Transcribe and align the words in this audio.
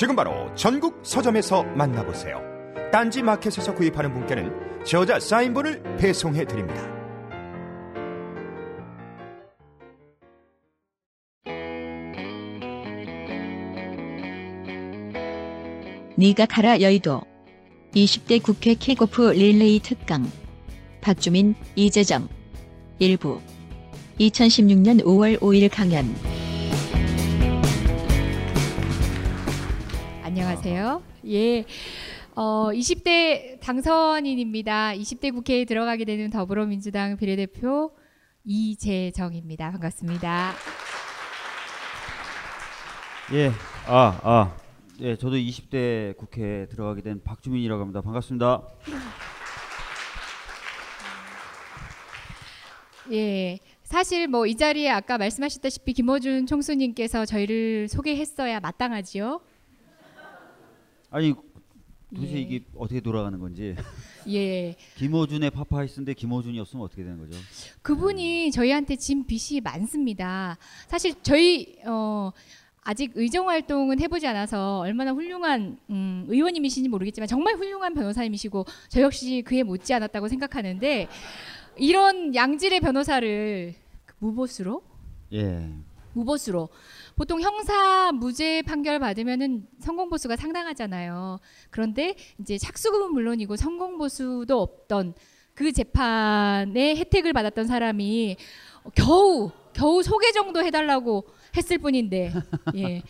지금 0.00 0.16
바로 0.16 0.50
전국 0.54 0.98
서점에서 1.02 1.62
만나보세요. 1.62 2.40
딴지 2.90 3.20
마켓에서 3.20 3.74
구입하는 3.74 4.14
분께는 4.14 4.82
저자 4.82 5.20
사인본을 5.20 5.98
배송해 5.98 6.46
드립니다. 6.46 6.80
네가 16.16 16.46
가라 16.46 16.80
여의도. 16.80 17.20
20대 17.94 18.42
국회 18.42 18.72
킥오프 18.72 19.32
릴레이 19.32 19.80
특강. 19.80 20.26
박주민 21.02 21.54
이재정. 21.76 22.26
일부. 22.98 23.38
2016년 24.18 25.04
5월 25.04 25.38
5일 25.40 25.68
강연 25.70 26.39
안녕하세요. 30.62 31.02
예. 31.28 31.64
어, 32.34 32.68
20대 32.70 33.58
당선인입니다. 33.60 34.92
20대 34.94 35.32
국회에 35.32 35.64
들어가게 35.64 36.04
되는 36.04 36.28
더불어민주당 36.28 37.16
비례대표 37.16 37.92
이재정입니다. 38.44 39.70
반갑습니다. 39.70 40.52
예, 43.32 43.50
아, 43.86 44.20
아, 44.22 44.56
예, 45.00 45.16
저도 45.16 45.36
20대 45.36 46.14
국회에 46.18 46.66
들어가게 46.66 47.00
된 47.00 47.22
박주민이라고 47.24 47.80
합니다. 47.80 48.02
반갑습니다. 48.02 48.62
예. 53.12 53.58
사실 53.82 54.28
뭐 54.28 54.46
이 54.46 54.54
자리에 54.56 54.90
아까 54.90 55.16
말씀하셨다시피 55.18 55.94
김어준 55.94 56.46
총수님께서 56.46 57.24
저희를 57.24 57.88
소개했어야 57.88 58.60
마땅하지요. 58.60 59.40
아니, 61.10 61.34
도대체 62.14 62.36
예. 62.36 62.40
이게 62.40 62.64
어떻게 62.76 63.00
돌아가는 63.00 63.38
건지. 63.38 63.76
예. 64.28 64.76
김어준의 64.96 65.50
파파이스인데 65.50 66.14
김어준이 66.14 66.58
없으면 66.60 66.84
어떻게 66.84 67.02
되는 67.02 67.18
거죠? 67.18 67.38
그분이 67.82 68.50
저희한테 68.50 68.96
진 68.96 69.26
빚이 69.26 69.60
많습니다. 69.60 70.58
사실 70.88 71.14
저희 71.22 71.78
어 71.86 72.32
아직 72.82 73.12
의정 73.14 73.48
활동은 73.48 74.00
해보지 74.00 74.26
않아서 74.26 74.78
얼마나 74.80 75.12
훌륭한 75.12 75.78
음, 75.90 76.24
의원님이신지 76.28 76.88
모르겠지만 76.88 77.28
정말 77.28 77.54
훌륭한 77.56 77.94
변호사님이시고 77.94 78.64
저 78.88 79.00
역시 79.02 79.42
그에 79.46 79.62
못지 79.62 79.92
않았다고 79.94 80.28
생각하는데 80.28 81.06
이런 81.76 82.34
양질의 82.34 82.80
변호사를 82.80 83.74
무보수로 84.18 84.82
예, 85.34 85.68
무보수로 86.14 86.68
보통 87.20 87.42
형사 87.42 88.12
무죄 88.12 88.62
판결 88.62 88.98
받으면은 88.98 89.66
성공 89.78 90.08
보수가 90.08 90.36
상당하잖아요. 90.36 91.38
그런데 91.68 92.14
이제 92.38 92.56
착수금은 92.56 93.12
물론이고 93.12 93.56
성공 93.56 93.98
보수도 93.98 94.62
없던 94.62 95.12
그 95.52 95.70
재판의 95.70 96.96
혜택을 96.96 97.34
받았던 97.34 97.66
사람이 97.66 98.38
겨우 98.94 99.50
겨우 99.74 100.02
소개 100.02 100.32
정도 100.32 100.64
해달라고 100.64 101.26
했을 101.58 101.76
뿐인데 101.76 102.32
예. 102.76 103.02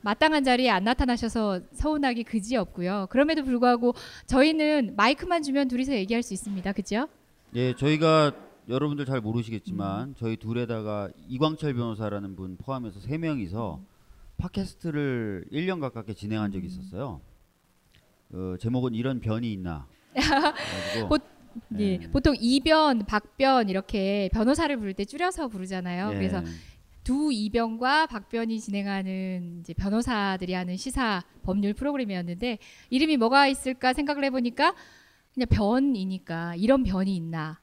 마땅한 0.00 0.44
자리에 0.44 0.70
안 0.70 0.84
나타나셔서 0.84 1.60
서운하기 1.74 2.24
그지 2.24 2.56
없고요. 2.56 3.08
그럼에도 3.10 3.44
불구하고 3.44 3.94
저희는 4.28 4.94
마이크만 4.96 5.42
주면 5.42 5.68
둘이서 5.68 5.92
얘기할 5.92 6.22
수 6.22 6.32
있습니다. 6.32 6.72
그죠? 6.72 7.06
예, 7.54 7.76
저희가 7.76 8.32
여러분들 8.68 9.06
잘 9.06 9.20
모르시겠지만 9.20 10.14
저희 10.18 10.36
둘에다가 10.36 11.10
이광철 11.28 11.74
변호사라는 11.74 12.36
분 12.36 12.56
포함해서 12.56 13.00
세 13.00 13.18
명이서 13.18 13.80
팟캐스트를 14.38 15.46
1년 15.52 15.80
가깝게 15.80 16.14
진행한 16.14 16.50
적이 16.52 16.66
있었어요. 16.68 17.20
어, 18.32 18.56
제목은 18.58 18.94
이런 18.94 19.20
변이 19.20 19.52
있나? 19.52 19.86
보- 21.08 21.18
예. 21.78 21.84
예. 21.84 21.98
보통 22.10 22.34
이변, 22.40 23.04
박변 23.04 23.68
이렇게 23.68 24.30
변호사를 24.32 24.74
부를 24.78 24.94
때 24.94 25.04
줄여서 25.04 25.48
부르잖아요. 25.48 26.10
예. 26.12 26.14
그래서 26.14 26.42
두 27.04 27.30
이변과 27.32 28.06
박변이 28.06 28.60
진행하는 28.60 29.58
이제 29.60 29.74
변호사들이 29.74 30.54
하는 30.54 30.76
시사 30.76 31.22
법률 31.42 31.74
프로그램이었는데 31.74 32.58
이름이 32.90 33.16
뭐가 33.16 33.48
있을까 33.48 33.92
생각을 33.92 34.24
해보니까 34.24 34.74
그냥 35.34 35.46
변이니까 35.50 36.54
이런 36.56 36.84
변이 36.84 37.16
있나. 37.16 37.60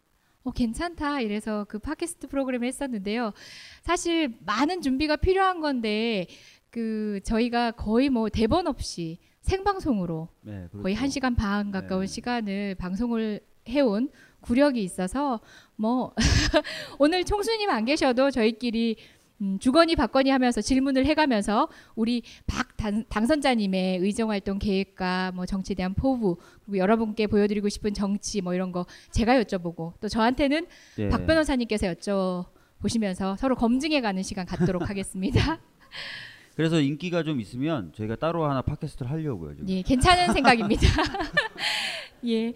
어, 0.49 0.51
괜찮다. 0.51 1.21
이래서 1.21 1.65
그 1.69 1.79
팟캐스트 1.79 2.27
프로그램을 2.27 2.67
했었는데요. 2.67 3.33
사실 3.81 4.35
많은 4.45 4.81
준비가 4.81 5.15
필요한 5.15 5.61
건데 5.61 6.27
그 6.69 7.19
저희가 7.23 7.71
거의 7.71 8.09
뭐 8.09 8.29
대본 8.29 8.67
없이 8.67 9.19
생방송으로 9.41 10.27
네, 10.41 10.67
그렇죠. 10.69 10.81
거의 10.81 10.95
한 10.95 11.09
시간 11.09 11.35
반 11.35 11.71
가까운 11.71 12.01
네. 12.01 12.07
시간을 12.07 12.75
방송을 12.75 13.39
해온 13.67 14.09
구력이 14.41 14.81
있어서 14.83 15.39
뭐 15.75 16.13
오늘 16.99 17.23
총수님 17.23 17.69
안 17.69 17.85
계셔도 17.85 18.31
저희끼리 18.31 18.97
음, 19.41 19.57
주거니 19.59 19.95
받거니 19.95 20.29
하면서 20.29 20.61
질문을 20.61 21.05
해가면서 21.05 21.69
우리 21.95 22.23
박 22.45 22.75
당, 22.77 23.03
당선자님의 23.09 23.99
의정활동 23.99 24.59
계획과 24.59 25.31
뭐 25.33 25.45
정치에 25.45 25.75
대한 25.75 25.93
포부 25.93 26.37
그리고 26.65 26.77
여러분께 26.77 27.27
보여드리고 27.27 27.69
싶은 27.69 27.93
정치 27.93 28.41
뭐 28.41 28.53
이런 28.53 28.71
거 28.71 28.85
제가 29.11 29.41
여쭤보고 29.41 29.93
또 29.99 30.07
저한테는 30.07 30.67
예. 30.99 31.09
박 31.09 31.25
변호사님께서 31.25 31.87
여쭤보시면서 31.87 33.37
서로 33.37 33.55
검증해가는 33.55 34.23
시간 34.23 34.45
갖도록 34.45 34.87
하겠습니다. 34.89 35.59
그래서 36.55 36.81
인기가 36.81 37.23
좀 37.23 37.39
있으면 37.39 37.93
저희가 37.95 38.17
따로 38.17 38.43
하나 38.43 38.61
팟캐스트를 38.61 39.09
하려고요. 39.09 39.55
지금. 39.55 39.69
예, 39.69 39.81
괜찮은 39.81 40.33
생각입니다. 40.33 40.81
예. 42.25 42.53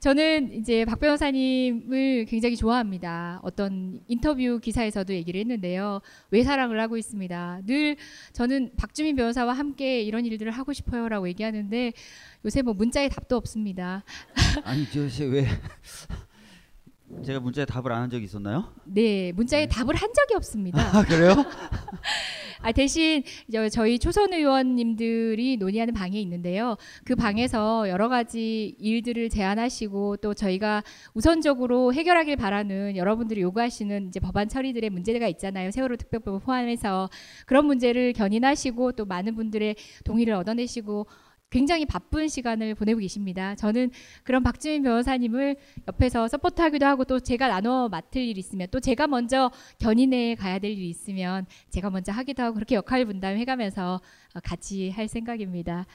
저는 0.00 0.52
이제 0.54 0.84
박 0.84 0.98
변호사님을 0.98 2.26
굉장히 2.26 2.56
좋아합니다. 2.56 3.40
어떤 3.42 4.00
인터뷰 4.08 4.58
기사에서도 4.60 5.12
얘기를 5.14 5.38
했는데요. 5.40 6.00
왜 6.30 6.42
사랑을 6.42 6.80
하고 6.80 6.96
있습니다. 6.96 7.60
늘 7.66 7.96
저는 8.32 8.72
박주민 8.76 9.14
변호사와 9.14 9.52
함께 9.52 10.02
이런 10.02 10.26
일들을 10.26 10.50
하고 10.50 10.72
싶어요라고 10.72 11.28
얘기하는데 11.28 11.92
요새 12.44 12.62
뭐 12.62 12.74
문자에 12.74 13.08
답도 13.08 13.36
없습니다. 13.36 14.04
아니 14.64 14.84
저씨 14.90 15.24
왜 15.24 15.46
제가 17.24 17.38
문자에 17.40 17.64
답을 17.66 17.92
안 17.92 18.02
한 18.02 18.10
적이 18.10 18.24
있었나요? 18.24 18.72
네, 18.84 19.32
문자에 19.32 19.68
답을 19.68 19.94
한 19.94 20.10
적이 20.14 20.34
없습니다. 20.36 20.80
아 20.98 21.04
그래요? 21.04 21.34
아, 22.64 22.70
대신 22.72 23.22
저- 23.52 23.68
저희 23.68 23.98
초선 23.98 24.32
의원님들이 24.32 25.56
논의하는 25.56 25.94
방이 25.94 26.20
있는데요. 26.22 26.76
그 27.04 27.14
방에서 27.16 27.88
여러 27.88 28.08
가지 28.08 28.76
일들을 28.78 29.28
제안하시고 29.30 30.18
또 30.18 30.32
저희가 30.32 30.82
우선적으로 31.14 31.92
해결하길 31.92 32.36
바라는 32.36 32.96
여러분들이 32.96 33.40
요구하시는 33.42 34.08
이제 34.08 34.18
법안 34.20 34.48
처리들의 34.48 34.90
문제가 34.90 35.26
있잖아요. 35.28 35.70
세월호 35.72 35.96
특별법을 35.96 36.40
포함해서 36.40 37.08
그런 37.46 37.66
문제를 37.66 38.12
견인하시고 38.14 38.92
또 38.92 39.04
많은 39.04 39.34
분들의 39.34 39.74
동의를 40.04 40.34
얻어내시고 40.34 41.06
굉장히 41.52 41.84
바쁜 41.84 42.28
시간을 42.28 42.74
보내고 42.74 42.98
계십니다. 42.98 43.54
저는 43.54 43.90
그런 44.24 44.42
박주민 44.42 44.82
변호사님을 44.82 45.56
옆에서 45.86 46.26
서포트하기도 46.26 46.84
하고 46.86 47.04
또 47.04 47.20
제가 47.20 47.48
나눠 47.48 47.88
맡을 47.90 48.22
일이 48.22 48.40
있으면 48.40 48.66
또 48.70 48.80
제가 48.80 49.06
먼저 49.06 49.50
견인해 49.78 50.34
가야 50.34 50.58
될 50.58 50.72
일이 50.72 50.88
있으면 50.88 51.44
제가 51.68 51.90
먼저 51.90 52.10
하기도 52.10 52.42
하고 52.42 52.54
그렇게 52.54 52.74
역할 52.74 53.04
분담해가면서 53.04 54.00
어, 54.34 54.40
같이 54.42 54.88
할 54.90 55.08
생각입니다. 55.08 55.86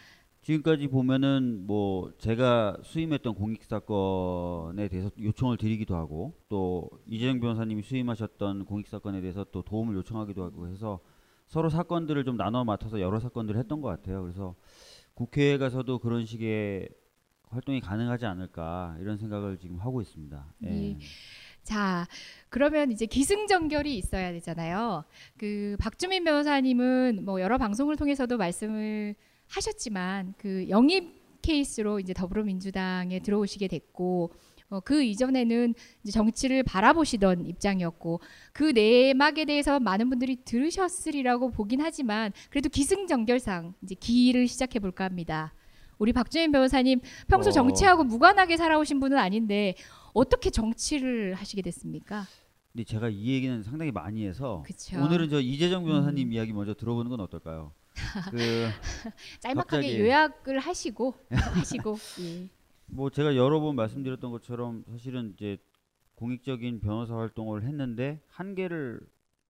지금까지 0.44 0.88
보면은 0.88 1.65
뭐 1.65 2.13
제가 2.19 2.77
수임했던 2.83 3.33
공익 3.33 3.63
사건에 3.63 4.88
대해서 4.88 5.10
요청을 5.19 5.57
드리기도 5.57 5.95
하고 5.95 6.36
또 6.48 6.89
이재정 7.07 7.39
변호사님이 7.39 7.81
수임하셨던 7.81 8.65
공익 8.65 8.88
사건에 8.88 9.19
대해서 9.21 9.44
또 9.51 9.63
도움을 9.63 9.95
요청하기도 9.95 10.44
하고 10.44 10.68
해서 10.69 11.00
서로 11.48 11.69
사건들을 11.69 12.24
좀 12.25 12.38
나눠 12.38 12.63
맡아서 12.63 13.00
여러 13.00 13.19
사건들을 13.19 13.60
했던 13.60 13.81
것 13.81 13.88
같아요. 13.89 14.21
그래서 14.21 14.56
국회에 15.18 15.58
가서도 15.58 15.98
그런 15.98 16.28
식의 16.28 16.90
활동이 17.50 17.81
가능하지 17.81 18.28
않을까 18.28 18.96
이런 19.02 19.18
생각을 19.18 19.58
지금 19.58 19.80
하고 19.80 20.00
있습니다. 20.00 20.54
예. 20.66 20.92
예. 20.92 20.98
자, 21.64 22.08
그러면 22.50 22.92
이제 22.92 23.08
기승전결이 23.08 23.98
있어야 23.98 24.31
되잖아요. 24.31 25.04
그 25.36 25.75
박주민 25.80 26.24
변호사님은 26.24 27.25
뭐 27.25 27.42
여러 27.42 27.58
방송을 27.58 27.96
통해서도 27.96 28.38
말씀을 28.38 29.16
하셨지만 29.48 30.36
그 30.38 30.69
영입 30.69 31.42
케이스로 31.42 32.00
이제 32.00 32.13
더불어민주당에 32.13 33.20
들어오시게 33.20 33.70
됐고 33.70 34.31
어, 34.69 34.81
그 34.81 35.02
이전에는 35.02 35.74
정치를 36.12 36.64
바라보시던 36.64 37.46
입장이었고 37.46 38.19
그 38.52 38.64
내막에 38.64 39.46
대해서 39.46 39.80
많은 39.80 40.10
분들이 40.10 40.38
들으셨으리라고 40.44 41.52
보긴 41.52 41.81
하지만 41.81 42.34
그래도 42.50 42.68
기승전결상 42.69 43.75
이제 43.84 43.96
기일을 43.96 44.48
시작해 44.48 44.80
볼까 44.80 45.06
합니다. 45.06 45.54
우리 46.00 46.14
박주민 46.14 46.52
변호사님 46.52 47.00
평소 47.28 47.50
어. 47.50 47.54
정치하고 47.54 48.04
무관하게 48.04 48.58
살아오신 48.58 49.00
분은 49.00 49.18
아닌데 49.18 49.74
어떻게 50.14 50.50
정치를 50.50 51.34
하시게 51.34 51.62
됐습니까? 51.62 52.25
근데 52.74 52.84
제가 52.84 53.10
이 53.10 53.28
얘기는 53.28 53.63
상당히 53.63 53.92
많이 53.92 54.28
해서 54.28 54.63
그쵸. 54.66 55.00
오늘은 55.00 55.30
저 55.30 55.40
이재정 55.40 55.86
변호사님 55.86 56.28
음. 56.28 56.34
이야기 56.34 56.52
먼저 56.54 56.74
들어보는 56.74 57.10
건 57.10 57.22
어떨까요? 57.22 57.72
그 58.31 58.68
짤막하게. 59.40 60.00
요약을 60.00 60.60
하시고 60.60 61.16
하시고 61.31 61.98
예. 62.20 62.50
뭐 62.88 63.10
제가 63.10 63.36
여러 63.36 63.60
번 63.60 63.75
말씀드렸던 63.75 64.31
것처럼 64.31 64.84
사실은 64.89 65.34
이제 65.34 65.57
공익적인 66.16 66.80
변호사 66.80 67.16
활동을 67.16 67.63
했는데 67.63 68.22
한계를 68.28 69.00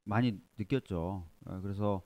많이 0.04 0.40
느꼈죠. 0.58 1.26
아, 1.46 1.62
그래서 1.62 2.02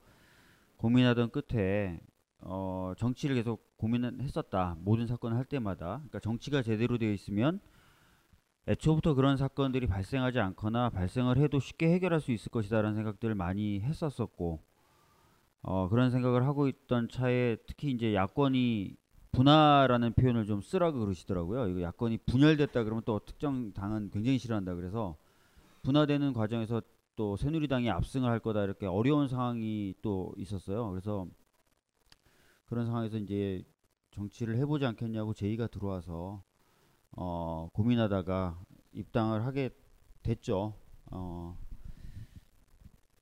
고민하던 0.76 1.30
끝에 1.30 2.00
어, 2.40 2.92
정치를 2.98 3.36
계속 3.36 3.76
고민을 3.76 4.20
했었다. 4.20 4.76
모든 4.80 5.06
사건을 5.06 5.36
할 5.36 5.44
때마다. 5.44 5.96
그러니까 5.98 6.20
정치가 6.20 6.62
제대로 6.62 6.98
되어 6.98 7.12
있으면 7.12 7.60
애초부터 8.68 9.14
그런 9.14 9.36
사건들이 9.36 9.86
발생하지 9.86 10.38
않거나 10.38 10.90
발생을 10.90 11.38
해도 11.38 11.58
쉽게 11.58 11.92
해결할 11.94 12.20
수 12.20 12.30
있을 12.30 12.50
것이다라는 12.50 12.94
생각들을 12.94 13.34
많이 13.34 13.80
했었었고 13.80 14.60
어, 15.62 15.88
그런 15.88 16.10
생각을 16.10 16.44
하고 16.44 16.68
있던 16.68 17.08
차에 17.08 17.56
특히 17.66 17.90
이제 17.90 18.14
야권이 18.14 18.96
분화라는 19.32 20.12
표현을 20.12 20.46
좀 20.46 20.60
쓰라고 20.60 21.00
그러시더라고요. 21.00 21.68
이거 21.68 21.80
야권이 21.82 22.18
분열됐다 22.26 22.84
그러면 22.84 23.02
또 23.04 23.18
특정 23.18 23.72
당은 23.72 24.10
굉장히 24.10 24.38
싫어한다 24.38 24.74
그래서 24.74 25.16
분화되는 25.82 26.32
과정에서 26.32 26.82
또 27.16 27.36
새누리당이 27.36 27.90
압승을 27.90 28.28
할 28.28 28.38
거다 28.40 28.64
이렇게 28.64 28.86
어려운 28.86 29.28
상황이 29.28 29.94
또 30.02 30.32
있었어요. 30.36 30.90
그래서 30.90 31.26
그런 32.66 32.86
상황에서 32.86 33.18
이제 33.18 33.64
정치를 34.12 34.56
해보지 34.56 34.84
않겠냐고 34.86 35.34
제의가 35.34 35.66
들어와서 35.66 36.42
어, 37.12 37.68
고민하다가 37.72 38.58
입당을 38.92 39.44
하게 39.44 39.70
됐죠. 40.22 40.74
어, 41.10 41.56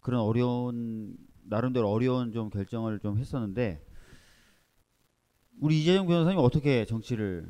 그런 0.01 0.21
어려운 0.21 1.17
나름대로 1.43 1.91
어려운 1.91 2.33
좀 2.33 2.51
결정을 2.51 3.01
좀 3.01 3.19
했었는데 3.19 3.85
우리 5.61 5.81
이재정 5.81 6.07
변호사님 6.07 6.39
어떻게 6.39 6.85
정치를 6.87 7.47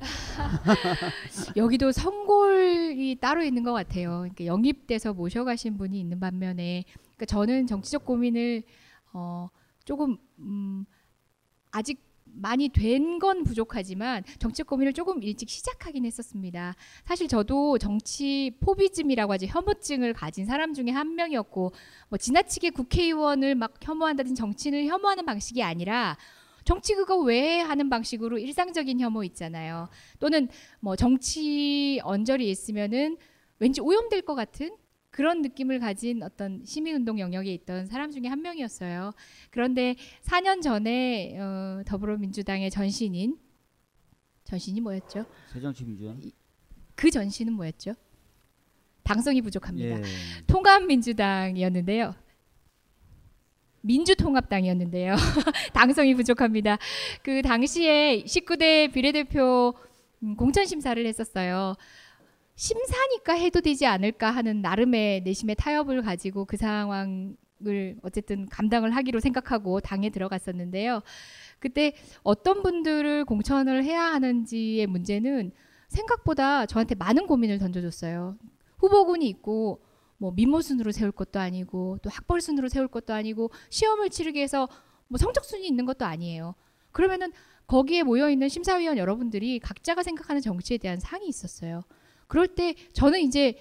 여기도 1.56 1.92
성골이 1.92 3.18
따로 3.20 3.42
있는 3.44 3.62
것 3.62 3.72
같아요. 3.72 4.18
그러니까 4.20 4.46
영입돼서 4.46 5.12
모셔가신 5.14 5.76
분이 5.78 5.98
있는 5.98 6.18
반면에, 6.18 6.84
그러니까 6.96 7.26
저는 7.26 7.66
정치적 7.68 8.04
고민을 8.04 8.64
어, 9.12 9.48
조금 9.84 10.16
음, 10.40 10.84
아직 11.70 12.00
많이 12.24 12.68
된 12.70 13.18
건 13.20 13.44
부족하지만 13.44 14.24
정치적 14.38 14.66
고민을 14.66 14.92
조금 14.94 15.22
일찍 15.22 15.48
시작하긴 15.50 16.04
했었습니다. 16.06 16.74
사실 17.04 17.28
저도 17.28 17.78
정치 17.78 18.56
포비즘이라고 18.60 19.34
하죠. 19.34 19.46
혐오증을 19.46 20.14
가진 20.14 20.44
사람 20.46 20.74
중에 20.74 20.90
한 20.90 21.14
명이었고, 21.14 21.72
뭐 22.08 22.18
지나치게 22.18 22.70
국회의원을 22.70 23.54
막 23.54 23.74
혐오한다든지 23.80 24.36
정치인을 24.36 24.86
혐오하는 24.86 25.24
방식이 25.26 25.62
아니라 25.62 26.16
정치 26.64 26.94
그거 26.94 27.18
왜 27.18 27.60
하는 27.60 27.88
방식으로 27.90 28.38
일상적인 28.38 29.00
혐오 29.00 29.24
있잖아요. 29.24 29.88
또는 30.18 30.48
뭐 30.80 30.96
정치 30.96 32.00
언저리 32.02 32.50
있으면은 32.50 33.16
왠지 33.58 33.80
오염될 33.80 34.22
것 34.22 34.34
같은 34.34 34.76
그런 35.10 35.42
느낌을 35.42 35.78
가진 35.78 36.22
어떤 36.22 36.64
시민운동 36.64 37.20
영역에 37.20 37.52
있던 37.52 37.86
사람 37.86 38.10
중에 38.10 38.28
한 38.28 38.40
명이었어요. 38.40 39.12
그런데 39.50 39.94
4년 40.22 40.62
전에 40.62 41.38
어, 41.38 41.82
더불어민주당의 41.86 42.70
전신인 42.70 43.38
전신이 44.44 44.80
뭐였죠? 44.80 45.26
새정치민주당 45.52 46.20
그 46.94 47.10
전신은 47.10 47.52
뭐였죠? 47.52 47.94
당성이 49.02 49.42
부족합니다. 49.42 49.98
예. 49.98 50.02
통합민주당이었는데요. 50.46 52.14
민주통합당이었는데요. 53.82 55.14
당성이 55.72 56.14
부족합니다. 56.14 56.78
그 57.22 57.42
당시에 57.42 58.22
19대 58.24 58.92
비례대표 58.92 59.74
음, 60.22 60.36
공천 60.36 60.64
심사를 60.66 61.04
했었어요. 61.04 61.74
심사니까 62.54 63.34
해도 63.34 63.60
되지 63.60 63.86
않을까 63.86 64.30
하는 64.30 64.62
나름의 64.62 65.22
내심의 65.22 65.56
타협을 65.56 66.02
가지고 66.02 66.44
그 66.44 66.56
상황을 66.56 67.36
어쨌든 68.02 68.48
감당을 68.48 68.94
하기로 68.94 69.20
생각하고 69.20 69.80
당에 69.80 70.10
들어갔었는데요. 70.10 71.02
그때 71.58 71.94
어떤 72.22 72.62
분들을 72.62 73.24
공천을 73.24 73.84
해야 73.84 74.02
하는지의 74.04 74.86
문제는 74.86 75.52
생각보다 75.88 76.66
저한테 76.66 76.94
많은 76.94 77.26
고민을 77.26 77.58
던져줬어요. 77.58 78.36
후보군이 78.78 79.28
있고 79.28 79.80
뭐 80.22 80.30
민모순으로 80.30 80.92
세울 80.92 81.10
것도 81.10 81.40
아니고 81.40 81.98
또 82.00 82.08
학벌순으로 82.08 82.68
세울 82.68 82.86
것도 82.86 83.12
아니고 83.12 83.50
시험을 83.70 84.08
치르기 84.08 84.36
위해서 84.36 84.68
뭐 85.08 85.18
성적순이 85.18 85.66
있는 85.66 85.84
것도 85.84 86.04
아니에요. 86.04 86.54
그러면은 86.92 87.32
거기에 87.66 88.04
모여 88.04 88.30
있는 88.30 88.48
심사위원 88.48 88.98
여러분들이 88.98 89.58
각자가 89.58 90.04
생각하는 90.04 90.40
정치에 90.40 90.78
대한 90.78 91.00
상이 91.00 91.26
있었어요. 91.26 91.82
그럴 92.28 92.46
때 92.46 92.76
저는 92.92 93.18
이제 93.22 93.56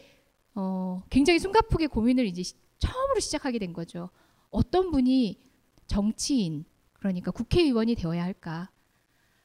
어 0.53 1.01
굉장히 1.10 1.39
숨가쁘게 1.39 1.88
고민을 1.88 2.27
이제 2.27 2.44
시- 2.44 2.53
처음으로 2.77 3.20
시작하게 3.20 3.58
된 3.58 3.74
거죠. 3.74 4.12
어떤 4.51 4.91
분이 4.91 5.39
정치인 5.88 6.65
그러니까 6.94 7.32
국회의원이 7.32 7.96
되어야 7.96 8.24
할까? 8.24 8.70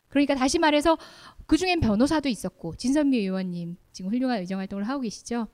그러니까 0.09 0.35
다시 0.35 0.59
말해서 0.59 0.99
그 1.47 1.57
중엔 1.57 1.81
변호사도 1.81 2.29
있었고 2.29 2.77
진선미 2.77 3.17
의원님 3.17 3.79
지금 3.93 4.11
훌륭한 4.11 4.41
의정 4.41 4.59
활동을 4.59 4.87
하고 4.87 5.01
계시죠. 5.01 5.49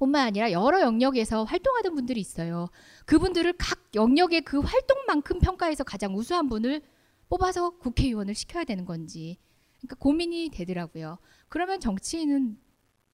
뿐만 0.00 0.26
아니라 0.26 0.50
여러 0.50 0.80
영역에서 0.80 1.44
활동하던 1.44 1.94
분들이 1.94 2.20
있어요. 2.20 2.68
그분들을 3.04 3.52
각 3.58 3.78
영역의 3.94 4.40
그 4.42 4.58
활동만큼 4.58 5.38
평가해서 5.40 5.84
가장 5.84 6.16
우수한 6.16 6.48
분을 6.48 6.80
뽑아서 7.28 7.70
국회의원을 7.78 8.34
시켜야 8.34 8.64
되는 8.64 8.86
건지. 8.86 9.38
그러니까 9.78 9.96
고민이 9.96 10.50
되더라고요. 10.52 11.18
그러면 11.48 11.80
정치인은 11.80 12.58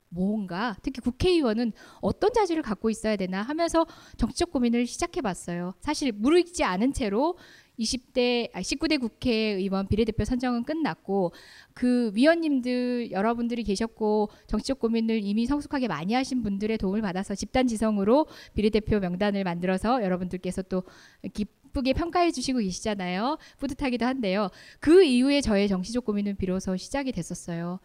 뭔가 0.08 0.76
특히 0.82 1.00
국회의원은 1.00 1.72
어떤 2.00 2.32
자질을 2.32 2.62
갖고 2.62 2.88
있어야 2.88 3.16
되나 3.16 3.42
하면서 3.42 3.84
정치적 4.16 4.52
고민을 4.52 4.86
시작해 4.86 5.20
봤어요. 5.20 5.74
사실 5.80 6.12
무르익지 6.12 6.62
않은 6.62 6.92
채로 6.92 7.36
20대 7.78 8.50
아 8.52 8.60
19대 8.60 9.00
국회의원 9.00 9.86
비례대표 9.88 10.24
선정은 10.24 10.64
끝났고 10.64 11.32
그 11.74 12.10
위원님들 12.14 13.10
여러분들이 13.10 13.62
계셨고 13.62 14.30
정치적 14.46 14.78
고민을 14.78 15.22
이미 15.22 15.46
성숙하게 15.46 15.88
많이 15.88 16.14
하신 16.14 16.42
분들의 16.42 16.78
도움을 16.78 17.02
받아서 17.02 17.34
집단 17.34 17.66
지성으로 17.66 18.26
비례대표 18.54 18.98
명단을 18.98 19.44
만들어서 19.44 20.02
여러분들께서 20.02 20.62
또 20.62 20.84
기쁘게 21.32 21.92
평가해 21.92 22.30
주시고 22.30 22.60
계시잖아요. 22.60 23.38
뿌듯하기도 23.58 24.06
한데요. 24.06 24.48
그 24.80 25.04
이후에 25.04 25.40
저의 25.40 25.68
정치적 25.68 26.04
고민은 26.04 26.36
비로소 26.36 26.76
시작이 26.76 27.12
됐었어요. 27.12 27.78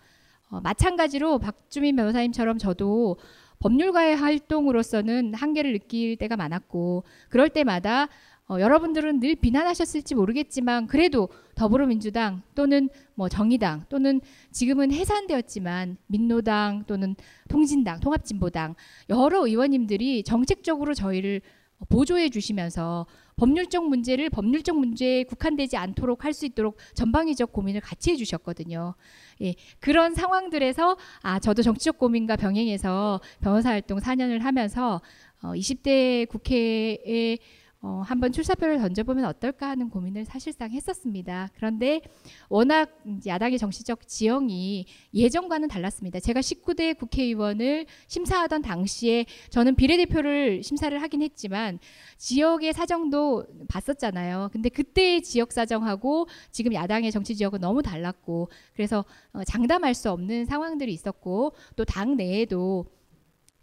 어, 0.49 0.59
마찬가지로 0.61 1.39
박주민 1.39 1.95
변호사님처럼 1.95 2.57
저도 2.57 3.17
법률가의 3.59 4.15
활동으로서는 4.15 5.33
한계를 5.33 5.71
느낄 5.71 6.17
때가 6.17 6.35
많았고 6.35 7.03
그럴 7.29 7.49
때마다 7.49 8.09
어, 8.51 8.59
여러분들은 8.59 9.21
늘 9.21 9.35
비난하셨을지 9.35 10.13
모르겠지만 10.13 10.87
그래도 10.87 11.29
더불어민주당 11.55 12.41
또는 12.53 12.89
뭐 13.15 13.29
정의당 13.29 13.85
또는 13.87 14.19
지금은 14.51 14.91
해산되었지만 14.91 15.95
민노당 16.07 16.83
또는 16.85 17.15
통진당 17.47 18.01
통합진보당 18.01 18.75
여러 19.09 19.47
의원님들이 19.47 20.23
정책적으로 20.23 20.93
저희를 20.93 21.39
보조해 21.87 22.27
주시면서 22.27 23.07
법률적 23.37 23.87
문제를 23.87 24.29
법률적 24.29 24.77
문제에 24.77 25.23
국한되지 25.23 25.77
않도록 25.77 26.25
할 26.25 26.33
수 26.33 26.45
있도록 26.45 26.77
전방위적 26.93 27.53
고민을 27.53 27.79
같이 27.79 28.11
해 28.11 28.15
주셨거든요. 28.17 28.95
예, 29.41 29.55
그런 29.79 30.13
상황들에서 30.13 30.97
아 31.21 31.39
저도 31.39 31.61
정치적 31.63 31.97
고민과 31.97 32.35
병행해서 32.35 33.21
변호사 33.39 33.69
활동 33.69 33.99
4년을 33.99 34.41
하면서 34.41 35.01
어, 35.41 35.53
20대 35.53 36.27
국회에 36.27 37.37
어, 37.83 38.03
한번 38.05 38.31
출사표를 38.31 38.77
던져보면 38.77 39.25
어떨까 39.25 39.69
하는 39.69 39.89
고민을 39.89 40.23
사실상 40.23 40.69
했었습니다. 40.69 41.49
그런데 41.55 42.01
워낙 42.47 42.95
야당의 43.25 43.57
정치적 43.57 44.07
지형이 44.07 44.85
예전과는 45.15 45.67
달랐습니다. 45.67 46.19
제가 46.19 46.41
19대 46.41 46.95
국회의원을 46.95 47.87
심사하던 48.07 48.61
당시에 48.61 49.25
저는 49.49 49.73
비례대표를 49.75 50.61
심사를 50.61 51.01
하긴 51.01 51.23
했지만 51.23 51.79
지역의 52.17 52.73
사정도 52.73 53.45
봤었잖아요. 53.67 54.49
근데 54.53 54.69
그때의 54.69 55.23
지역 55.23 55.51
사정하고 55.51 56.27
지금 56.51 56.75
야당의 56.75 57.11
정치 57.11 57.35
지역은 57.35 57.61
너무 57.61 57.81
달랐고 57.81 58.49
그래서 58.75 59.03
어, 59.33 59.43
장담할 59.43 59.95
수 59.95 60.11
없는 60.11 60.45
상황들이 60.45 60.93
있었고 60.93 61.53
또 61.75 61.83
당 61.85 62.15
내에도 62.15 62.85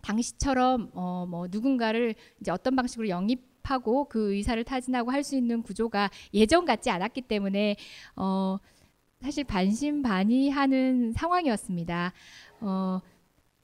당시처럼 0.03 0.91
어 0.95 1.25
뭐 1.29 1.47
누군가를 1.51 2.15
이제 2.41 2.51
어떤 2.51 2.75
방식으로 2.77 3.09
영입 3.09 3.48
하고 3.63 4.05
그 4.09 4.33
의사를 4.35 4.63
타진하고 4.65 5.11
할 5.11 5.23
수 5.23 5.37
있는 5.37 5.63
구조가 5.63 6.11
예전 6.33 6.65
같지 6.65 6.91
않았기 6.91 7.23
때문에 7.23 7.77
어 8.17 8.59
사실 9.21 9.45
반신반의하는 9.45 11.13
상황이었습니다. 11.13 12.13
어 12.61 13.01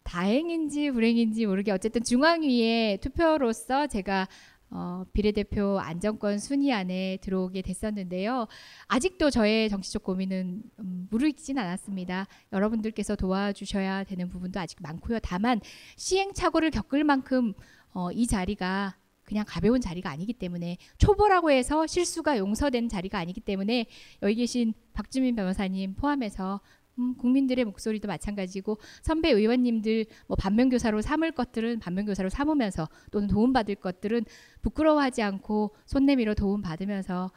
다행인지 0.02 0.90
불행인지 0.90 1.46
모르게 1.46 1.72
어쨌든 1.72 2.02
중앙위의 2.02 2.98
투표로서 2.98 3.86
제가 3.86 4.28
어, 4.70 5.04
비례대표 5.12 5.78
안정권 5.78 6.38
순위 6.40 6.72
안에 6.72 7.18
들어오게 7.20 7.62
됐었는데요. 7.62 8.48
아직도 8.88 9.30
저의 9.30 9.68
정치적 9.70 10.02
고민은 10.02 10.62
음, 10.80 11.06
무르익진 11.10 11.58
않았습니다. 11.58 12.26
여러분들께서 12.52 13.14
도와주셔야 13.14 14.02
되는 14.04 14.28
부분도 14.28 14.58
아직 14.58 14.78
많고요. 14.82 15.20
다만 15.22 15.60
시행착오를 15.96 16.70
겪을 16.72 17.04
만큼 17.04 17.54
어, 17.92 18.10
이 18.10 18.26
자리가 18.26 18.96
그냥 19.24 19.44
가벼운 19.46 19.80
자리가 19.80 20.10
아니기 20.10 20.32
때문에 20.32 20.76
초보라고 20.98 21.50
해서 21.50 21.86
실수가 21.86 22.38
용서된 22.38 22.88
자리가 22.88 23.18
아니기 23.18 23.40
때문에 23.40 23.86
여기 24.22 24.34
계신 24.34 24.74
박주민 24.92 25.34
변호사님 25.34 25.94
포함해서 25.94 26.60
음, 26.98 27.16
국민들의 27.16 27.64
목소리도 27.64 28.06
마찬가지고 28.06 28.78
선배 29.02 29.30
의원님들 29.30 30.06
뭐 30.28 30.36
반면교사로 30.36 31.02
삼을 31.02 31.32
것들은 31.32 31.80
반면교사로 31.80 32.28
삼으면서 32.28 32.88
또는 33.10 33.26
도움받을 33.28 33.76
것들은 33.76 34.24
부끄러워하지 34.62 35.22
않고 35.22 35.74
손 35.86 36.06
내밀어 36.06 36.34
도움 36.34 36.62
받으면서 36.62 37.30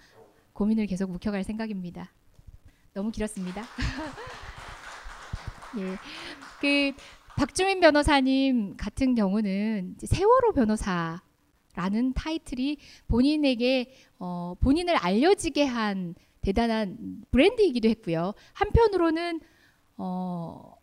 고민을 0.54 0.86
계속 0.86 1.12
묵혀갈 1.12 1.44
생각입니다. 1.44 2.14
너무 2.94 3.12
길었습니다. 3.12 3.62
예, 5.78 5.98
그 6.60 6.94
박주민 7.36 7.80
변호사님 7.80 8.78
같은 8.78 9.14
경우는 9.14 9.98
세월호 10.04 10.54
변호사 10.54 11.22
라는 11.78 12.12
타이틀이 12.14 12.78
본인에게 13.08 13.94
어, 14.18 14.56
본인을 14.60 14.96
알려지게 14.96 15.64
한 15.64 16.16
대단한 16.42 17.22
브랜드이기도 17.30 17.88
했고요. 17.90 18.34
한편으로는 18.54 19.40
어, 19.98 20.74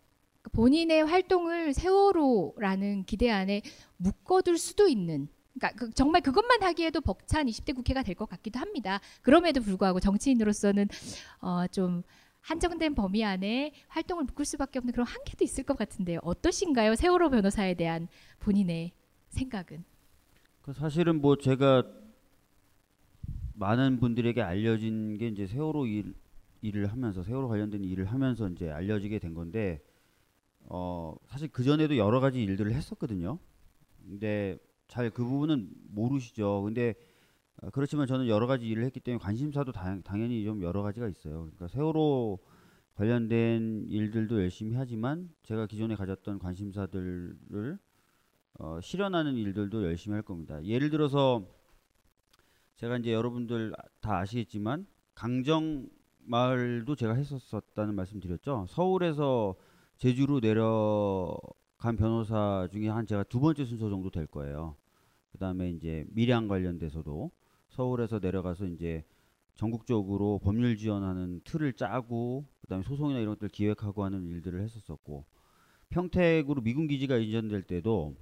본인의 0.52 1.04
활동을 1.04 1.74
세월호라는 1.74 3.04
기대 3.06 3.28
안에 3.28 3.62
묶어둘 3.96 4.56
수도 4.56 4.86
있는 4.86 5.26
그러니까 5.58 5.76
그 5.84 5.90
정말 5.94 6.20
그것만 6.22 6.62
하기에도 6.62 7.00
벅찬 7.00 7.46
20대 7.46 7.74
국회가 7.74 8.02
될 8.04 8.14
것 8.14 8.28
같기도 8.28 8.60
합니다. 8.60 9.00
그럼에도 9.22 9.60
불구하고 9.62 9.98
정치인으로서는 9.98 10.88
어, 11.40 11.66
좀 11.68 12.02
한정된 12.42 12.94
범위 12.94 13.24
안에 13.24 13.72
활동을 13.88 14.24
묶을 14.24 14.44
수밖에 14.44 14.78
없는 14.78 14.92
그런 14.92 15.06
한계도 15.08 15.42
있을 15.42 15.64
것 15.64 15.76
같은데요. 15.76 16.20
어떠신가요? 16.22 16.94
세월호 16.94 17.30
변호사에 17.30 17.74
대한 17.74 18.06
본인의 18.38 18.92
생각은? 19.30 19.84
그 20.64 20.72
사실은 20.72 21.20
뭐 21.20 21.36
제가 21.36 21.82
많은 23.52 24.00
분들에게 24.00 24.40
알려진 24.40 25.18
게 25.18 25.28
이제 25.28 25.46
세월호 25.46 25.86
일, 25.86 26.14
일을 26.62 26.86
하면서 26.86 27.22
세월호 27.22 27.48
관련된 27.48 27.84
일을 27.84 28.06
하면서 28.06 28.48
이제 28.48 28.70
알려지게 28.70 29.18
된 29.18 29.34
건데 29.34 29.84
어 30.60 31.14
사실 31.26 31.48
그 31.48 31.64
전에도 31.64 31.98
여러 31.98 32.18
가지 32.18 32.42
일들을 32.42 32.72
했었거든요. 32.72 33.38
근데 34.06 34.58
잘 34.88 35.10
그 35.10 35.22
부분은 35.22 35.68
모르시죠. 35.90 36.62
근데 36.62 36.94
어, 37.60 37.68
그렇지만 37.68 38.06
저는 38.06 38.26
여러 38.26 38.46
가지 38.46 38.66
일을 38.66 38.84
했기 38.84 39.00
때문에 39.00 39.22
관심사도 39.22 39.70
당, 39.70 40.02
당연히 40.02 40.44
좀 40.44 40.62
여러 40.62 40.82
가지가 40.82 41.08
있어요. 41.08 41.40
그러니까 41.40 41.68
세월호 41.68 42.38
관련된 42.94 43.84
일들도 43.90 44.40
열심히 44.40 44.76
하지만 44.76 45.28
제가 45.42 45.66
기존에 45.66 45.94
가졌던 45.94 46.38
관심사들을 46.38 47.78
어, 48.58 48.80
실현하는 48.80 49.34
일들도 49.36 49.84
열심히 49.84 50.14
할 50.14 50.22
겁니다. 50.22 50.62
예를 50.64 50.90
들어서 50.90 51.44
제가 52.76 52.98
이제 52.98 53.12
여러분들 53.12 53.74
다 54.00 54.18
아시겠지만 54.18 54.86
강정 55.14 55.88
마을도 56.18 56.94
제가 56.96 57.14
했었었다는 57.14 57.94
말씀 57.94 58.20
드렸죠. 58.20 58.66
서울에서 58.68 59.56
제주로 59.96 60.40
내려간 60.40 61.96
변호사 61.96 62.68
중에 62.72 62.88
한 62.88 63.06
제가 63.06 63.24
두 63.24 63.40
번째 63.40 63.64
순서 63.64 63.90
정도 63.90 64.10
될 64.10 64.26
거예요. 64.26 64.76
그 65.32 65.38
다음에 65.38 65.70
이제 65.70 66.04
밀양 66.10 66.48
관련돼서도 66.48 67.30
서울에서 67.70 68.20
내려가서 68.20 68.66
이제 68.66 69.04
전국적으로 69.54 70.40
법률 70.42 70.76
지원하는 70.76 71.40
틀을 71.44 71.74
짜고 71.74 72.46
그다음에 72.62 72.82
소송이나 72.84 73.20
이런 73.20 73.34
것들 73.34 73.48
기획하고 73.48 74.04
하는 74.04 74.26
일들을 74.26 74.60
했었었고 74.62 75.24
평택으로 75.90 76.62
미군 76.62 76.86
기지가 76.86 77.16
이전될 77.16 77.62
때도 77.62 78.16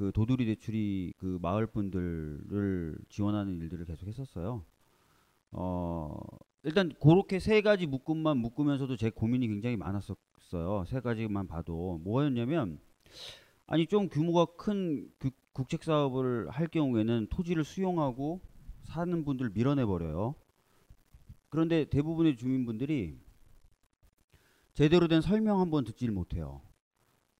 그 0.00 0.12
도두리 0.12 0.46
대출이 0.46 1.12
그 1.18 1.38
마을 1.42 1.66
분들을 1.66 2.96
지원하는 3.10 3.60
일들을 3.60 3.84
계속 3.84 4.06
했었어요. 4.06 4.64
어 5.52 6.16
일단 6.62 6.90
그렇게 7.02 7.38
세 7.38 7.60
가지 7.60 7.86
묶음만 7.86 8.38
묶으면서도 8.38 8.96
제 8.96 9.10
고민이 9.10 9.46
굉장히 9.46 9.76
많았었어요. 9.76 10.86
세 10.86 11.00
가지만 11.00 11.46
봐도 11.46 12.00
뭐였냐면 12.02 12.80
아니 13.66 13.86
좀 13.86 14.08
규모가 14.08 14.46
큰 14.56 15.06
국책 15.52 15.84
사업을 15.84 16.48
할 16.48 16.66
경우에는 16.66 17.26
토지를 17.28 17.62
수용하고 17.62 18.40
사는 18.84 19.22
분들 19.22 19.50
밀어내 19.50 19.84
버려요. 19.84 20.34
그런데 21.50 21.84
대부분의 21.84 22.38
주민분들이 22.38 23.18
제대로 24.72 25.08
된 25.08 25.20
설명 25.20 25.60
한번 25.60 25.84
듣지를 25.84 26.14
못해요. 26.14 26.62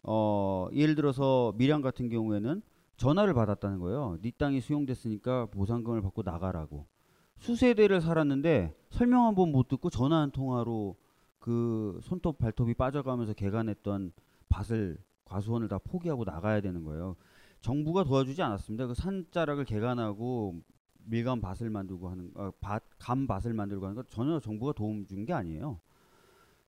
어, 0.03 0.69
예를 0.73 0.95
들어서 0.95 1.53
밀양 1.57 1.83
같은 1.83 2.09
경우에는 2.09 2.63
전화를 2.97 3.35
받았다는 3.35 3.79
거예요. 3.79 4.19
네 4.23 4.31
땅이 4.37 4.61
수용됐으니까 4.61 5.47
보상금을 5.47 6.03
받고 6.03 6.23
나가라고. 6.23 6.87
수세대를 7.39 8.01
살았는데 8.03 8.75
설명 8.91 9.25
한 9.27 9.35
번 9.35 9.51
못 9.53 9.69
듣고 9.69 9.89
전화 9.91 10.21
한 10.21 10.31
통화로 10.31 10.97
그 11.39 11.99
손톱 12.03 12.39
발톱이 12.39 12.75
빠져가면서 12.75 13.33
개간했던 13.33 14.13
밭을 14.51 14.99
과수원을 15.25 15.69
다 15.69 15.79
포기하고 15.79 16.25
나가야 16.25 16.61
되는 16.61 16.85
거예요. 16.85 17.17
정부가 17.63 18.05
도와주지 18.05 18.43
않았습니다. 18.43 18.87
그 18.87 18.95
산자락을 18.95 19.65
개간하고 19.65 20.61
밀감 21.05 21.41
밭을 21.41 21.71
만들고 21.71 22.09
하는 22.11 22.31
어, 22.35 22.51
밭, 22.61 22.83
감 22.99 23.27
밭을 23.27 23.55
만들고 23.55 23.87
하는 23.87 23.97
거 23.97 24.03
전혀 24.11 24.39
정부가 24.41 24.73
도움 24.73 25.07
준 25.07 25.25
게 25.25 25.33
아니에요. 25.33 25.79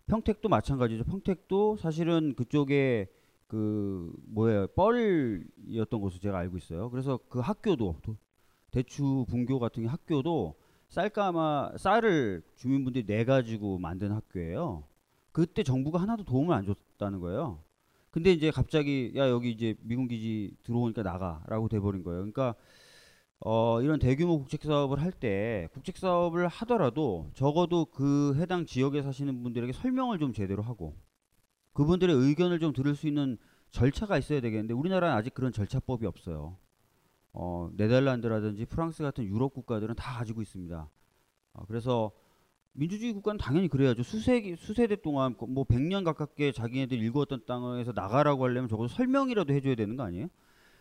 평택도 0.06 0.48
마찬가지죠. 0.48 1.04
평택도 1.04 1.76
사실은 1.76 2.34
그쪽에 2.34 3.08
그 3.52 4.10
뭐예요 4.28 4.66
뻘이었던 4.68 6.00
것으로 6.00 6.20
제가 6.22 6.38
알고 6.38 6.56
있어요. 6.56 6.88
그래서 6.88 7.18
그 7.28 7.38
학교도 7.38 7.96
대추 8.70 9.26
분교 9.28 9.58
같은 9.58 9.86
학교도 9.86 10.54
쌀까마 10.88 11.72
쌀을 11.76 12.42
주민분들이 12.56 13.04
내 13.04 13.26
가지고 13.26 13.76
만든 13.78 14.10
학교예요. 14.12 14.84
그때 15.32 15.62
정부가 15.62 16.00
하나도 16.00 16.24
도움을 16.24 16.54
안 16.54 16.64
줬다는 16.64 17.20
거예요. 17.20 17.58
근데 18.10 18.32
이제 18.32 18.50
갑자기 18.50 19.12
야 19.16 19.28
여기 19.28 19.50
이제 19.50 19.74
미군 19.82 20.08
기지 20.08 20.56
들어오니까 20.62 21.02
나가라고 21.02 21.68
돼버린 21.68 22.02
거예요. 22.04 22.20
그러니까 22.20 22.54
어, 23.40 23.82
이런 23.82 23.98
대규모 23.98 24.38
국책 24.38 24.62
사업을 24.62 25.02
할 25.02 25.12
때 25.12 25.68
국책 25.74 25.98
사업을 25.98 26.48
하더라도 26.48 27.30
적어도 27.34 27.84
그 27.84 28.34
해당 28.36 28.64
지역에 28.64 29.02
사시는 29.02 29.42
분들에게 29.42 29.74
설명을 29.74 30.18
좀 30.18 30.32
제대로 30.32 30.62
하고 30.62 30.94
그분들의 31.72 32.14
의견을 32.14 32.60
좀 32.60 32.72
들을 32.72 32.94
수 32.94 33.06
있는 33.06 33.38
절차가 33.70 34.18
있어야 34.18 34.40
되겠는데 34.40 34.74
우리나라는 34.74 35.16
아직 35.16 35.34
그런 35.34 35.52
절차법이 35.52 36.06
없어요. 36.06 36.56
어, 37.32 37.70
네덜란드라든지 37.74 38.66
프랑스 38.66 39.02
같은 39.02 39.24
유럽 39.24 39.54
국가들은 39.54 39.94
다 39.94 40.18
가지고 40.18 40.42
있습니다. 40.42 40.88
어, 41.54 41.64
그래서 41.66 42.12
민주주의 42.72 43.12
국가는 43.12 43.38
당연히 43.38 43.68
그래야죠. 43.68 44.02
수세 44.02 44.54
수세대 44.56 44.96
동안 44.96 45.34
뭐 45.48 45.64
100년 45.64 46.04
가깝게 46.04 46.52
자기네들 46.52 46.98
일구었던 46.98 47.44
땅에서 47.46 47.92
나가라고 47.92 48.44
하려면 48.44 48.68
적어도 48.68 48.88
설명이라도 48.88 49.52
해줘야 49.52 49.74
되는 49.74 49.96
거 49.96 50.04
아니에요? 50.04 50.28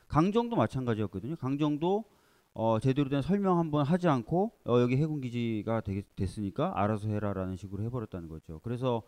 강정도 0.08 0.56
마찬가지였거든요. 0.56 1.36
강정도 1.38 2.06
어, 2.54 2.80
제대로 2.80 3.10
된 3.10 3.22
설명 3.22 3.60
한번 3.60 3.86
하지 3.86 4.10
않고 4.10 4.52
어, 4.66 4.80
여기 4.80 4.98
해군 4.98 5.22
기지가 5.22 5.82
됐으니까 6.16 6.74
알아서 6.76 7.08
해라라는 7.08 7.56
식으로 7.56 7.84
해버렸다는 7.84 8.28
거죠. 8.28 8.60
그래서 8.60 9.04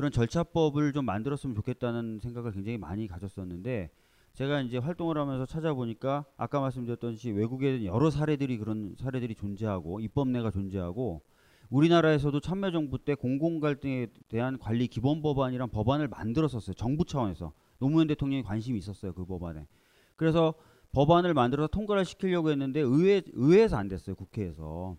그런 0.00 0.10
절차법을 0.10 0.94
좀 0.94 1.04
만들었으면 1.04 1.54
좋겠다는 1.54 2.20
생각을 2.20 2.52
굉장히 2.52 2.78
많이 2.78 3.06
가졌었는데 3.06 3.90
제가 4.32 4.62
이제 4.62 4.78
활동을 4.78 5.18
하면서 5.18 5.44
찾아보니까 5.44 6.24
아까 6.38 6.58
말씀드렸듯이 6.58 7.32
외국에 7.32 7.84
여러 7.84 8.08
사례들이 8.08 8.56
그런 8.56 8.94
사례들이 8.98 9.34
존재하고 9.34 10.00
입법례가 10.00 10.52
존재하고 10.52 11.20
우리나라에서도 11.68 12.40
참여정부 12.40 13.04
때 13.04 13.14
공공갈등에 13.14 14.06
대한 14.30 14.58
관리 14.58 14.86
기본 14.86 15.20
법안이란 15.20 15.68
법안을 15.68 16.08
만들었었어요. 16.08 16.72
정부 16.72 17.04
차원에서 17.04 17.52
노무현 17.78 18.06
대통령이 18.06 18.42
관심이 18.42 18.78
있었어요 18.78 19.12
그 19.12 19.26
법안에. 19.26 19.66
그래서 20.16 20.54
법안을 20.92 21.34
만들어서 21.34 21.68
통과를 21.68 22.06
시키려고 22.06 22.50
했는데 22.50 22.80
의회 22.80 23.20
의회에서 23.34 23.76
안 23.76 23.88
됐어요 23.88 24.16
국회에서. 24.16 24.96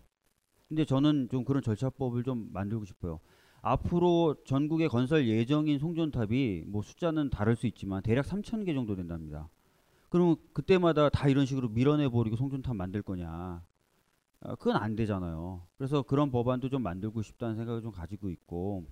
근데 0.70 0.86
저는 0.86 1.29
좀 1.31 1.43
그런 1.43 1.63
절차법을 1.63 2.22
좀 2.22 2.50
만들고 2.53 2.86
싶어요. 2.86 3.20
앞으로 3.62 4.36
전국에 4.46 4.88
건설 4.88 5.27
예정인 5.27 5.80
송전탑이 5.80 6.63
뭐 6.68 6.82
숫자는 6.82 7.30
다를 7.30 7.56
수 7.56 7.68
있지만 7.68 8.01
대략 8.01 8.25
3천 8.25 8.65
개 8.65 8.74
정도 8.74 8.96
된답니다. 8.96 9.50
그러면 10.10 10.36
그때마다 10.53 11.10
다 11.10 11.27
이런 11.30 11.46
식으로 11.46 11.70
밀어내 11.70 12.10
버리고 12.10 12.36
송전탑 12.36 12.75
만들 12.75 13.01
거냐? 13.01 13.63
아, 14.44 14.56
그건 14.56 14.75
안 14.77 14.96
되잖아요. 14.96 15.62
그래서 15.77 16.01
그런 16.01 16.32
법안도 16.32 16.70
좀 16.70 16.82
만들고 16.82 17.22
싶다는 17.22 17.56
생각을 17.56 17.82
좀 17.82 17.91
가지고 17.91 18.30
있고 18.30 18.86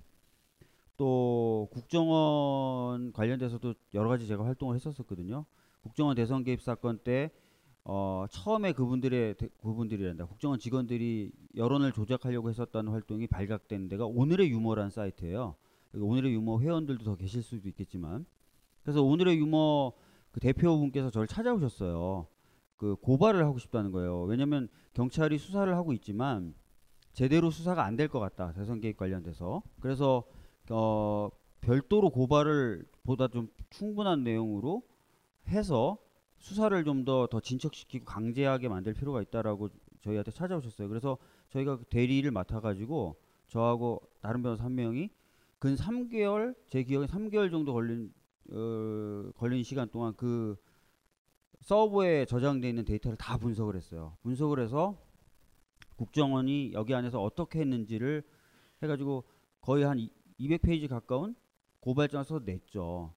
또 0.96 1.68
국정원 1.72 3.12
관련돼서도 3.12 3.74
여러 3.94 4.08
가지 4.08 4.26
제가 4.26 4.44
활동을 4.44 4.76
했었었거든요. 4.76 5.44
국정원 5.82 6.14
대선 6.14 6.44
개입 6.44 6.62
사건 6.62 6.98
때 6.98 7.30
어, 7.84 8.26
처음에 8.30 8.72
그분들의 8.72 9.36
대- 9.36 9.48
그분들이란다. 9.62 10.26
국정원 10.26 10.58
직원들이 10.58 11.32
여론을 11.56 11.92
조작하려고 11.92 12.50
했었다는 12.50 12.92
활동이 12.92 13.26
발각된 13.26 13.88
데가 13.88 14.06
오늘의 14.06 14.50
유머라는 14.50 14.90
사이트예요. 14.90 15.56
여기 15.94 16.04
오늘의 16.04 16.32
유머 16.34 16.60
회원들도 16.60 17.04
더 17.04 17.16
계실 17.16 17.42
수도 17.42 17.68
있겠지만 17.68 18.24
그래서 18.82 19.02
오늘의 19.02 19.38
유머 19.38 19.92
그 20.30 20.40
대표분께서 20.40 21.10
저를 21.10 21.26
찾아오셨어요. 21.26 22.26
그 22.76 22.96
고발을 22.96 23.44
하고 23.44 23.58
싶다는 23.58 23.90
거예요. 23.90 24.22
왜냐면 24.22 24.68
경찰이 24.94 25.38
수사를 25.38 25.74
하고 25.76 25.92
있지만 25.92 26.54
제대로 27.12 27.50
수사가 27.50 27.84
안 27.84 27.96
될 27.96 28.08
것 28.08 28.20
같다. 28.20 28.52
대선 28.52 28.80
개입 28.80 28.96
관련돼서. 28.96 29.62
그래서 29.80 30.22
어 30.70 31.28
별도로 31.60 32.10
고발을 32.10 32.84
보다 33.02 33.26
좀 33.28 33.48
충분한 33.70 34.22
내용으로 34.22 34.82
해서 35.48 35.98
수사를 36.40 36.84
좀 36.84 37.04
더 37.04 37.26
더 37.28 37.40
진척시키고 37.40 38.04
강제하게 38.04 38.68
만들 38.68 38.94
필요가 38.94 39.22
있다라고 39.22 39.68
저희한테 40.00 40.30
찾아오셨어요. 40.32 40.88
그래서 40.88 41.18
저희가 41.50 41.76
그 41.76 41.84
대리를 41.84 42.28
맡아가지고 42.30 43.16
저하고 43.48 44.00
다른 44.20 44.42
변호사 44.42 44.64
한 44.64 44.74
명이 44.74 45.10
근 45.58 45.74
3개월 45.76 46.54
제 46.68 46.82
기억에 46.82 47.06
3개월 47.06 47.50
정도 47.50 47.72
걸린 47.74 48.12
어, 48.52 49.30
걸린 49.36 49.62
시간 49.62 49.88
동안 49.90 50.14
그 50.16 50.56
서버에 51.60 52.24
저장돼 52.24 52.68
있는 52.70 52.84
데이터를 52.84 53.18
다 53.18 53.36
분석을 53.36 53.76
했어요. 53.76 54.16
분석을 54.22 54.60
해서 54.60 54.96
국정원이 55.96 56.72
여기 56.72 56.94
안에서 56.94 57.22
어떻게 57.22 57.60
했는지를 57.60 58.22
해가지고 58.82 59.24
거의 59.60 59.84
한 59.84 59.98
200페이지 60.38 60.88
가까운 60.88 61.34
고발장을 61.80 62.24
써서 62.24 62.42
냈죠. 62.44 63.12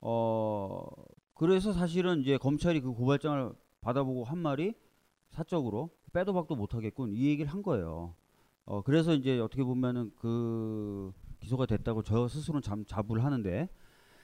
어 0.00 0.86
그래서 1.36 1.72
사실은 1.72 2.20
이제 2.22 2.38
검찰이 2.38 2.80
그 2.80 2.92
고발장을 2.92 3.52
받아보고 3.82 4.24
한 4.24 4.38
말이 4.38 4.74
사적으로 5.28 5.90
빼도 6.12 6.32
박도 6.32 6.56
못하겠군 6.56 7.12
이 7.12 7.26
얘기를 7.26 7.52
한 7.52 7.62
거예요. 7.62 8.14
어 8.64 8.82
그래서 8.82 9.14
이제 9.14 9.38
어떻게 9.38 9.62
보면은 9.62 10.12
그 10.16 11.12
기소가 11.40 11.66
됐다고 11.66 12.02
저 12.02 12.26
스스로는 12.26 12.62
잠 12.62 12.86
자부를 12.86 13.22
하는데 13.22 13.68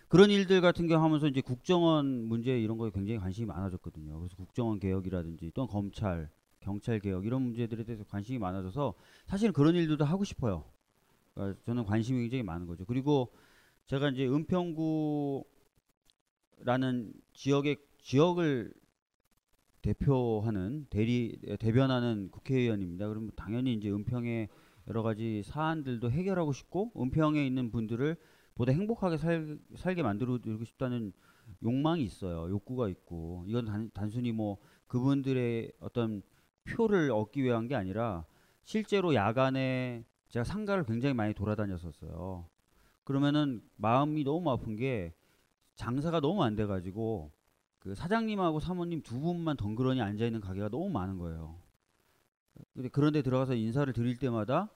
그런 0.09 0.31
일들 0.31 0.63
같은 0.63 0.89
경우 0.89 1.05
하면서 1.05 1.29
이제 1.29 1.43
국정원 1.43 2.25
문제 2.25 2.59
이런 2.59 2.79
거에 2.79 2.91
굉장히 2.91 3.21
관심이 3.21 3.47
많아졌거든요. 3.47 4.19
그래서 4.19 4.37
국정원 4.37 4.79
개혁이라든지 4.79 5.53
또는 5.53 5.69
검찰, 5.69 6.31
경찰 6.61 6.99
개혁 6.99 7.27
이런 7.27 7.43
문제들에 7.43 7.85
대해서 7.85 8.05
관심이 8.05 8.39
많아져서 8.39 8.95
사실 9.27 9.53
그런 9.53 9.75
일들도 9.75 10.05
하고 10.05 10.25
싶어요. 10.25 10.65
그러니까 11.35 11.61
저는 11.65 11.85
관심이 11.85 12.21
굉장히 12.23 12.43
많은 12.43 12.67
거죠. 12.67 12.87
그리고 12.87 13.33
제가 13.87 14.09
이제 14.09 14.27
은평구 14.27 15.45
라는 16.59 17.13
지역의 17.33 17.77
지역을 17.99 18.73
대표하는 19.83 20.87
대리 20.91 21.39
대변하는 21.59 22.31
국회의원입니다. 22.31 23.09
그러면 23.09 23.33
당연히 23.35 23.75
이제 23.75 23.91
은평의 23.91 24.49
여러 24.89 25.03
가지 25.03 25.43
사안들도 25.45 26.11
해결하고 26.11 26.53
싶고 26.53 26.93
은평에 26.97 27.45
있는 27.45 27.71
분들을 27.71 28.17
보다 28.55 28.73
행복하게 28.73 29.17
살, 29.17 29.59
살게 29.77 30.03
만들어 30.03 30.39
드리고 30.39 30.65
싶다는 30.65 31.13
욕망이 31.63 32.03
있어요. 32.05 32.49
욕구가 32.51 32.89
있고 32.89 33.45
이건 33.47 33.65
단, 33.65 33.91
단순히 33.93 34.33
뭐 34.33 34.59
그분들의 34.87 35.73
어떤 35.81 36.23
표를 36.65 37.11
얻기 37.11 37.43
위한 37.43 37.67
게 37.67 37.75
아니라 37.75 38.25
실제로 38.65 39.15
야간에 39.15 40.05
제가 40.29 40.45
상가를 40.45 40.85
굉장히 40.85 41.15
많이 41.15 41.35
돌아다녔었어요. 41.35 42.47
그러면은 43.05 43.63
마음이 43.77 44.23
너무 44.25 44.51
아픈 44.51 44.77
게 44.77 45.13
장사가 45.77 46.21
너무 46.21 46.43
안 46.43 46.55
돼가지고 46.55 47.33
그 47.79 47.95
사장님하고 47.95 48.61
사모님 48.61 49.03
두 49.03 49.21
분만 49.21 49.57
덩그러니 49.57 50.01
앉아 50.01 50.25
있는 50.25 50.41
가게가 50.41 50.69
너무 50.69 50.89
많은 50.89 51.19
거예요. 51.19 51.61
근데 52.75 52.89
그런데 52.89 53.23
들어가서 53.23 53.55
인사를 53.55 53.93
드릴 53.93 54.19
때마다 54.19 54.71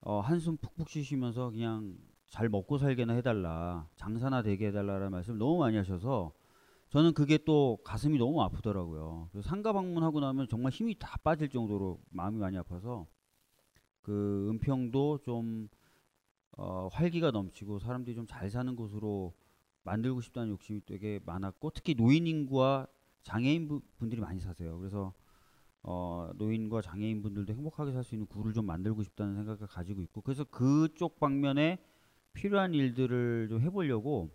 어, 0.00 0.20
한숨 0.20 0.56
푹푹 0.56 0.88
쉬시면서 0.88 1.50
그냥 1.50 1.96
잘 2.28 2.48
먹고 2.48 2.78
살게나 2.78 3.12
해달라, 3.14 3.88
장사나 3.96 4.42
되게 4.42 4.68
해달라라는 4.68 5.10
말씀을 5.10 5.38
너무 5.38 5.58
많이 5.58 5.76
하셔서 5.76 6.32
저는 6.90 7.12
그게 7.14 7.38
또 7.38 7.78
가슴이 7.84 8.16
너무 8.18 8.42
아프더라고요. 8.42 9.28
그래서 9.32 9.48
상가 9.48 9.72
방문하고 9.72 10.20
나면 10.20 10.46
정말 10.48 10.72
힘이 10.72 10.96
다 10.98 11.16
빠질 11.22 11.48
정도로 11.48 12.00
마음이 12.10 12.38
많이 12.38 12.56
아파서 12.56 13.06
그 14.02 14.48
은평도 14.50 15.18
좀 15.22 15.68
어, 16.56 16.88
활기가 16.92 17.32
넘치고 17.32 17.80
사람들이 17.80 18.14
좀 18.16 18.26
잘 18.26 18.48
사는 18.48 18.74
곳으로 18.76 19.34
만들고 19.86 20.20
싶다는 20.20 20.50
욕심이 20.50 20.80
되게 20.84 21.20
많았고 21.24 21.70
특히 21.70 21.94
노인 21.94 22.26
인구와 22.26 22.86
장애인 23.22 23.68
부- 23.68 23.80
분들이 23.98 24.20
많이 24.20 24.40
사세요. 24.40 24.78
그래서 24.78 25.14
어, 25.82 26.30
노인과 26.36 26.82
장애인 26.82 27.22
분들도 27.22 27.52
행복하게 27.54 27.92
살 27.92 28.02
수 28.04 28.14
있는 28.14 28.26
구를 28.26 28.52
좀 28.52 28.66
만들고 28.66 29.02
싶다는 29.04 29.34
생각을 29.36 29.66
가지고 29.68 30.02
있고 30.02 30.20
그래서 30.20 30.44
그쪽 30.44 31.18
방면에 31.20 31.78
필요한 32.34 32.74
일들을 32.74 33.46
좀 33.48 33.60
해보려고 33.62 34.30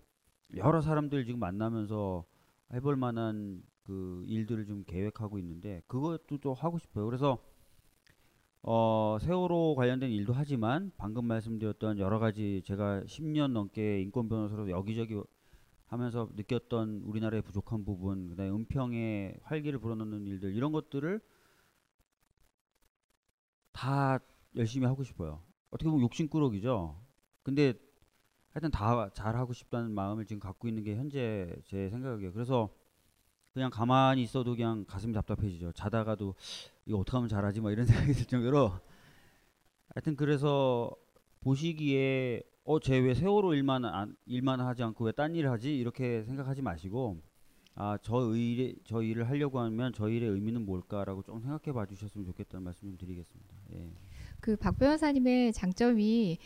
여러 0.55 0.81
사람들 0.81 1.25
지금 1.25 1.39
만나면서 1.39 2.25
해볼 2.73 2.95
만한 2.95 3.61
그 3.83 4.23
일들을 4.27 4.65
좀 4.65 4.83
계획하고 4.85 5.37
있는데 5.39 5.81
그것도 5.87 6.37
좀 6.39 6.53
하고 6.53 6.79
싶어요. 6.79 7.05
그래서 7.05 7.37
어, 8.63 9.17
세월호 9.19 9.75
관련된 9.75 10.11
일도 10.11 10.33
하지만 10.33 10.91
방금 10.97 11.25
말씀드렸던 11.25 11.97
여러 11.97 12.19
가지 12.19 12.61
제가 12.63 13.01
10년 13.07 13.51
넘게 13.53 14.01
인권 14.01 14.29
변호사로 14.29 14.69
여기저기 14.69 15.19
하면서 15.91 16.29
느꼈던 16.35 17.01
우리나라의 17.03 17.41
부족한 17.41 17.83
부분, 17.83 18.29
그다음에 18.29 18.49
은평에 18.49 19.35
활기를 19.43 19.79
불어넣는 19.79 20.25
일들 20.25 20.55
이런 20.55 20.71
것들을 20.71 21.19
다 23.73 24.19
열심히 24.55 24.87
하고 24.87 25.03
싶어요. 25.03 25.43
어떻게 25.69 25.89
보면 25.89 26.01
욕심꾸러기죠. 26.05 26.97
근데 27.43 27.73
하여튼 28.51 28.71
다 28.71 29.09
잘하고 29.09 29.51
싶다는 29.51 29.91
마음을 29.91 30.25
지금 30.25 30.39
갖고 30.39 30.69
있는 30.69 30.81
게 30.83 30.95
현재 30.95 31.53
제 31.65 31.89
생각이에요. 31.89 32.31
그래서 32.31 32.73
그냥 33.53 33.69
가만히 33.69 34.23
있어도 34.23 34.55
그냥 34.55 34.85
가슴이 34.85 35.11
답답해지죠. 35.11 35.73
자다가도 35.73 36.35
이거 36.85 36.99
어떻게 36.99 37.17
하면 37.17 37.27
잘하지? 37.27 37.59
막 37.59 37.69
이런 37.69 37.85
생각이 37.85 38.13
들 38.13 38.25
정도로 38.27 38.71
하여튼 39.89 40.15
그래서 40.15 40.95
보시기에 41.41 42.43
어, 42.63 42.79
쟤 42.79 42.99
왜 42.99 43.13
세월호 43.13 43.53
일만 43.55 43.85
안, 43.85 44.15
일만 44.25 44.59
하지 44.61 44.83
않고 44.83 45.05
왜 45.05 45.11
딴 45.11 45.33
일을 45.35 45.49
하지? 45.51 45.75
이렇게 45.77 46.23
생각하지 46.23 46.61
마시고 46.61 47.17
아, 47.75 47.97
저 48.01 48.35
일에 48.35 48.75
저 48.83 49.01
일을 49.01 49.29
하려고 49.29 49.59
하면 49.59 49.93
저 49.93 50.09
일의 50.09 50.29
의미는 50.29 50.65
뭘까라고 50.65 51.23
좀 51.23 51.39
생각해 51.39 51.73
봐 51.73 51.85
주셨으면 51.85 52.25
좋겠다는 52.25 52.63
말씀 52.63 52.87
좀 52.87 52.97
드리겠습니다. 52.97 53.55
예. 53.73 53.89
그박 54.41 54.77
변호사님의 54.77 55.53
장점이 55.53 56.37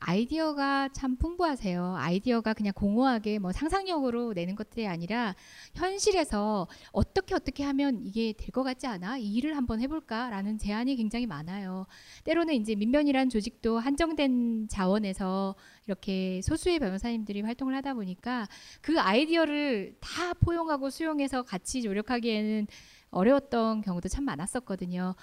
아이디어가 0.00 0.88
참 0.88 1.16
풍부하세요. 1.16 1.94
아이디어가 1.96 2.52
그냥 2.54 2.72
공허하게 2.74 3.38
뭐 3.38 3.52
상상력으로 3.52 4.32
내는 4.34 4.54
것들이 4.56 4.86
아니라 4.86 5.34
현실에서 5.74 6.66
어떻게 6.92 7.34
어떻게 7.34 7.62
하면 7.64 8.00
이게 8.04 8.32
될 8.36 8.50
것 8.54 8.62
같지 8.62 8.86
않아? 8.86 9.18
이 9.18 9.34
일을 9.34 9.56
한번 9.56 9.80
해볼까라는 9.80 10.58
제안이 10.58 10.96
굉장히 10.96 11.26
많아요. 11.26 11.86
때로는 12.24 12.54
이제 12.54 12.74
민변이란 12.74 13.30
조직도 13.30 13.78
한정된 13.78 14.68
자원에서 14.68 15.54
이렇게 15.86 16.40
소수의 16.42 16.78
변호사님들이 16.80 17.40
활동을 17.42 17.74
하다 17.76 17.94
보니까 17.94 18.46
그 18.80 19.00
아이디어를 19.00 19.96
다 20.00 20.34
포용하고 20.34 20.90
수용해서 20.90 21.42
같이 21.42 21.82
노력하기에는 21.82 22.66
어려웠던 23.10 23.82
경우도 23.82 24.08
참 24.08 24.24
많았었거든요. 24.24 25.14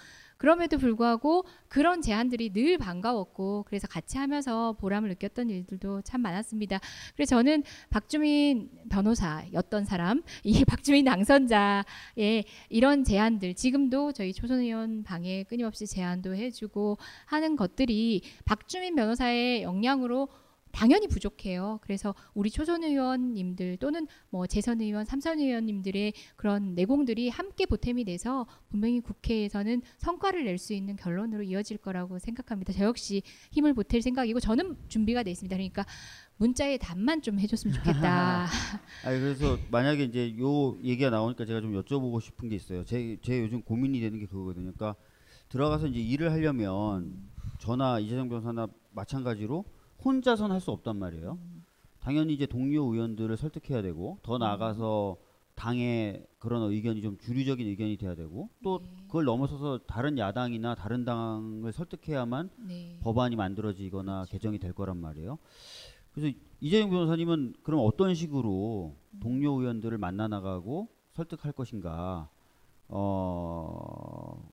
그럼에도 0.41 0.79
불구하고 0.79 1.45
그런 1.67 2.01
제안들이 2.01 2.51
늘 2.51 2.79
반가웠고 2.79 3.65
그래서 3.67 3.87
같이 3.87 4.17
하면서 4.17 4.73
보람을 4.73 5.09
느꼈던 5.09 5.51
일들도 5.51 6.01
참 6.01 6.21
많았습니다. 6.21 6.79
그래서 7.15 7.35
저는 7.35 7.61
박주민 7.91 8.67
변호사였던 8.89 9.85
사람, 9.85 10.23
이 10.43 10.65
박주민 10.65 11.05
당선자의 11.05 12.45
이런 12.69 13.03
제안들 13.03 13.53
지금도 13.53 14.13
저희 14.13 14.33
초선 14.33 14.61
의원 14.61 15.03
방에 15.03 15.43
끊임없이 15.43 15.85
제안도 15.85 16.33
해주고 16.33 16.97
하는 17.25 17.55
것들이 17.55 18.23
박주민 18.43 18.95
변호사의 18.95 19.61
역량으로 19.61 20.27
당연히 20.71 21.07
부족해요. 21.07 21.79
그래서 21.81 22.15
우리 22.33 22.49
초선 22.49 22.83
의원님들 22.83 23.77
또는 23.77 24.07
뭐 24.29 24.47
재선 24.47 24.81
의원, 24.81 25.05
삼선 25.05 25.39
의원님들의 25.39 26.13
그런 26.35 26.75
내공들이 26.75 27.29
함께 27.29 27.65
보탬이 27.65 28.03
돼서 28.05 28.45
분명히 28.69 28.99
국회에서는 29.01 29.81
성과를 29.97 30.45
낼 30.45 30.61
수 30.61 30.73
있는 30.73 30.95
결론으로 30.95 31.41
이어질 31.41 31.77
거라고 31.77 32.19
생각합니다. 32.19 32.71
저 32.73 32.83
역시 32.85 33.23
힘을 33.51 33.73
보탤 33.73 33.99
생각이고 34.01 34.39
저는 34.39 34.77
준비가 34.89 35.23
돼 35.23 35.31
있습니다. 35.31 35.55
그러니까 35.55 35.85
문자에 36.37 36.77
답만 36.77 37.21
좀 37.21 37.39
해줬으면 37.39 37.75
좋겠다. 37.77 38.45
아니 39.05 39.19
그래서 39.19 39.57
만약에 39.71 40.03
이제 40.03 40.37
요 40.39 40.77
얘기가 40.83 41.09
나오니까 41.09 41.45
제가 41.45 41.61
좀 41.61 41.73
여쭤보고 41.81 42.21
싶은 42.21 42.49
게 42.49 42.55
있어요. 42.55 42.83
제, 42.85 43.17
제 43.23 43.39
요즘 43.41 43.61
고민이 43.63 43.99
되는 43.99 44.19
게 44.19 44.27
그거거든요. 44.27 44.71
그러니까 44.73 44.95
들어가서 45.49 45.87
이제 45.87 45.99
일을 45.99 46.31
하려면 46.31 47.13
저나 47.59 47.99
이재정 47.99 48.29
변호사나 48.29 48.67
마찬가지로 48.91 49.65
혼자선 50.03 50.51
할 50.51 50.59
수 50.59 50.71
없단 50.71 50.97
말이에요. 50.97 51.37
당연히 51.99 52.33
이제 52.33 52.45
동료 52.45 52.83
의원들을 52.91 53.35
설득해야 53.37 53.81
되고 53.81 54.17
더 54.23 54.37
나아가서 54.37 55.17
당의 55.53 56.25
그런 56.39 56.63
의견이 56.71 57.01
좀 57.03 57.17
주류적인 57.19 57.67
의견이 57.67 57.97
돼야 57.97 58.15
되고 58.15 58.49
또 58.63 58.79
네. 58.81 58.89
그걸 59.05 59.25
넘어서서 59.25 59.79
다른 59.85 60.17
야당이나 60.17 60.73
다른 60.73 61.05
당을 61.05 61.71
설득해야만 61.71 62.49
네. 62.67 62.97
법안이 63.01 63.35
만들어지거나 63.35 64.25
개정이 64.29 64.57
될 64.57 64.73
거란 64.73 64.97
말이에요. 64.97 65.37
그래서 66.13 66.35
이재용 66.59 66.89
변호사님은 66.89 67.53
그럼 67.61 67.81
어떤 67.83 68.15
식으로 68.15 68.95
동료 69.21 69.59
의원들을 69.59 69.97
만나 69.99 70.27
나가고 70.27 70.87
설득할 71.13 71.51
것인가? 71.51 72.29
어 72.87 74.49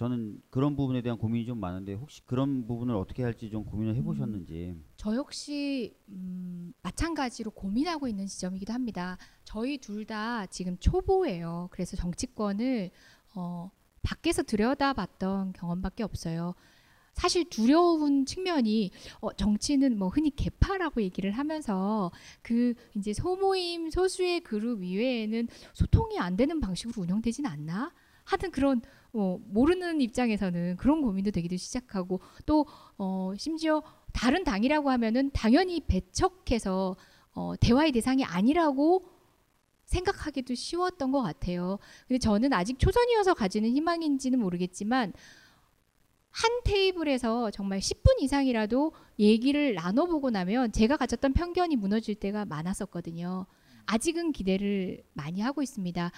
저는 0.00 0.40
그런 0.48 0.76
부분에 0.76 1.02
대한 1.02 1.18
고민이 1.18 1.44
좀 1.44 1.60
많은데 1.60 1.92
혹시 1.92 2.24
그런 2.24 2.66
부분을 2.66 2.96
어떻게 2.96 3.22
할지 3.22 3.50
좀 3.50 3.66
고민을 3.66 3.96
해보셨는지. 3.96 4.74
저 4.96 5.14
역시 5.14 5.94
음, 6.08 6.72
마찬가지로 6.80 7.50
고민하고 7.50 8.08
있는 8.08 8.26
지점이기도 8.26 8.72
합니다. 8.72 9.18
저희 9.44 9.76
둘 9.76 10.06
다 10.06 10.46
지금 10.46 10.78
초보예요. 10.78 11.68
그래서 11.70 11.98
정치권을 11.98 12.90
어, 13.34 13.70
밖에서 14.00 14.42
들여다봤던 14.42 15.52
경험밖에 15.52 16.02
없어요. 16.02 16.54
사실 17.12 17.50
두려운 17.50 18.24
측면이 18.24 18.92
어, 19.20 19.34
정치는 19.34 19.98
뭐 19.98 20.08
흔히 20.08 20.34
개파라고 20.34 21.02
얘기를 21.02 21.30
하면서 21.32 22.10
그 22.40 22.72
이제 22.96 23.12
소모임 23.12 23.90
소수의 23.90 24.40
그룹 24.40 24.82
이외에는 24.82 25.46
소통이 25.74 26.18
안 26.18 26.38
되는 26.38 26.58
방식으로 26.58 27.02
운영되진 27.02 27.44
않나 27.44 27.92
하는 28.24 28.50
그런 28.50 28.80
어, 29.12 29.38
모르는 29.44 30.00
입장에서는 30.00 30.76
그런 30.76 31.02
고민도 31.02 31.30
되기도 31.30 31.56
시작하고 31.56 32.20
또 32.46 32.66
어, 32.98 33.32
심지어 33.36 33.82
다른 34.12 34.44
당이라고 34.44 34.90
하면은 34.90 35.30
당연히 35.32 35.80
배척해서 35.80 36.96
어, 37.32 37.54
대화의 37.60 37.92
대상이 37.92 38.24
아니라고 38.24 39.06
생각하기도 39.84 40.54
쉬웠던 40.54 41.10
것 41.10 41.22
같아요. 41.22 41.78
근데 42.06 42.18
저는 42.18 42.52
아직 42.52 42.78
초선이어서 42.78 43.34
가지는 43.34 43.70
희망인지는 43.70 44.38
모르겠지만 44.38 45.12
한 46.30 46.50
테이블에서 46.64 47.50
정말 47.50 47.80
10분 47.80 48.20
이상이라도 48.22 48.92
얘기를 49.18 49.74
나눠보고 49.74 50.30
나면 50.30 50.70
제가 50.70 50.96
가졌던 50.96 51.32
편견이 51.32 51.74
무너질 51.74 52.14
때가 52.14 52.44
많았었거든요. 52.44 53.46
아직은 53.86 54.30
기대를 54.30 55.02
많이 55.12 55.40
하고 55.40 55.62
있습니다. 55.62 56.12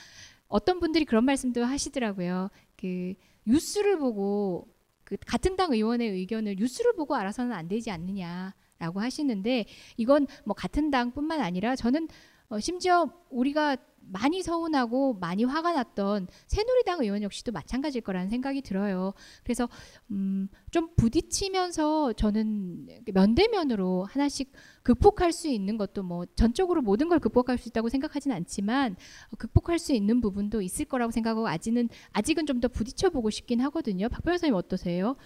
어떤 0.49 0.81
분들이 0.81 1.07
그런 1.07 1.25
말씀도 1.25 1.65
하시더라고요. 1.65 2.51
그 2.83 3.14
뉴스를 3.47 3.99
보고 3.99 4.68
그 5.05 5.16
같은 5.25 5.57
당 5.57 5.73
의원의 5.73 6.11
의견을 6.11 6.57
뉴스를 6.59 6.95
보고 6.95 7.14
알아서는 7.14 7.53
안 7.53 7.68
되지 7.68 7.90
않느냐라고 7.90 9.01
하시는데 9.01 9.66
이건 9.97 10.27
뭐 10.45 10.55
같은 10.55 10.90
당뿐만 10.90 11.40
아니라 11.40 11.77
저는 11.77 12.09
어, 12.53 12.61
심지어 12.61 13.09
우리가 13.31 13.79
많이 14.05 14.43
서운하고 14.43 15.15
많이 15.15 15.45
화가 15.45 15.73
났던 15.73 16.27
새누리당 16.47 17.01
의원 17.01 17.23
역시도 17.23 17.51
마찬가지일 17.51 18.03
거라는 18.05 18.29
생각이 18.29 18.61
들어요. 18.61 19.15
그래서 19.43 19.71
음, 20.11 20.49
좀 20.71 20.91
부딪히면서 20.97 22.12
저는 22.12 22.88
면대면으로 23.15 24.05
하나씩 24.05 24.53
극복할 24.83 25.33
수 25.33 25.49
있는 25.49 25.79
것도 25.79 26.03
뭐 26.03 26.27
전적으로 26.35 26.83
모든 26.83 27.09
걸 27.09 27.21
극복할 27.21 27.57
수 27.57 27.71
있다고 27.71 27.88
생각하진 27.88 28.33
않지만 28.33 28.97
어, 29.31 29.37
극복할 29.38 29.79
수 29.79 29.95
있는 29.95 30.21
부분도 30.21 30.61
있을 30.61 30.85
거라고 30.85 31.11
생각하고 31.11 31.49
아직은 31.49 31.88
아직은 32.12 32.45
좀 32.47 32.61
더 32.61 32.69
부딪혀 32.69 33.09
보고 33.09 33.31
싶긴 33.31 33.61
하거든요. 33.62 34.09
박 34.11 34.23
변호사님 34.23 34.55
어떠세요? 34.55 35.17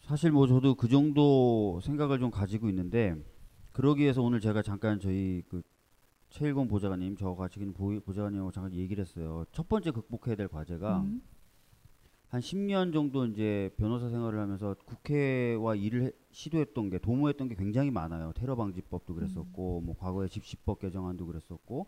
사실 0.00 0.32
뭐 0.32 0.48
저도 0.48 0.74
그 0.74 0.88
정도 0.88 1.80
생각을 1.84 2.18
좀 2.18 2.30
가지고 2.30 2.68
있는데 2.68 3.14
그러기 3.70 4.02
위해서 4.02 4.20
오늘 4.20 4.40
제가 4.40 4.62
잠깐 4.62 4.98
저희 5.00 5.42
그 5.48 5.62
최일권 6.32 6.66
보좌관님 6.68 7.16
저와 7.16 7.34
같이 7.36 7.60
있는 7.60 7.74
보- 7.74 8.00
보좌관님하고 8.00 8.50
잠깐 8.52 8.72
얘기를 8.74 9.02
했어요. 9.04 9.44
첫 9.52 9.68
번째 9.68 9.90
극복해야 9.90 10.34
될 10.34 10.48
과제가 10.48 11.00
음. 11.02 11.22
한 12.28 12.40
10년 12.40 12.94
정도 12.94 13.26
이제 13.26 13.70
변호사 13.76 14.08
생활을 14.08 14.40
하면서 14.40 14.74
국회와 14.86 15.74
일을 15.74 16.02
해- 16.04 16.12
시도했던 16.30 16.88
게 16.88 16.98
도모했던 16.98 17.48
게 17.48 17.54
굉장히 17.54 17.90
많아요. 17.90 18.32
테러 18.34 18.56
방지법도 18.56 19.14
그랬었고 19.14 19.82
뭐 19.82 19.94
과거에 19.98 20.28
집시법 20.28 20.80
개정안도 20.80 21.26
그랬었고 21.26 21.86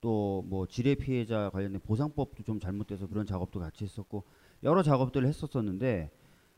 또 0.00 0.42
뭐 0.46 0.66
지뢰 0.66 0.94
피해자 0.94 1.50
관련된 1.50 1.80
보상법도 1.82 2.42
좀 2.44 2.60
잘못돼서 2.60 3.06
그런 3.06 3.26
작업도 3.26 3.60
같이 3.60 3.84
했었고 3.84 4.24
여러 4.62 4.82
작업들을 4.82 5.26
했었었는데 5.28 6.10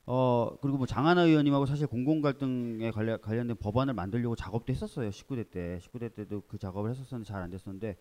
어 0.07 0.57
그리고 0.61 0.79
뭐 0.79 0.87
장하나 0.87 1.23
의원님하고 1.23 1.67
사실 1.67 1.89
공공 1.89 2.21
갈등에 2.21 2.93
관련 2.93 3.21
관련된 3.21 3.57
법안을 3.57 3.93
만들려고 3.95 4.37
작업도 4.37 4.73
했었어요. 4.73 5.11
19대 5.11 5.51
때 5.51 5.81
19대 5.83 6.15
때도 6.15 6.43
그 6.47 6.59
작업을 6.59 6.91
했었었는데 6.91 7.27
잘 7.27 7.43
안 7.43 7.51
됐었는데 7.51 7.97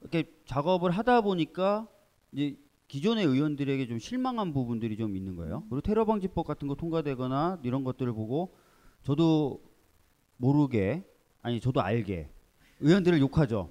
이렇게 0.00 0.32
작업을 0.46 0.92
하다 0.92 1.22
보니까 1.22 1.88
이제 2.30 2.56
기존의 2.86 3.24
의원들에게 3.26 3.86
좀 3.86 3.98
실망한 3.98 4.52
부분들이 4.52 4.96
좀 4.96 5.16
있는 5.16 5.34
거예요. 5.34 5.64
그리고 5.70 5.80
테러 5.80 6.04
방지법 6.04 6.46
같은 6.46 6.68
거 6.68 6.74
통과되거나 6.74 7.60
이런 7.64 7.84
것들을 7.84 8.12
보고 8.12 8.54
저도 9.02 9.60
모르게 10.36 11.04
아니 11.40 11.60
저도 11.60 11.80
알게 11.80 12.28
의원들을 12.80 13.18
욕하죠. 13.20 13.70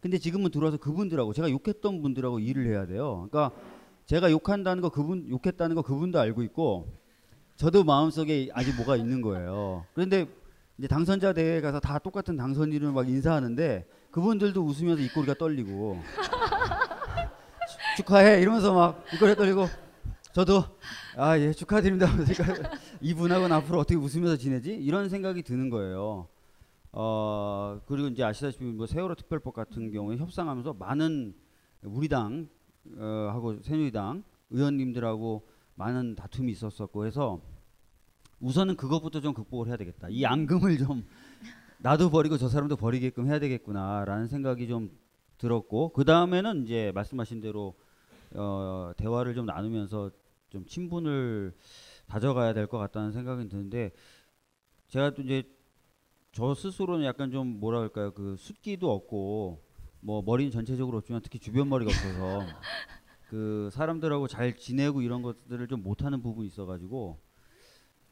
근데 0.00 0.18
지금은 0.18 0.50
들어와서 0.50 0.78
그분들하고 0.78 1.32
제가 1.32 1.50
욕했던 1.50 2.02
분들하고 2.02 2.38
일을 2.40 2.66
해야 2.66 2.86
돼요. 2.86 3.28
그러니까 3.30 3.56
제가 4.06 4.30
욕한다는 4.30 4.80
거 4.82 4.88
그분 4.88 5.28
욕했다는 5.28 5.74
거 5.76 5.82
그분도 5.82 6.18
알고 6.20 6.42
있고 6.44 6.88
저도 7.56 7.84
마음속에 7.84 8.48
아직 8.52 8.74
뭐가 8.76 8.96
있는 8.96 9.20
거예요. 9.20 9.84
그런데 9.94 10.26
이제 10.78 10.86
당선자 10.88 11.32
대회에 11.32 11.60
가서 11.60 11.80
다 11.80 11.98
똑같은 11.98 12.36
당선인을 12.36 12.92
막 12.92 13.08
인사하는데 13.08 13.86
그분들도 14.10 14.62
웃으면서 14.62 15.02
입꼬리가 15.02 15.34
떨리고 15.34 15.98
축- 17.96 17.96
축하해 18.06 18.40
이러면서 18.42 18.72
막 18.74 19.02
입꼬리가 19.14 19.36
떨리고 19.36 19.66
저도 20.32 20.62
아 21.16 21.38
예 21.38 21.52
축하드립니다. 21.52 22.06
그러니까 22.14 22.70
이분하고는 23.00 23.56
앞으로 23.56 23.80
어떻게 23.80 23.96
웃으면서 23.96 24.36
지내지 24.36 24.74
이런 24.74 25.08
생각이 25.08 25.42
드는 25.42 25.70
거예요. 25.70 26.28
어 26.92 27.80
그리고 27.86 28.08
이제 28.08 28.22
아시다시피 28.22 28.64
뭐 28.66 28.86
세월호 28.86 29.14
특별법 29.16 29.54
같은 29.54 29.90
경우에 29.90 30.16
협상하면서 30.18 30.74
많은 30.74 31.34
우리 31.82 32.08
당 32.08 32.48
어, 32.98 33.30
하고 33.32 33.60
새누리당 33.62 34.22
의원님들하고 34.50 35.46
많은 35.74 36.14
다툼이 36.14 36.52
있었었고 36.52 37.06
해서 37.06 37.40
우선은 38.40 38.76
그것부터 38.76 39.20
좀 39.20 39.34
극복을 39.34 39.68
해야 39.68 39.76
되겠다. 39.76 40.08
이 40.10 40.24
앙금을 40.24 40.78
좀 40.78 41.04
나도 41.78 42.10
버리고 42.10 42.36
저 42.38 42.48
사람도 42.48 42.76
버리게끔 42.76 43.26
해야 43.26 43.38
되겠구나라는 43.38 44.28
생각이 44.28 44.68
좀 44.68 44.90
들었고 45.38 45.90
그 45.90 46.04
다음에는 46.04 46.64
이제 46.64 46.92
말씀하신 46.94 47.40
대로 47.40 47.74
어, 48.34 48.92
대화를 48.96 49.34
좀 49.34 49.46
나누면서 49.46 50.10
좀 50.50 50.64
친분을 50.66 51.54
다져가야 52.06 52.54
될 52.54 52.66
것 52.66 52.78
같다는 52.78 53.12
생각이 53.12 53.48
드는데 53.48 53.90
제가 54.88 55.10
또 55.10 55.22
이제 55.22 55.42
저 56.32 56.54
스스로는 56.54 57.04
약간 57.04 57.30
좀 57.30 57.58
뭐라 57.60 57.78
그럴까요 57.78 58.12
그 58.12 58.36
숫기도 58.38 58.92
없고 58.92 59.62
뭐 60.06 60.22
머리는 60.22 60.52
전체적으로 60.52 60.98
없지만 60.98 61.20
특히 61.20 61.40
주변 61.40 61.68
머리가 61.68 61.90
없어서 61.90 62.46
그 63.28 63.70
사람들하고 63.72 64.28
잘 64.28 64.56
지내고 64.56 65.02
이런 65.02 65.20
것들을 65.20 65.66
좀 65.66 65.82
못하는 65.82 66.22
부분이 66.22 66.46
있어가지고 66.46 67.18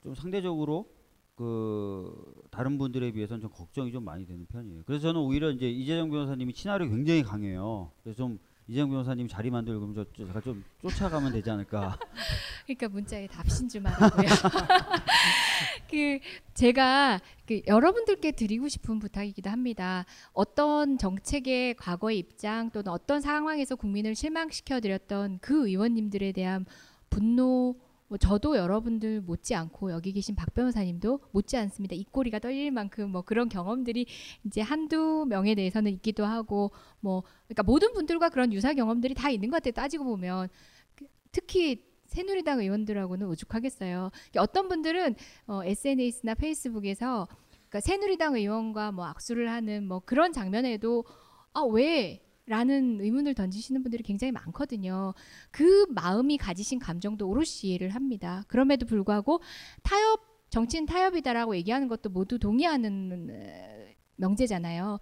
좀 0.03 0.15
상대적으로 0.17 0.91
그 1.37 2.35
다른 2.51 2.79
분들에 2.79 3.13
비해서는 3.13 3.41
좀 3.43 3.51
걱정이 3.51 3.93
좀 3.93 4.05
많이 4.05 4.27
되는 4.27 4.45
편이에요. 4.47 4.83
그래서 4.87 5.03
저는 5.03 5.21
오히려 5.21 5.53
이제 5.53 5.71
이재정 5.71 6.11
변호사님이 6.11 6.53
친화력이 6.53 6.91
굉장히 6.91 7.23
강해요. 7.23 7.93
그래서 8.03 8.17
좀 8.17 8.41
이재정 8.67 8.91
변호사님 8.91 9.29
자리 9.29 9.51
만들고 9.51 9.81
그럼 9.81 9.95
저, 9.95 10.05
저 10.17 10.27
제가 10.27 10.41
좀 10.41 10.65
쫓아가면 10.81 11.33
되지 11.33 11.51
않을까. 11.51 11.99
그러니까 12.65 12.89
문자에 12.89 13.27
답신 13.27 13.69
좀 13.69 13.85
하라고요. 13.85 14.27
그 15.91 16.19
제가 16.55 17.21
그 17.47 17.61
여러분들께 17.67 18.33
드리고 18.33 18.69
싶은 18.69 19.01
부탁이기도 19.01 19.51
합니다. 19.51 20.07
어떤 20.33 20.97
정책의 20.97 21.75
과거의 21.75 22.19
입장 22.19 22.71
또는 22.71 22.91
어떤 22.91 23.21
상황에서 23.21 23.77
국민을 23.77 24.15
실망시켜 24.15 24.81
드렸던 24.81 25.41
그 25.41 25.69
의원님들에 25.69 26.33
대한 26.33 26.65
분노 27.11 27.77
뭐 28.15 28.19
저도 28.19 28.57
여러분들 28.57 29.23
못지않고 29.23 29.91
여기 29.91 30.13
계신 30.13 30.37
박 30.37 30.55
변호사님도 30.55 31.19
못지 31.33 31.57
않습니다. 31.57 31.97
입꼬리가 31.97 32.39
떨릴 32.39 32.71
만큼 32.71 33.11
뭐 33.11 33.23
그런 33.23 33.49
경험들이 33.49 34.07
이제 34.45 34.61
한두 34.61 35.27
명에 35.29 35.57
대해서는 35.57 35.91
있기도 35.95 36.25
하고 36.25 36.71
뭐 37.01 37.25
그러니까 37.49 37.65
모든 37.65 37.93
분들과 37.93 38.29
그런 38.29 38.53
유사 38.53 38.73
경험들이 38.73 39.15
다 39.15 39.31
있는 39.31 39.51
것 39.51 39.57
같아요. 39.57 39.73
따지고 39.73 40.05
보면 40.05 40.49
그 40.95 41.07
특히 41.33 41.85
새누리당 42.07 42.61
의원들하고는 42.61 43.27
오죽하겠어요. 43.27 44.13
어떤 44.39 44.69
분들은 44.69 45.17
어, 45.49 45.65
SNS나 45.65 46.35
페이스북에서 46.35 47.27
그러니까 47.69 47.81
새누리당 47.81 48.37
의원과 48.37 48.93
뭐 48.93 49.07
악수를 49.07 49.51
하는 49.51 49.89
뭐 49.89 49.99
그런 49.99 50.33
장면에도 50.33 51.05
아 51.53 51.63
왜? 51.63 52.24
라는 52.47 53.01
의문을 53.01 53.35
던지시는 53.35 53.83
분들이 53.83 54.03
굉장히 54.03 54.31
많거든요. 54.33 55.15
그 55.51 55.87
마음이 55.91 56.37
가지신 56.37 56.79
감정도 56.79 57.29
오롯이 57.29 57.61
이해를 57.63 57.91
합니다. 57.91 58.45
그럼에도 58.49 58.85
불구하고 58.85 59.41
타협 59.83 60.35
정치는 60.51 60.87
타협이다라고 60.87 61.57
얘기하는 61.57 61.89
것도 61.89 62.11
모두 62.11 62.39
동의하는 62.39 63.29
어, 63.31 63.95
명제잖아요. 64.17 65.01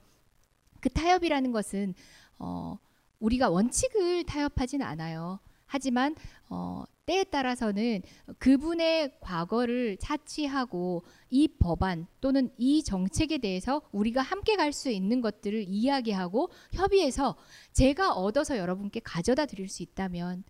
그 0.81 0.89
타협이라는 0.89 1.53
것은 1.53 1.95
어, 2.39 2.79
우리가 3.19 3.51
원칙을 3.51 4.25
타협하지는 4.25 4.87
않아요. 4.87 5.41
하지만 5.73 6.15
어, 6.51 6.85
때에 7.07 7.25
따라서는 7.25 8.03
그분의 8.39 9.13
과거를 9.21 9.97
차치하고 9.97 11.03
이 11.31 11.49
법안 11.49 12.07
또는 12.21 12.51
이 12.59 12.85
정책에 12.85 13.39
대해서 13.39 13.81
우리가 13.91 14.21
함께 14.21 14.55
갈 14.55 14.73
수 14.73 14.91
있는 14.91 15.23
것들을 15.23 15.65
이야기하고 15.67 16.51
협의해서 16.73 17.37
제가 17.73 18.13
얻어서 18.13 18.59
여러분께 18.59 19.01
가져다 19.01 19.47
드릴 19.47 19.69
수 19.69 19.83
있다면 19.83 20.45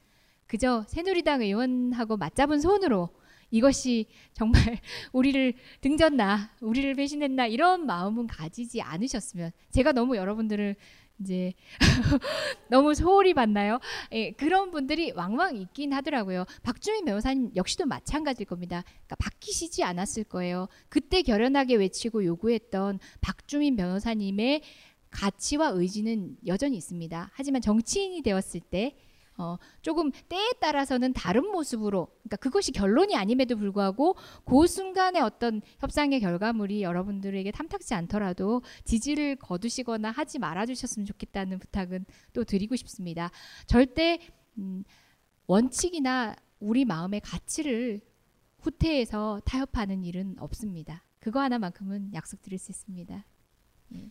그저 0.49 0.85
새누리당 0.89 1.43
의원하고 1.43 2.17
맞잡은 2.17 2.61
손으로 2.61 3.11
이것이 3.53 4.07
정말 4.33 4.61
우리를 5.13 5.55
등졌나 5.83 6.51
우리를 6.61 6.95
배신했나 6.95 7.47
이런 7.47 7.87
마음은 7.87 8.27
가지지 8.27 8.83
않으셨으면 8.83 9.53
제가 9.71 9.93
너무 9.93 10.17
여러분들을 10.17 10.75
이제 11.23 11.55
너무 12.69 12.95
소홀히 12.95 13.35
봤나요? 13.35 13.79
예, 14.13 14.33
그런 14.33 14.71
분들이 14.71 15.13
왕왕 15.13 15.57
있긴 15.57 15.93
하더라고요. 15.93 16.45
박주민 16.63 17.05
변호사님 17.05 17.53
역시도 17.57 17.87
마찬가지일 17.87 18.47
겁니다. 18.47 18.83
그러니까 18.83 19.17
바뀌시지 19.17 19.83
않았을 19.85 20.25
거예요. 20.25 20.69
그때 20.89 21.23
결연하게 21.23 21.77
외치고 21.77 22.25
요구했던 22.25 22.99
박주민 23.21 23.77
변호사님의 23.77 24.63
가치와 25.11 25.69
의지는 25.69 26.37
여전히 26.47 26.77
있습니다. 26.77 27.31
하지만 27.33 27.61
정치인이 27.61 28.23
되었을 28.23 28.61
때 28.61 28.97
어, 29.39 29.57
조금 29.81 30.11
때에 30.29 30.51
따라서는 30.61 31.13
다른 31.15 31.51
모습으로, 31.51 32.09
그러니까 32.23 32.37
그것이 32.37 32.73
결론이 32.73 33.17
아님에도 33.17 33.57
불구하고 33.57 34.17
그 34.45 34.67
순간의 34.67 35.23
어떤 35.23 35.63
협상의 35.79 36.21
결과물이 36.21 36.83
여러분들에게 36.83 37.51
탐탁지 37.51 37.95
않더라도 37.95 38.63
지지를 38.85 39.37
거두시거나 39.37 40.11
하지 40.11 40.39
말아 40.39 40.67
주셨으면 40.67 41.07
좋겠다는 41.07 41.59
부탁은 41.59 42.05
또 42.33 42.45
드리고 42.45 42.77
싶습니다. 42.77 43.31
절대 43.67 44.19
음, 44.59 44.85
원칙이나 45.47 46.37
우리 46.61 46.85
마음의 46.85 47.21
가치를 47.21 48.01
후퇴해서 48.61 49.41
타협하는 49.45 50.05
일은 50.05 50.37
없습니다. 50.39 51.03
그거 51.19 51.41
하나만큼은 51.41 52.15
약속드릴 52.15 52.59
수 52.59 52.71
있습니다. 52.71 53.25
예. 53.95 53.99
예. 53.99 54.11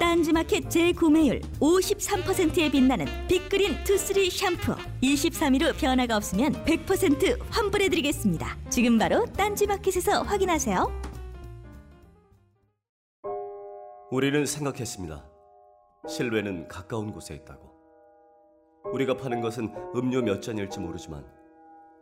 딴지마켓 0.00 0.70
재구매율 0.70 1.40
53%에 1.60 2.70
빛나는 2.70 3.04
빅그린 3.28 3.84
투쓰리 3.84 4.30
샴푸 4.30 4.74
23일 5.02 5.62
후 5.62 5.78
변화가 5.78 6.16
없으면 6.16 6.54
100% 6.64 7.38
환불해드리겠습니다. 7.50 8.56
지금 8.70 8.96
바로 8.96 9.26
딴지마켓에서 9.26 10.22
확인하세요. 10.22 10.90
우리는 14.10 14.46
생각했습니다. 14.46 15.22
실외는 16.08 16.66
가까운 16.66 17.12
곳에 17.12 17.34
있다고. 17.34 17.70
우리가 18.94 19.18
파는 19.18 19.42
것은 19.42 19.68
음료 19.94 20.22
몇 20.22 20.40
잔일지 20.40 20.80
모르지만 20.80 21.26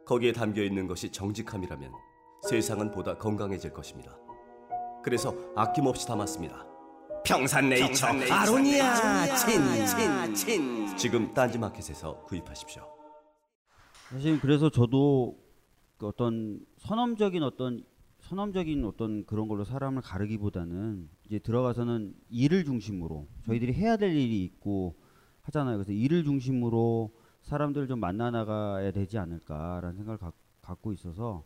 거기에 0.07 0.33
담겨 0.33 0.63
있는 0.63 0.87
것이 0.87 1.11
정직함이라면 1.11 1.93
세상은 2.49 2.93
보다 2.93 3.19
건강해질 3.19 3.73
것입니다. 3.73 4.17
그래서 5.03 5.35
아낌없이 5.57 6.07
담았습니다. 6.07 6.78
평산네이처, 7.29 8.07
아로니아 8.31 9.37
친친친 9.37 10.97
지금 10.97 11.35
딴지마켓에서 11.35 12.23
구입하십시오. 12.23 12.83
사실 14.09 14.41
그래서 14.41 14.71
저도 14.71 15.37
그 15.99 16.07
어떤 16.07 16.61
선험적인 16.79 17.43
어떤 17.43 17.85
선험적인 18.21 18.83
어떤 18.87 19.27
그런 19.27 19.47
걸로 19.47 19.65
사람을 19.65 20.01
가르기보다는 20.01 21.11
이제 21.27 21.39
들어가서는 21.39 22.15
일을 22.31 22.65
중심으로 22.65 23.27
저희들이 23.45 23.75
해야 23.75 23.99
될 23.99 24.17
일이 24.17 24.43
있고 24.45 24.97
하잖아요. 25.43 25.77
그래서 25.77 25.93
일을 25.93 26.25
중심으로 26.25 27.13
사람들을 27.43 27.89
좀 27.89 28.01
만나 28.01 28.31
나가야 28.31 28.91
되지 28.93 29.19
않을까라는 29.19 29.97
생각을 29.97 30.19
가, 30.19 30.33
갖고 30.63 30.95
있어서 30.95 31.45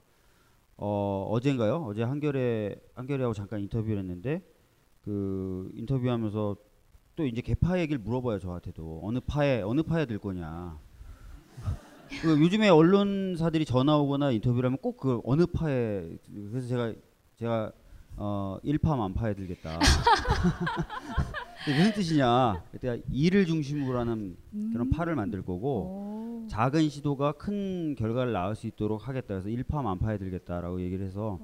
어 0.77 1.27
어젠가요? 1.31 1.85
어제 1.87 2.05
한결에 2.05 2.77
한결이하고 2.95 3.35
잠깐 3.35 3.61
인터뷰를 3.61 3.99
했는데 3.99 4.43
그 5.05 5.71
인터뷰하면서 5.75 6.57
또 7.17 7.27
이제 7.27 7.41
개파 7.43 7.79
얘기를 7.81 8.01
물어봐요 8.01 8.39
저한테도 8.39 9.01
어느 9.03 9.19
파에 9.21 9.63
어느 9.63 9.83
파에 9.83 10.07
들 10.07 10.19
거냐. 10.19 10.79
그 12.21 12.41
요즘에 12.41 12.69
언론사들이 12.69 13.65
전화 13.65 13.97
오거나 13.99 14.31
인터뷰를 14.33 14.67
하면 14.69 14.79
꼭 14.79 14.97
그 14.99 15.21
어느 15.25 15.47
파에 15.47 16.09
그래서 16.51 16.69
제가 16.69 16.93
제가 17.37 17.73
어 18.17 18.59
일파 18.63 18.97
만파에 18.97 19.35
들겠다. 19.35 19.79
무슨 21.67 21.93
뜻이냐? 21.93 22.63
그때 22.73 23.01
일을 23.11 23.47
중심으로 23.47 23.99
하는 23.99 24.37
그런 24.73 24.91
파를 24.91 25.15
만들 25.15 25.43
거고 25.43 26.45
작은 26.49 26.89
시도가 26.89 27.33
큰 27.33 27.95
결과를 27.95 28.33
낳을 28.33 28.55
수 28.55 28.67
있도록 28.67 29.09
하겠다. 29.09 29.29
그래서 29.29 29.49
일파 29.49 29.81
만파에 29.83 30.19
들겠다라고 30.19 30.81
얘기를 30.83 31.07
해서 31.07 31.39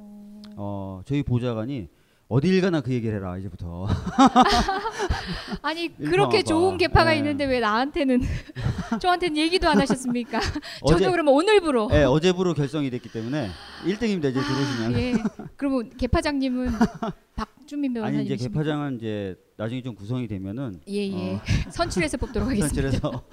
어 0.57 1.01
저희 1.05 1.23
보좌관이 1.23 1.89
어딜 2.29 2.61
가나 2.61 2.83
그 2.83 2.93
얘기를 2.93 3.17
해라 3.17 3.39
이제부터. 3.39 3.87
아니 5.63 5.95
그렇게. 5.97 6.43
좋은 6.43 6.77
개파가 6.77 7.11
네. 7.13 7.19
있는데 7.19 7.47
왜 7.47 7.59
나한테는 7.59 8.21
저한테는 9.01 9.37
얘기도 9.39 9.67
안 9.69 9.81
하셨습니까? 9.81 10.39
어제- 10.83 10.99
저도 10.99 11.11
그러면 11.11 11.33
오늘부로 11.35 11.89
네, 11.89 12.05
어제부로 12.05 12.53
결성이 12.53 12.91
됐기 12.91 13.11
때문에 13.11 13.49
1등입니다. 13.85 14.31
이제 14.31 14.41
들어오시면. 14.43 14.93
예. 14.99 15.15
그러면 15.57 15.91
개파장님은 15.97 16.69
아니 16.69 17.95
변호사님 17.95 18.21
이제 18.21 18.37
개파장은 18.37 18.97
이제 18.99 19.35
나중에 19.57 19.83
좀 19.83 19.95
구성이 19.95 20.29
되면은 20.29 20.83
예예 20.87 21.35
어, 21.37 21.41
선출해서 21.71 22.19
뽑도록 22.19 22.49
하겠습니다. 22.49 22.91
선출해서 22.91 23.25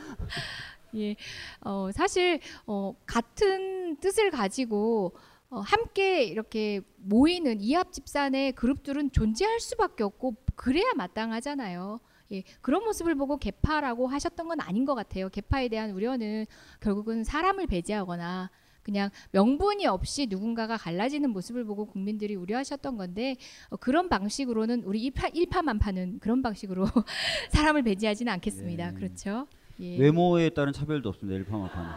예, 0.95 1.15
어, 1.62 1.89
사실 1.93 2.39
어, 2.65 2.93
같은 3.05 3.97
뜻을 3.99 4.31
가지고 4.31 5.13
어, 5.49 5.60
함께 5.60 6.23
이렇게 6.23 6.81
모이는 6.97 7.62
이합 7.62 7.91
집산의 7.91 8.53
그룹들은 8.53 9.12
존재할 9.12 9.60
수밖에 9.60 10.03
없고 10.03 10.36
그래야 10.55 10.93
마땅하잖아요. 10.95 11.99
예, 12.31 12.43
그런 12.62 12.84
모습을 12.84 13.15
보고 13.15 13.38
개파라고 13.38 14.08
하셨던 14.08 14.47
건 14.47 14.60
아닌 14.60 14.86
것 14.86 14.95
같아요. 14.95 15.29
개파에 15.29 15.67
대한 15.67 15.91
우려는 15.91 16.45
결국은 16.79 17.23
사람을 17.23 17.67
배제하거나 17.67 18.49
그냥 18.81 19.10
명분이 19.31 19.88
없이 19.88 20.27
누군가가 20.29 20.77
갈라지는 20.77 21.31
모습을 21.31 21.65
보고 21.65 21.86
국민들이 21.86 22.36
우려하셨던 22.36 22.97
건데 22.97 23.36
어, 23.69 23.77
그런 23.77 24.10
방식으로는 24.10 24.84
우리 24.84 25.01
일파, 25.01 25.27
일파만파는 25.27 26.19
그런 26.19 26.41
방식으로 26.41 26.86
사람을 27.49 27.84
배제하지는 27.84 28.31
않겠습니다. 28.34 28.89
예. 28.89 28.93
그렇죠? 28.93 29.47
예. 29.79 29.97
외모에 29.97 30.49
따른 30.49 30.71
차별도 30.71 31.10
없습니다. 31.10 31.38
일파만파는. 31.38 31.89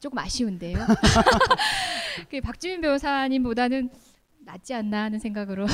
조금 0.00 0.18
아쉬운데요. 0.18 0.78
그 2.30 2.40
박주민 2.40 2.80
변호사님보다는 2.80 3.90
낫지 4.40 4.74
않나 4.74 5.04
하는 5.04 5.18
생각으로 5.18 5.66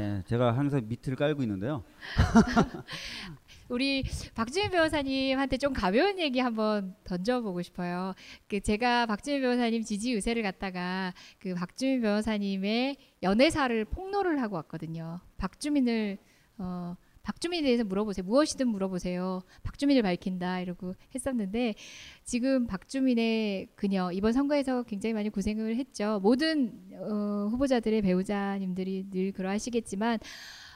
예, 0.00 0.22
제가 0.26 0.56
항상 0.56 0.82
밑을 0.88 1.14
깔고 1.14 1.42
있는데요. 1.42 1.84
우리 3.68 4.04
박주민 4.34 4.70
변호사님한테 4.70 5.58
좀 5.58 5.72
가벼운 5.72 6.18
얘기 6.18 6.40
한번 6.40 6.94
던져보고 7.04 7.62
싶어요. 7.62 8.14
그 8.48 8.60
제가 8.60 9.06
박주민 9.06 9.42
변호사님 9.42 9.82
지지 9.82 10.12
의세를 10.12 10.42
갖다가 10.42 11.12
그 11.38 11.54
박주민 11.54 12.00
변호사님의 12.00 12.96
연애사를 13.22 13.84
폭로를 13.86 14.40
하고 14.40 14.56
왔거든요. 14.56 15.20
박주민을 15.36 16.18
어 16.58 16.96
박주민에 17.26 17.62
대해서 17.64 17.82
물어보세요. 17.82 18.24
무엇이든 18.24 18.68
물어보세요. 18.68 19.42
박주민을 19.64 20.02
밝힌다 20.02 20.60
이러고 20.60 20.94
했었는데 21.12 21.74
지금 22.22 22.68
박주민의 22.68 23.66
그녀 23.74 24.12
이번 24.12 24.32
선거에서 24.32 24.84
굉장히 24.84 25.12
많이 25.12 25.28
고생을 25.28 25.76
했죠. 25.76 26.20
모든 26.22 26.72
어, 26.94 27.48
후보자들의 27.50 28.00
배우자님들이 28.02 29.10
늘 29.10 29.32
그러하시겠지만 29.32 30.20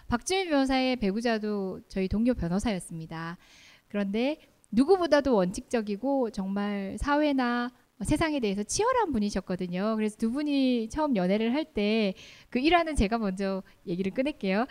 박주민 0.09 0.49
변호사의 0.51 0.97
배우자도 0.97 1.83
저희 1.87 2.09
동료 2.09 2.35
변호사였습니다. 2.35 3.39
그런데 3.87 4.41
누구보다도 4.73 5.33
원칙적이고 5.33 6.31
정말 6.31 6.97
사회나 6.99 7.71
세상에 8.05 8.41
대해서 8.41 8.63
치열한 8.63 9.13
분이셨거든요. 9.13 9.95
그래서 9.97 10.17
두 10.17 10.31
분이 10.31 10.89
처음 10.91 11.17
연애를 11.17 11.55
할 11.55 11.65
때 11.75 12.15
그 12.51 12.59
일화는 12.59 12.97
제가 12.97 13.19
먼저 13.19 13.63
얘기를 13.87 14.13
꺼낼게요. 14.13 14.67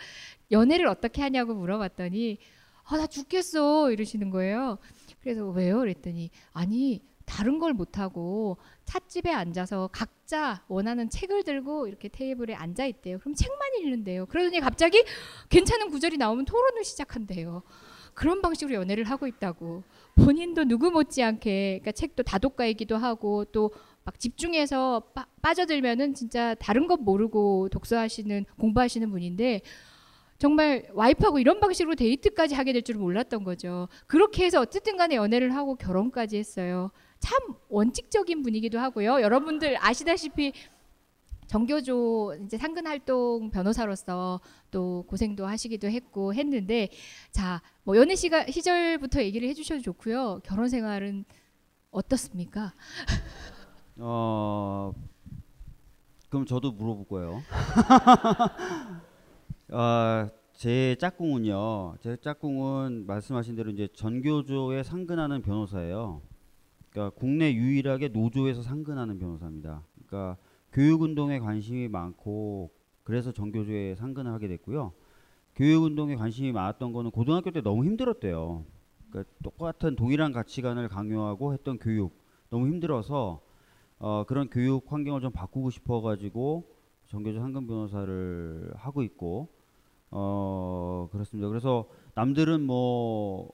연애를 0.50 0.86
어떻게 0.86 1.22
하냐고 1.22 1.54
물어봤더니 1.54 2.38
아, 2.84 2.96
나 2.96 3.06
죽겠어 3.06 3.92
이러시는 3.92 4.30
거예요. 4.30 4.78
그래서 5.22 5.46
왜요? 5.48 5.78
그랬더니 5.78 6.30
아니 6.52 7.00
다른 7.24 7.60
걸 7.60 7.72
못하고 7.72 8.56
찻집에 8.84 9.30
앉아서 9.30 9.88
각자 9.92 10.64
원하는 10.66 11.08
책을 11.08 11.44
들고 11.44 11.86
이렇게 11.86 12.08
테이블에 12.08 12.54
앉아 12.54 12.84
있대요. 12.86 13.18
그럼 13.20 13.34
책만 13.34 13.58
읽는데요. 13.78 14.26
그러더니 14.26 14.58
갑자기 14.58 15.04
괜찮은 15.48 15.90
구절이 15.90 16.16
나오면 16.16 16.44
토론을 16.46 16.84
시작한대요. 16.84 17.62
그런 18.14 18.42
방식으로 18.42 18.74
연애를 18.74 19.04
하고 19.04 19.28
있다고. 19.28 19.84
본인도 20.24 20.64
누구 20.64 20.90
못지않게 20.90 21.80
그러니까 21.82 21.92
책도 21.92 22.22
다독가이기도 22.22 22.96
하고 22.96 23.44
또 23.46 23.70
막 24.04 24.18
집중해서 24.18 25.02
빠, 25.14 25.26
빠져들면은 25.42 26.14
진짜 26.14 26.54
다른 26.54 26.86
것 26.86 27.00
모르고 27.00 27.68
독서하시는 27.70 28.46
공부하시는 28.58 29.10
분인데 29.10 29.60
정말 30.38 30.88
와이프하고 30.94 31.38
이런 31.38 31.60
방식으로 31.60 31.94
데이트까지 31.96 32.54
하게 32.54 32.72
될 32.72 32.82
줄은 32.82 33.00
몰랐던 33.00 33.44
거죠. 33.44 33.88
그렇게 34.06 34.44
해서 34.44 34.60
어쨌든 34.60 34.96
간에 34.96 35.16
연애를 35.16 35.54
하고 35.54 35.76
결혼까지 35.76 36.38
했어요. 36.38 36.90
참 37.18 37.38
원칙적인 37.68 38.42
분이기도 38.42 38.78
하고요. 38.78 39.20
여러분들 39.20 39.76
아시다시피 39.78 40.54
정교조 41.50 42.36
이제 42.44 42.56
상근 42.56 42.86
활동 42.86 43.50
변호사로서 43.50 44.40
또 44.70 45.04
고생도 45.08 45.46
하시기도 45.46 45.90
했고 45.90 46.32
했는데 46.32 46.88
자 47.32 47.60
뭐 47.82 47.96
연애 47.96 48.14
시가, 48.14 48.46
시절부터 48.46 49.20
얘기를 49.24 49.48
해주셔도 49.48 49.82
좋고요. 49.82 50.42
결혼 50.44 50.68
생활은 50.68 51.24
어떻습니까? 51.90 52.72
어 53.98 54.92
그럼 56.28 56.46
저도 56.46 56.70
물어볼 56.70 57.08
거예요. 57.08 57.42
아, 59.72 60.28
제 60.52 60.94
짝꿍은요. 61.00 61.96
제 62.00 62.16
짝꿍은 62.16 63.06
말씀하신 63.08 63.56
대로 63.56 63.72
이제 63.72 63.88
전교조에 63.92 64.84
상근하는 64.84 65.42
변호사예요. 65.42 66.22
그러니까 66.90 67.18
국내 67.18 67.52
유일하게 67.52 68.08
노조에서 68.08 68.62
상근하는 68.62 69.18
변호사입니다. 69.18 69.82
그러니까 70.06 70.36
교육 70.72 71.02
운동에 71.02 71.38
관심이 71.38 71.88
많고 71.88 72.70
그래서 73.04 73.32
전교조에 73.32 73.96
상근을 73.96 74.32
하게 74.32 74.48
됐고요. 74.48 74.92
교육 75.56 75.84
운동에 75.84 76.16
관심이 76.16 76.52
많았던 76.52 76.92
거는 76.92 77.10
고등학교 77.10 77.50
때 77.50 77.60
너무 77.62 77.84
힘들었대요. 77.84 78.64
그러니까 79.10 79.32
똑같은 79.42 79.96
동일한 79.96 80.32
가치관을 80.32 80.88
강요하고 80.88 81.52
했던 81.52 81.78
교육 81.78 82.16
너무 82.50 82.66
힘들어서 82.68 83.40
어, 83.98 84.24
그런 84.26 84.48
교육 84.48 84.90
환경을 84.90 85.20
좀 85.20 85.32
바꾸고 85.32 85.70
싶어가지고 85.70 86.64
전교조 87.08 87.40
상근 87.40 87.66
변호사를 87.66 88.72
하고 88.76 89.02
있고 89.02 89.48
어 90.10 91.08
그렇습니다. 91.12 91.48
그래서 91.48 91.86
남들은 92.14 92.62
뭐 92.62 93.50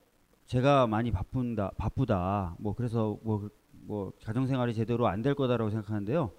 제가 0.47 0.87
많이 0.87 1.11
바쁜다 1.11 1.73
바쁘다 1.77 2.57
뭐 2.59 2.75
그래서 2.75 3.19
뭐, 3.25 3.49
뭐 3.87 4.13
가정 4.25 4.47
생활이 4.47 4.75
제대로 4.75 5.07
안 5.09 5.23
될 5.23 5.35
거다라고 5.35 5.71
생각하는데요. 5.71 6.31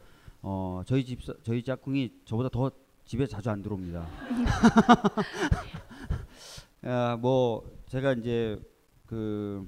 어 0.49 0.81
저희 0.85 1.03
집 1.03 1.19
저희 1.43 1.61
짝꿍이 1.61 2.21
저보다 2.23 2.47
더 2.47 2.71
집에 3.03 3.27
자주 3.27 3.49
안 3.49 3.61
들어옵니다. 3.61 4.07
아, 6.83 7.17
뭐 7.19 7.69
제가 7.87 8.13
이제 8.13 8.57
그 9.05 9.67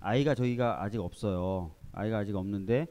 아이가 0.00 0.34
저희가 0.34 0.82
아직 0.82 1.00
없어요. 1.00 1.74
아이가 1.92 2.18
아직 2.18 2.36
없는데 2.36 2.88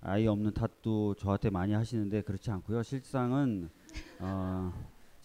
아이 0.00 0.28
없는 0.28 0.54
탓도 0.54 1.14
저한테 1.14 1.50
많이 1.50 1.72
하시는데 1.72 2.22
그렇지 2.22 2.52
않고요. 2.52 2.84
실상은 2.84 3.68
어, 4.20 4.72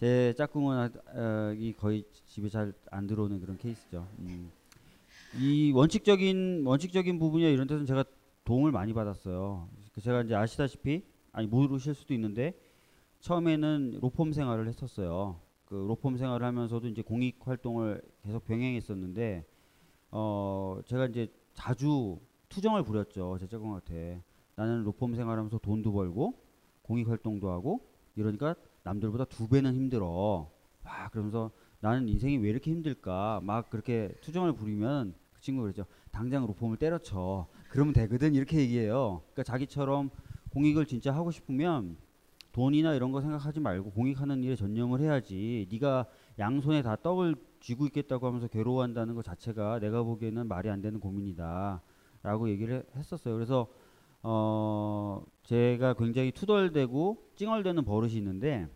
제 0.00 0.34
짝꿍은 0.36 0.90
어, 1.14 1.54
이 1.56 1.72
거의 1.74 2.04
집에 2.26 2.48
잘 2.48 2.72
안 2.90 3.06
들어오는 3.06 3.38
그런 3.40 3.56
케이스죠. 3.56 4.08
음. 4.18 4.50
이 5.38 5.70
원칙적인 5.72 6.64
원칙적인 6.66 7.20
부분이나 7.20 7.50
이런 7.50 7.68
데서는 7.68 7.86
제가 7.86 8.02
도움을 8.44 8.72
많이 8.72 8.92
받았어요. 8.92 9.68
그 9.94 10.00
제가 10.00 10.22
이제 10.22 10.34
아시다시피 10.34 11.04
아니 11.32 11.46
모르실 11.46 11.94
수도 11.94 12.14
있는데 12.14 12.54
처음에는 13.20 13.98
로펌 14.00 14.32
생활을 14.32 14.68
했었어요. 14.68 15.40
그 15.64 15.74
로펌 15.74 16.16
생활을 16.18 16.46
하면서도 16.46 16.88
이제 16.88 17.02
공익 17.02 17.38
활동을 17.40 18.02
계속 18.22 18.44
병행했었는데 18.44 19.46
어 20.10 20.80
제가 20.86 21.06
이제 21.06 21.32
자주 21.54 22.20
투정을 22.48 22.82
부렸죠 22.84 23.38
제 23.38 23.46
짝꿍한테. 23.46 24.22
나는 24.54 24.84
로펌 24.84 25.14
생활하면서 25.14 25.58
돈도 25.58 25.92
벌고 25.92 26.34
공익 26.82 27.08
활동도 27.08 27.50
하고 27.50 27.88
이러니까 28.16 28.54
남들보다 28.82 29.24
두 29.24 29.48
배는 29.48 29.74
힘들어. 29.74 30.50
와 30.84 31.08
그러면서 31.10 31.50
나는 31.80 32.08
인생이 32.08 32.36
왜 32.38 32.50
이렇게 32.50 32.70
힘들까? 32.70 33.40
막 33.42 33.70
그렇게 33.70 34.12
투정을 34.20 34.52
부리면 34.52 35.14
그 35.32 35.40
친구가 35.40 35.64
그러죠. 35.64 35.86
당장 36.10 36.46
로펌을 36.46 36.76
때려쳐. 36.76 37.46
그러면 37.70 37.94
되거든. 37.94 38.34
이렇게 38.34 38.58
얘기해요. 38.58 39.22
그러니까 39.32 39.44
자기처럼 39.44 40.10
공익을 40.52 40.86
진짜 40.86 41.14
하고 41.14 41.30
싶으면 41.30 41.96
돈이나 42.52 42.94
이런 42.94 43.12
거 43.12 43.20
생각하지 43.20 43.60
말고 43.60 43.90
공익하는 43.92 44.42
일에 44.42 44.56
전념을 44.56 45.00
해야지 45.00 45.66
네가 45.70 46.06
양손에 46.38 46.82
다 46.82 46.96
떡을 46.96 47.36
쥐고 47.60 47.86
있겠다고 47.86 48.26
하면서 48.26 48.48
괴로워한다는 48.48 49.14
것 49.14 49.24
자체가 49.24 49.78
내가 49.78 50.02
보기에는 50.02 50.46
말이 50.46 50.68
안 50.68 50.82
되는 50.82 51.00
고민이다 51.00 51.80
라고 52.22 52.50
얘기를 52.50 52.84
했었어요 52.96 53.34
그래서 53.34 53.68
어 54.22 55.24
제가 55.42 55.94
굉장히 55.94 56.30
투덜대고 56.30 57.32
찡얼대는 57.34 57.84
버릇이 57.84 58.14
있는데 58.14 58.68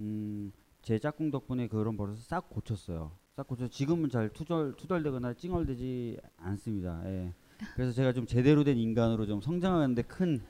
음, 0.00 0.52
제 0.82 0.98
짝꿍 0.98 1.30
덕분에 1.30 1.68
그런 1.68 1.96
버릇을 1.96 2.20
싹 2.22 2.48
고쳤어요. 2.50 3.12
싹 3.36 3.46
고쳐 3.46 3.66
지금은 3.68 4.10
잘 4.10 4.28
투덜 4.28 4.74
투덜대거나 4.76 5.34
찡얼대지 5.34 6.18
않습니다. 6.36 7.02
예. 7.06 7.32
그래서 7.74 7.92
제가 7.92 8.12
좀 8.12 8.26
제대로 8.26 8.64
된 8.64 8.76
인간으로 8.76 9.26
좀 9.26 9.40
성장하는데 9.40 10.02
큰 10.02 10.42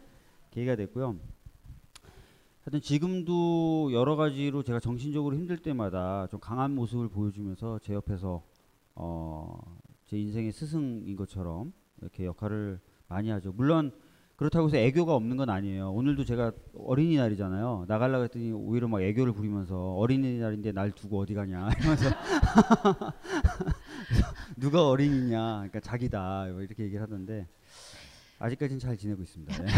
계기가 0.54 0.76
됐고요. 0.76 1.16
하여튼 2.64 2.80
지금도 2.80 3.90
여러 3.92 4.16
가지로 4.16 4.62
제가 4.62 4.80
정신적으로 4.80 5.34
힘들 5.34 5.58
때마다 5.58 6.26
좀 6.28 6.40
강한 6.40 6.74
모습을 6.74 7.08
보여주면서 7.08 7.80
제 7.80 7.92
옆에서 7.92 8.42
어, 8.94 9.78
제 10.04 10.16
인생의 10.16 10.52
스승인 10.52 11.16
것처럼 11.16 11.72
이렇게 12.00 12.24
역할을 12.24 12.80
많이 13.08 13.30
하죠. 13.30 13.52
물론 13.52 13.92
그렇다고 14.36 14.68
해서 14.68 14.76
애교가 14.76 15.14
없는 15.14 15.36
건 15.36 15.50
아니에요. 15.50 15.92
오늘도 15.92 16.24
제가 16.24 16.52
어린이날이잖아요. 16.76 17.84
나가려고 17.88 18.24
했더니 18.24 18.52
오히려 18.52 18.88
막 18.88 19.02
애교를 19.02 19.32
부리면서 19.32 19.96
어린이날인데 19.96 20.72
날 20.72 20.92
두고 20.92 21.20
어디 21.20 21.34
가냐 21.34 21.68
이러면서 21.78 22.10
누가 24.56 24.88
어린이냐, 24.88 25.56
그러니까 25.56 25.80
자기다 25.80 26.48
뭐 26.52 26.62
이렇게 26.62 26.84
얘기를 26.84 27.02
하던데 27.02 27.48
아직까지는 28.38 28.78
잘 28.80 28.96
지내고 28.96 29.22
있습니다. 29.22 29.54
네. 29.62 29.68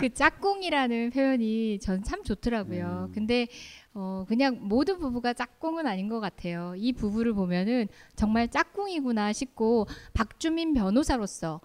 그 0.00 0.08
짝꿍이라는 0.12 1.10
표현이 1.10 1.78
전 1.80 2.02
참 2.02 2.24
좋더라고요. 2.24 3.06
음. 3.08 3.12
근데 3.14 3.46
어 3.94 4.24
그냥 4.26 4.58
모든 4.62 4.98
부부가 4.98 5.32
짝꿍은 5.34 5.86
아닌 5.86 6.08
것 6.08 6.18
같아요. 6.20 6.74
이 6.76 6.92
부부를 6.92 7.32
보면은 7.32 7.86
정말 8.16 8.48
짝꿍이구나 8.48 9.32
싶고 9.32 9.86
박주민 10.14 10.74
변호사로서 10.74 11.60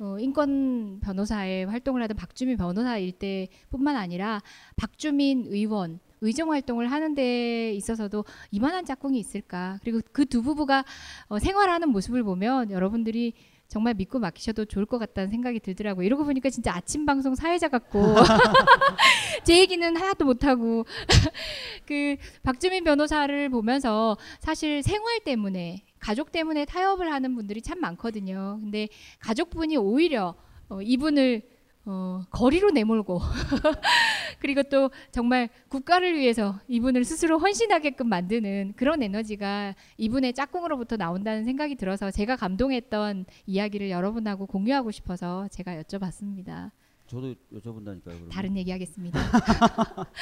어, 0.00 0.16
인권 0.20 1.00
변호사의 1.00 1.66
활동을 1.66 2.02
하던 2.02 2.16
박주민 2.16 2.56
변호사일 2.56 3.12
때뿐만 3.12 3.96
아니라 3.96 4.40
박주민 4.76 5.46
의원 5.48 5.98
의정 6.20 6.52
활동을 6.52 6.90
하는 6.90 7.14
데 7.14 7.72
있어서도 7.74 8.24
이만한 8.50 8.84
짝꿍이 8.84 9.18
있을까? 9.18 9.78
그리고 9.82 10.00
그 10.12 10.24
두 10.26 10.42
부부가 10.42 10.84
어, 11.28 11.38
생활하는 11.38 11.88
모습을 11.90 12.22
보면 12.24 12.70
여러분들이 12.70 13.32
정말 13.68 13.94
믿고 13.94 14.18
맡기셔도 14.18 14.64
좋을 14.64 14.86
것 14.86 14.98
같다는 14.98 15.30
생각이 15.30 15.60
들더라고요. 15.60 16.04
이러고 16.06 16.24
보니까 16.24 16.48
진짜 16.48 16.74
아침 16.74 17.04
방송 17.04 17.34
사회자 17.34 17.68
같고 17.68 18.14
제 19.44 19.58
얘기는 19.58 19.96
하나도 19.96 20.24
못하고 20.24 20.86
그 21.86 22.16
박주민 22.42 22.82
변호사를 22.82 23.48
보면서 23.50 24.16
사실 24.40 24.82
생활 24.82 25.20
때문에 25.20 25.84
가족 25.98 26.32
때문에 26.32 26.64
타협을 26.64 27.12
하는 27.12 27.34
분들이 27.34 27.60
참 27.60 27.80
많거든요. 27.80 28.58
근데 28.60 28.88
가족분이 29.20 29.76
오히려 29.76 30.34
어, 30.70 30.80
이분을 30.80 31.42
어, 31.90 32.22
거리로 32.30 32.70
내몰고 32.70 33.18
그리고 34.40 34.62
또 34.64 34.90
정말 35.10 35.48
국가를 35.68 36.18
위해서 36.18 36.60
이분을 36.68 37.02
스스로 37.02 37.38
헌신하게끔 37.38 38.06
만드는 38.06 38.74
그런 38.76 39.02
에너지가 39.02 39.74
이분의 39.96 40.34
짝꿍으로부터 40.34 40.98
나온다는 40.98 41.44
생각이 41.44 41.76
들어서 41.76 42.10
제가 42.10 42.36
감동했던 42.36 43.24
이야기를 43.46 43.88
여러분하고 43.88 44.44
공유하고 44.44 44.90
싶어서 44.90 45.48
제가 45.48 45.82
여쭤봤습니다. 45.82 46.72
저도 47.06 47.34
여쭤본다니까요. 47.54 48.04
그러면. 48.04 48.28
다른 48.28 48.54
얘기하겠습니다. 48.58 49.18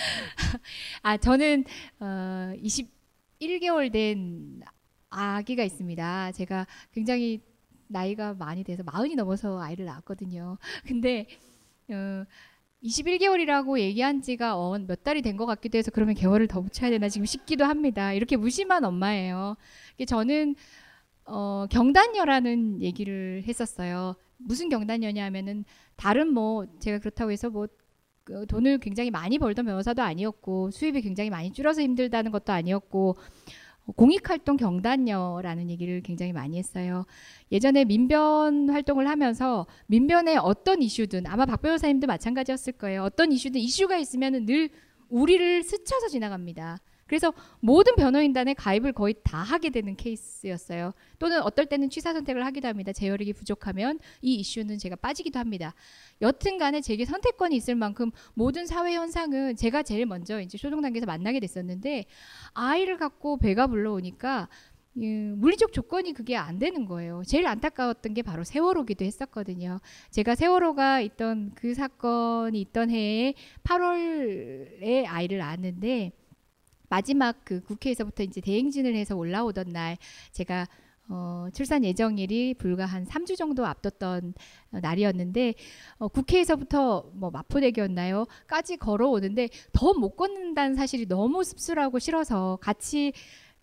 아 1.03 1.17
저는 1.17 1.65
어, 1.99 2.53
21개월 2.63 3.91
된 3.91 4.61
아기가 5.11 5.65
있습니다. 5.65 6.31
제가 6.31 6.69
굉장히 6.93 7.43
나이가 7.89 8.35
많이 8.35 8.63
돼서 8.63 8.85
마흔이 8.85 9.17
넘어서 9.17 9.61
아이를 9.61 9.85
낳았거든요. 9.87 10.59
근데 10.87 11.27
어, 11.91 12.25
21개월이라고 12.83 13.79
얘기한 13.81 14.23
지가 14.23 14.57
어, 14.57 14.79
몇 14.79 15.03
달이 15.03 15.23
된 15.23 15.37
것 15.37 15.47
같기도 15.47 15.79
해서 15.79 15.91
그러면 15.93 16.15
개월을 16.15 16.47
더 16.47 16.61
붙여야 16.61 16.91
되나 16.91 17.09
지금 17.09 17.27
싶기도 17.27 17.65
합니다. 17.65 18.13
이렇게 18.13 18.37
무심한 18.37 18.85
엄마예요. 18.85 19.57
저는 20.07 20.55
어, 21.25 21.67
경단녀라는 21.71 22.83
얘기를 22.83 23.43
했었어요. 23.47 24.15
무슨 24.39 24.69
경단녀냐 24.69 25.25
하면은 25.27 25.65
다른 25.97 26.33
뭐 26.33 26.67
제가 26.79 26.99
그렇다고 26.99 27.33
해서 27.33 27.51
뭐그 27.51 28.47
돈을 28.49 28.79
굉장히 28.79 29.11
많이 29.11 29.39
벌던 29.39 29.65
변호사도 29.65 30.03
아니었고 30.03 30.71
수입이 30.71 31.01
굉장히 31.03 31.31
많이 31.31 31.53
줄어서 31.53 31.81
힘들다는 31.83 32.31
것도 32.31 32.53
아니었고 32.53 33.11
어, 33.11 33.17
공익활동 33.95 34.57
경단녀라는 34.57 35.71
얘기를 35.71 36.01
굉장히 36.03 36.33
많이 36.33 36.59
했어요. 36.59 37.07
예전에 37.53 37.85
민변 37.85 38.71
활동을 38.71 39.09
하면서 39.09 39.67
민변의 39.87 40.39
어떤 40.39 40.83
이슈든 40.83 41.27
아마 41.27 41.47
박 41.47 41.63
변호사님도 41.63 42.07
마찬가지였을 42.07 42.73
거예요. 42.75 43.05
어떤 43.05 43.31
이슈든 43.31 43.61
이슈가 43.61 43.97
있으면 43.99 44.45
늘 44.45 44.71
우리를 45.09 45.63
스쳐서 45.63 46.09
지나갑니다. 46.09 46.81
그래서 47.07 47.33
모든 47.61 47.95
변호인단에 47.95 48.55
가입을 48.55 48.93
거의 48.93 49.15
다 49.23 49.39
하게 49.39 49.71
되는 49.71 49.97
케이스였어요. 49.97 50.93
또는 51.19 51.41
어떨 51.43 51.67
때는 51.67 51.89
취사 51.89 52.13
선택을 52.13 52.45
하기도 52.45 52.67
합니다. 52.69 52.93
재혈액이 52.93 53.33
부족하면 53.35 54.01
이 54.23 54.35
이슈는 54.37 54.79
제가 54.79 54.97
빠지기도 54.97 55.39
합니다. 55.39 55.75
여튼 56.21 56.59
간에 56.59 56.81
제게 56.81 57.05
선택권이 57.05 57.55
있을 57.57 57.77
만큼 57.77 58.11
모든 58.35 58.67
사회 58.67 58.95
현상은 58.95 59.55
제가 59.57 59.83
제일 59.85 60.07
먼저 60.07 60.41
이제 60.41 60.59
초중 60.59 60.83
단계에서 60.83 61.07
만나게 61.07 61.39
됐었는데 61.41 62.07
아이를 62.55 62.97
갖고 62.97 63.37
배가 63.37 63.69
불러오니까 63.69 64.49
음, 64.99 65.37
물리적 65.39 65.73
조건이 65.73 66.13
그게 66.13 66.37
안 66.37 66.59
되는 66.59 66.87
거예요. 66.87 67.23
제일 67.27 67.47
안타까웠던 67.47 68.15
게 68.15 68.23
바로 68.23 68.45
세월호기도 68.45 69.05
했었거든요. 69.05 69.79
제가 70.11 70.35
세월호가 70.35 71.01
있던 71.03 71.53
그 71.55 71.75
사건이 71.75 72.59
있던 72.63 72.91
해에 72.91 73.35
8월에 73.63 75.05
아이를 75.07 75.39
낳았는데 75.39 76.13
마지막 76.89 77.37
그 77.45 77.61
국회에서부터 77.63 78.23
이제 78.23 78.41
대행진을 78.41 78.95
해서 78.95 79.17
올라오던 79.17 79.69
날 79.73 79.97
제가 80.33 80.67
어, 81.09 81.47
출산 81.53 81.85
예정일이 81.85 82.55
불과 82.55 82.85
한 82.85 83.05
3주 83.07 83.37
정도 83.37 83.65
앞뒀던 83.65 84.35
어, 84.73 84.81
날이었는데 84.81 85.55
어, 85.99 86.09
국회에서부터 86.09 87.11
뭐 87.15 87.31
마포대교였나요? 87.31 88.27
까지 88.47 88.77
걸어오는데 88.77 89.49
더 89.73 89.95
못 89.95 90.17
걷는다는 90.17 90.75
사실이 90.75 91.07
너무 91.07 91.45
씁쓸하고 91.45 91.99
싫어서 92.01 92.59
같이 92.61 93.13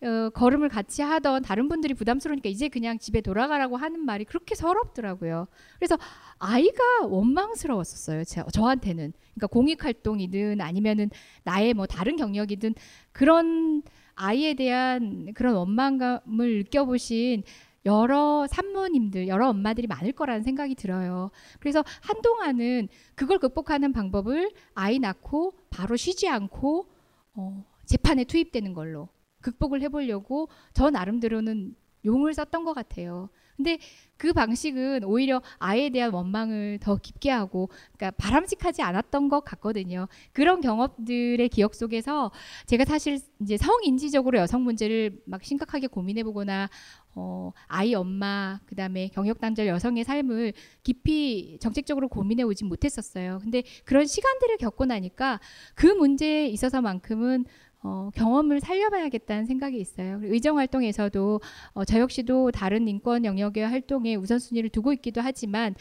어, 0.04 0.28
걸음을 0.30 0.68
같이 0.68 1.00
하던 1.00 1.42
다른 1.42 1.68
분들이 1.68 1.94
부담스러우니까 1.94 2.50
이제 2.50 2.68
그냥 2.68 2.98
집에 2.98 3.22
돌아가라고 3.22 3.76
하는 3.76 4.04
말이 4.04 4.24
그렇게 4.24 4.54
서럽더라고요. 4.54 5.46
그래서 5.78 5.96
아이가 6.38 7.06
원망스러웠었어요. 7.06 8.24
제, 8.24 8.42
저한테는. 8.52 9.14
그러니까 9.34 9.46
공익 9.46 9.82
활동이든 9.84 10.60
아니면은 10.60 11.10
나의 11.44 11.72
뭐 11.72 11.86
다른 11.86 12.16
경력이든 12.16 12.74
그런 13.12 13.82
아이에 14.14 14.54
대한 14.54 15.32
그런 15.34 15.54
원망감을 15.54 16.58
느껴보신 16.64 17.42
여러 17.86 18.46
산모님들, 18.46 19.28
여러 19.28 19.48
엄마들이 19.48 19.86
많을 19.86 20.12
거라는 20.12 20.42
생각이 20.42 20.74
들어요. 20.74 21.30
그래서 21.60 21.82
한동안은 22.02 22.88
그걸 23.14 23.38
극복하는 23.38 23.92
방법을 23.92 24.50
아이 24.74 24.98
낳고 24.98 25.54
바로 25.70 25.96
쉬지 25.96 26.28
않고 26.28 26.86
어, 27.34 27.64
재판에 27.84 28.24
투입되는 28.24 28.72
걸로 28.74 29.08
극복을 29.44 29.82
해보려고 29.82 30.48
저 30.72 30.90
나름대로는 30.90 31.76
용을 32.04 32.34
썼던 32.34 32.64
것 32.64 32.72
같아요. 32.72 33.28
근데 33.56 33.78
그 34.16 34.32
방식은 34.32 35.04
오히려 35.04 35.40
아이에 35.58 35.90
대한 35.90 36.12
원망을 36.12 36.78
더 36.80 36.96
깊게 36.96 37.30
하고, 37.30 37.68
그러니까 37.92 38.10
바람직하지 38.12 38.82
않았던 38.82 39.28
것 39.28 39.44
같거든요. 39.44 40.08
그런 40.32 40.60
경험들의 40.60 41.48
기억 41.50 41.74
속에서 41.74 42.32
제가 42.66 42.84
사실 42.84 43.20
이제 43.40 43.56
성인지적으로 43.56 44.38
여성 44.38 44.64
문제를 44.64 45.20
막 45.24 45.44
심각하게 45.44 45.86
고민해보거나, 45.86 46.68
어, 47.16 47.52
아이 47.68 47.94
엄마, 47.94 48.58
그 48.66 48.74
다음에 48.74 49.08
경력단절 49.08 49.68
여성의 49.68 50.02
삶을 50.02 50.52
깊이 50.82 51.58
정책적으로 51.60 52.08
고민해 52.08 52.42
오진 52.42 52.66
못했었어요. 52.66 53.38
근데 53.40 53.62
그런 53.84 54.06
시간들을 54.06 54.56
겪고 54.56 54.84
나니까 54.86 55.38
그 55.76 55.86
문제에 55.86 56.48
있어서만큼은 56.48 57.44
어, 57.84 58.10
경험을 58.14 58.60
살려봐야겠다는 58.60 59.44
생각이 59.44 59.78
있어요. 59.78 60.18
의정 60.22 60.58
활동에서도 60.58 61.40
어, 61.74 61.84
저 61.84 62.00
역시도 62.00 62.50
다른 62.50 62.88
인권 62.88 63.26
영역의 63.26 63.68
활동에 63.68 64.14
우선순위를 64.14 64.70
두고 64.70 64.94
있기도 64.94 65.20
하지만 65.20 65.74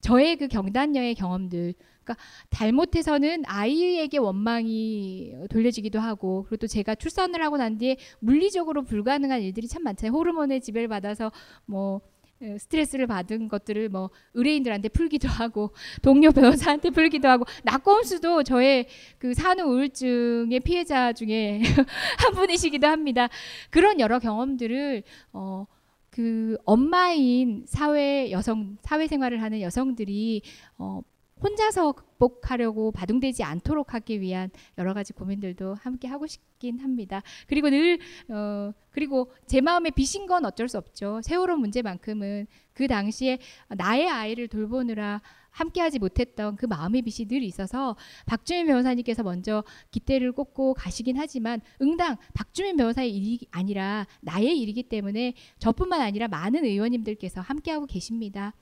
저의 0.00 0.36
그 0.36 0.48
경단녀의 0.48 1.14
경험들, 1.14 1.74
그러니까 2.02 2.22
잘못해서는 2.50 3.44
아이에게 3.46 4.18
원망이 4.18 5.32
돌려지기도 5.48 5.98
하고, 5.98 6.42
그리고 6.42 6.56
또 6.58 6.66
제가 6.66 6.96
출산을 6.96 7.42
하고 7.42 7.56
난 7.56 7.78
뒤에 7.78 7.96
물리적으로 8.18 8.82
불가능한 8.82 9.40
일들이 9.40 9.66
참 9.66 9.82
많잖아요. 9.84 10.12
호르몬의 10.12 10.60
지배를 10.60 10.88
받아서 10.88 11.32
뭐 11.64 12.02
에, 12.02 12.13
스트레스를 12.58 13.06
받은 13.06 13.48
것들을 13.48 13.88
뭐 13.88 14.10
의뢰인들한테 14.34 14.88
풀기도 14.88 15.28
하고 15.28 15.72
동료 16.02 16.30
변호사한테 16.30 16.90
풀기도 16.90 17.28
하고 17.28 17.44
낙곰수도 17.62 18.42
저의 18.42 18.86
그 19.18 19.34
산후 19.34 19.64
우울증의 19.64 20.60
피해자 20.60 21.12
중에 21.12 21.62
한 22.18 22.34
분이시기도 22.34 22.86
합니다. 22.86 23.28
그런 23.70 24.00
여러 24.00 24.18
경험들을 24.18 25.02
어. 25.32 25.66
그 26.14 26.56
엄마인 26.64 27.64
사회 27.66 28.30
여성 28.30 28.78
사회 28.82 29.08
생활을 29.08 29.42
하는 29.42 29.60
여성들이 29.60 30.42
어, 30.78 31.00
혼자서 31.42 31.92
극복하려고 31.92 32.90
바둥대지 32.92 33.42
않도록 33.42 33.94
하기 33.94 34.20
위한 34.20 34.50
여러 34.78 34.94
가지 34.94 35.12
고민들도 35.12 35.74
함께 35.74 36.08
하고 36.08 36.26
싶긴 36.26 36.80
합니다. 36.80 37.22
그리고 37.46 37.70
늘 37.70 37.98
어, 38.28 38.72
그리고 38.90 39.30
제 39.46 39.60
마음에 39.60 39.90
빚인 39.90 40.26
건 40.26 40.44
어쩔 40.44 40.68
수 40.68 40.78
없죠. 40.78 41.20
세월호 41.22 41.56
문제만큼은 41.56 42.46
그 42.72 42.86
당시에 42.86 43.38
나의 43.68 44.08
아이를 44.08 44.48
돌보느라 44.48 45.20
함께하지 45.54 45.98
못했던 45.98 46.56
그 46.56 46.66
마음의 46.66 47.02
빚이 47.02 47.26
늘 47.26 47.42
있어서 47.42 47.96
박주민 48.26 48.66
변호사님께서 48.66 49.22
먼저 49.22 49.64
깃대를 49.92 50.32
꽂고 50.32 50.74
가시긴 50.74 51.16
하지만 51.16 51.60
응당 51.80 52.16
박주민 52.34 52.76
변호사의 52.76 53.14
일이 53.14 53.46
아니라 53.50 54.06
나의 54.20 54.58
일이기 54.58 54.84
때문에 54.84 55.34
저뿐만 55.58 56.00
아니라 56.00 56.28
많은 56.28 56.64
의원님들께서 56.64 57.40
함께하고 57.40 57.86
계십니다. 57.86 58.52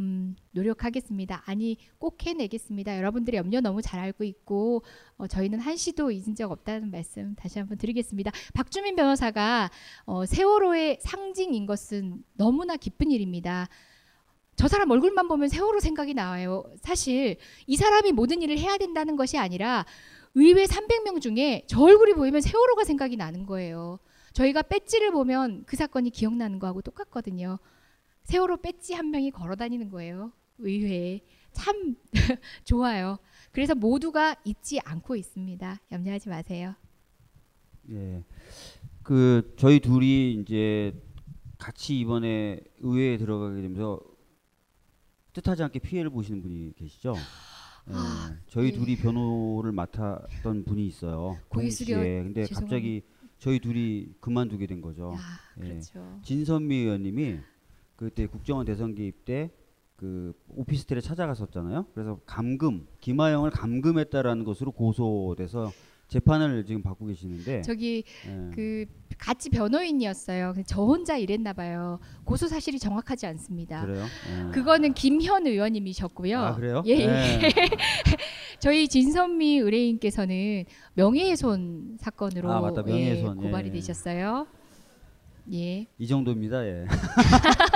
음, 0.00 0.34
노력하겠습니다. 0.50 1.42
아니 1.46 1.76
꼭 1.98 2.24
해내겠습니다. 2.24 2.96
여러분들의 2.98 3.38
염려 3.38 3.60
너무 3.60 3.80
잘 3.80 4.00
알고 4.00 4.24
있고 4.24 4.82
어, 5.16 5.26
저희는 5.26 5.60
한시도 5.60 6.10
잊은 6.10 6.34
적 6.34 6.50
없다는 6.50 6.90
말씀 6.90 7.34
다시 7.36 7.58
한번 7.58 7.78
드리겠습니다. 7.78 8.32
박주민 8.54 8.96
변호사가 8.96 9.70
어, 10.04 10.26
세월호의 10.26 10.98
상징인 11.00 11.66
것은 11.66 12.24
너무나 12.34 12.76
기쁜 12.76 13.10
일입니다. 13.10 13.68
저 14.56 14.68
사람 14.68 14.90
얼굴만 14.90 15.28
보면 15.28 15.48
세월호 15.48 15.80
생각이 15.80 16.14
나와요. 16.14 16.64
사실 16.80 17.36
이 17.66 17.76
사람이 17.76 18.12
모든 18.12 18.42
일을 18.42 18.58
해야 18.58 18.76
된다는 18.78 19.16
것이 19.16 19.38
아니라 19.38 19.84
의회 20.34 20.64
300명 20.64 21.20
중에 21.20 21.64
저 21.68 21.80
얼굴이 21.80 22.14
보이면 22.14 22.40
세월호가 22.40 22.84
생각이 22.84 23.16
나는 23.16 23.46
거예요. 23.46 23.98
저희가 24.32 24.62
배지를 24.62 25.12
보면 25.12 25.62
그 25.66 25.76
사건이 25.76 26.10
기억나는 26.10 26.58
거하고 26.58 26.82
똑같거든요. 26.82 27.58
세월호 28.24 28.56
배지 28.58 28.94
한 28.94 29.10
명이 29.10 29.30
걸어 29.30 29.54
다니는 29.54 29.88
거예요. 29.90 30.32
의회에. 30.58 31.20
참 31.52 31.96
좋아요. 32.64 33.18
그래서 33.52 33.74
모두가 33.74 34.34
잊지 34.44 34.80
않고 34.80 35.16
있습니다. 35.16 35.80
염려하지 35.92 36.28
마세요. 36.28 36.74
예. 37.90 38.24
그 39.02 39.54
저희 39.58 39.78
둘이 39.80 40.34
이제 40.34 40.98
같이 41.58 41.98
이번에 42.00 42.60
의회에 42.80 43.18
들어가게 43.18 43.60
되면서 43.62 44.00
뜻하지 45.34 45.62
않게 45.64 45.78
피해를 45.80 46.10
보시는 46.10 46.40
분이 46.42 46.72
계시죠. 46.76 47.14
예. 47.90 47.92
아, 47.92 48.36
저희 48.48 48.68
예. 48.68 48.72
둘이 48.72 48.96
변호를 48.96 49.72
맡았던 49.72 50.64
분이 50.64 50.86
있어요. 50.86 51.38
동시에. 51.52 51.70
숙여 51.70 51.96
근데 51.98 52.46
죄송합니다. 52.46 52.60
갑자기 52.60 53.02
저희 53.38 53.58
둘이 53.60 54.08
그만두게 54.20 54.66
된 54.66 54.80
거죠. 54.80 55.12
야, 55.14 55.18
예. 55.62 55.68
그렇죠. 55.68 56.20
진선미 56.24 56.74
의원님이 56.74 57.38
그때 57.96 58.26
국정원 58.26 58.66
대선 58.66 58.94
개입 58.94 59.24
때 59.24 59.50
그 59.96 60.32
오피스텔에 60.48 61.00
찾아갔었잖아요. 61.00 61.86
그래서 61.94 62.18
감금 62.26 62.86
김하영을 63.00 63.50
감금했다라는 63.50 64.44
것으로 64.44 64.72
고소돼서 64.72 65.72
재판을 66.08 66.66
지금 66.66 66.82
받고 66.82 67.06
계시는데 67.06 67.62
저기 67.62 68.04
예. 68.26 68.50
그 68.54 68.84
같이 69.16 69.48
변호인이었어요. 69.48 70.54
저 70.66 70.82
혼자 70.82 71.16
일했나 71.16 71.54
봐요. 71.54 71.98
고소 72.24 72.48
사실이 72.48 72.78
정확하지 72.78 73.26
않습니다. 73.28 73.86
그래요? 73.86 74.04
예. 74.04 74.50
그거는 74.52 74.92
김현 74.92 75.46
의원님이셨고요. 75.46 76.38
아, 76.38 76.54
그래요? 76.54 76.82
예. 76.86 76.96
예. 76.98 77.04
예. 77.06 77.40
저희 78.60 78.86
진선미 78.88 79.58
의뢰인께서는 79.58 80.64
명예훼손 80.94 81.96
사건으로 81.98 82.52
아. 82.52 82.60
명예훼손. 82.60 83.38
예, 83.38 83.42
고발이 83.42 83.68
예. 83.68 83.72
되셨어요. 83.72 84.46
예. 85.52 85.86
이 85.98 86.06
정도입니다. 86.06 86.66
예. 86.66 86.86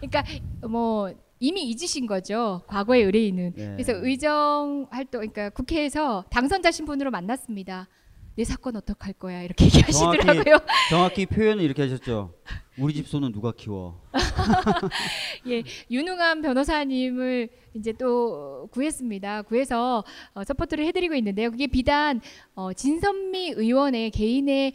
그러니까 0.00 0.24
뭐 0.68 1.12
이미 1.40 1.62
잊으신 1.68 2.06
거죠. 2.06 2.62
과거의 2.66 3.02
의뢰인은. 3.04 3.54
예. 3.58 3.66
그래서 3.76 3.92
의정 3.94 4.86
활동 4.90 5.20
그러니까 5.20 5.50
국회에서 5.50 6.24
당선자 6.30 6.70
신분으로 6.70 7.10
만났습니다. 7.10 7.88
내 8.36 8.42
사건 8.42 8.76
어떡할 8.76 9.12
거야 9.14 9.42
이렇게 9.42 9.64
얘기하시더라고요. 9.66 10.58
정확히 10.90 11.26
표현을 11.26 11.62
이렇게 11.62 11.82
하셨죠. 11.82 12.34
우리 12.78 12.92
집 12.92 13.06
소는 13.06 13.30
누가 13.30 13.52
키워? 13.52 14.00
예, 15.46 15.62
유능한 15.90 16.42
변호사님을 16.42 17.48
이제 17.74 17.92
또 17.92 18.68
구했습니다. 18.72 19.42
구해서 19.42 20.02
어, 20.34 20.42
support를 20.42 20.84
해드리고 20.86 21.14
있는데요. 21.14 21.52
그게 21.52 21.68
비단 21.68 22.20
어, 22.56 22.72
진선미 22.72 23.50
의원의 23.56 24.10
개인의 24.10 24.72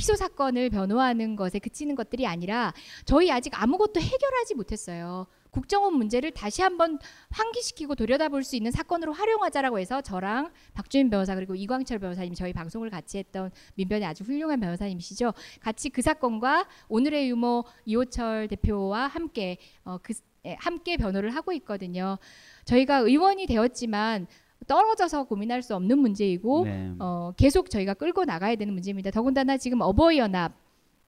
피소 0.00 0.16
사건을 0.16 0.70
변호하는 0.70 1.36
것에 1.36 1.58
그치는 1.58 1.94
것들이 1.94 2.26
아니라 2.26 2.72
저희 3.04 3.30
아직 3.30 3.52
아무것도 3.54 4.00
해결하지 4.00 4.54
못했어요. 4.54 5.26
국정원 5.50 5.92
문제를 5.92 6.30
다시 6.30 6.62
한번 6.62 6.98
환기시키고 7.28 7.96
들여다볼 7.96 8.42
수 8.42 8.56
있는 8.56 8.70
사건으로 8.70 9.12
활용하자라고 9.12 9.78
해서 9.78 10.00
저랑 10.00 10.52
박주민 10.72 11.10
변호사 11.10 11.34
그리고 11.34 11.54
이광철 11.54 11.98
변호사님 11.98 12.32
저희 12.32 12.54
방송을 12.54 12.88
같이 12.88 13.18
했던 13.18 13.50
민변의 13.74 14.08
아주 14.08 14.24
훌륭한 14.24 14.58
변호사님이시죠. 14.58 15.34
같이 15.60 15.90
그 15.90 16.00
사건과 16.00 16.66
오늘의 16.88 17.28
유머 17.28 17.64
이호철 17.84 18.48
대표와 18.48 19.06
함께 19.06 19.58
어, 19.84 19.98
그 20.02 20.14
예, 20.46 20.56
함께 20.60 20.96
변호를 20.96 21.34
하고 21.34 21.52
있거든요. 21.52 22.16
저희가 22.64 23.00
의원이 23.00 23.44
되었지만 23.44 24.28
떨어져서 24.66 25.24
고민할 25.24 25.62
수 25.62 25.74
없는 25.74 25.98
문제이고 25.98 26.64
네. 26.64 26.92
어, 26.98 27.32
계속 27.36 27.70
저희가 27.70 27.94
끌고 27.94 28.24
나가야 28.24 28.56
되는 28.56 28.72
문제입니다. 28.72 29.10
더군다나 29.10 29.56
지금 29.56 29.80
어버이 29.80 30.18
연합 30.18 30.52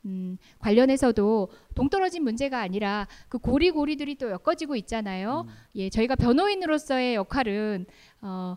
음, 0.05 0.37
관련해서도 0.59 1.49
동떨어진 1.75 2.25
문제가 2.25 2.61
아니라 2.61 3.07
그 3.29 3.39
고리고리들이 3.39 4.17
또 4.17 4.31
엮어지고 4.31 4.75
있잖아요. 4.77 5.47
예, 5.77 5.91
저희가 5.91 6.17
변호인으로서의 6.17 7.15
역할은 7.15 7.87
어, 8.21 8.57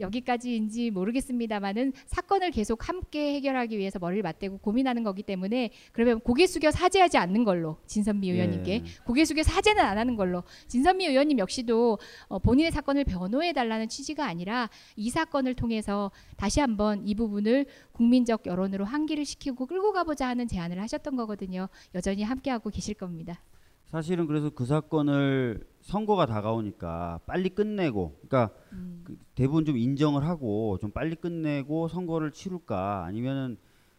여기까지인지 0.00 0.90
모르겠습니다만은 0.90 1.92
사건을 2.06 2.50
계속 2.50 2.88
함께 2.88 3.34
해결하기 3.34 3.78
위해서 3.78 3.98
머리를 3.98 4.22
맞대고 4.22 4.58
고민하는 4.58 5.02
거기 5.02 5.22
때문에 5.22 5.70
그러면 5.92 6.20
고개 6.20 6.46
숙여 6.46 6.70
사죄하지 6.70 7.18
않는 7.18 7.44
걸로 7.44 7.78
진선미 7.86 8.30
의원님께 8.30 8.72
예. 8.72 8.84
고개 9.04 9.24
숙여 9.24 9.42
사죄는 9.42 9.82
안 9.82 9.98
하는 9.98 10.16
걸로 10.16 10.42
진선미 10.68 11.06
의원님 11.06 11.38
역시도 11.38 11.98
어, 12.28 12.38
본인의 12.38 12.72
사건을 12.72 13.04
변호해 13.04 13.52
달라는 13.52 13.88
취지가 13.88 14.26
아니라 14.26 14.70
이 14.96 15.10
사건을 15.10 15.54
통해서 15.54 16.10
다시 16.36 16.60
한번 16.60 17.06
이 17.06 17.14
부분을 17.14 17.66
국민적 17.92 18.46
여론으로 18.46 18.84
환기를 18.84 19.24
시키고 19.24 19.66
끌고 19.66 19.92
가보자 19.92 20.28
하는 20.28 20.48
제안을 20.48 20.80
하셨던 20.80 21.16
거거든요. 21.16 21.68
여전히 21.94 22.22
함께하고 22.22 22.70
계실 22.70 22.94
겁니다. 22.94 23.40
사실은 23.90 24.26
그래서 24.26 24.50
그 24.50 24.64
사건을 24.64 25.66
선거가 25.80 26.26
다가오니까 26.26 27.20
빨리 27.26 27.48
끝내고, 27.48 28.20
그러니까 28.20 28.54
음. 28.72 29.02
그 29.04 29.18
대부분 29.34 29.64
좀 29.64 29.76
인정을 29.76 30.24
하고 30.24 30.78
좀 30.80 30.92
빨리 30.92 31.16
끝내고 31.16 31.88
선거를 31.88 32.30
치룰까 32.30 33.04
아니면은 33.04 33.56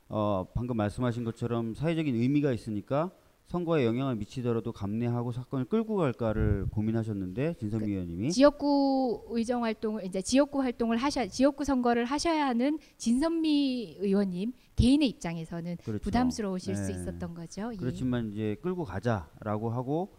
어 0.07 0.45
방금 0.53 0.77
말씀하신 0.77 1.23
것처럼 1.23 1.73
사회적인 1.73 2.15
의미가 2.15 2.53
있으니까 2.53 3.11
선거에 3.51 3.85
영향을 3.85 4.15
미치더라도 4.15 4.71
감내하고 4.71 5.33
사건을 5.33 5.65
끌고 5.65 5.97
갈까를 5.97 6.67
고민하셨는데 6.71 7.55
진선미 7.55 7.91
의원님이 7.91 8.31
지역구 8.31 9.25
의정 9.31 9.65
활동을 9.65 10.05
이제 10.05 10.21
지역구 10.21 10.61
활동을 10.61 10.95
하셔 10.95 11.27
지역구 11.27 11.65
선거를 11.65 12.05
하셔야 12.05 12.45
하는 12.45 12.79
진선미 12.95 13.97
의원님 13.99 14.53
개인의 14.77 15.09
입장에서는 15.09 15.77
그렇죠. 15.83 16.01
부담스러우실 16.01 16.77
수 16.77 16.93
네. 16.93 16.93
있었던 16.93 17.33
거죠. 17.33 17.71
예. 17.73 17.75
그렇지만 17.75 18.31
이제 18.31 18.55
끌고 18.61 18.85
가자라고 18.85 19.69
하고 19.69 20.15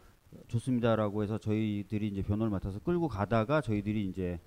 좋습니다라고 0.48 1.22
해서 1.22 1.38
저희들이 1.38 2.08
이제 2.08 2.20
변호를 2.20 2.50
맡아서 2.50 2.80
끌고 2.80 3.08
가다가 3.08 3.62
저희들이 3.62 4.04
이제 4.08 4.40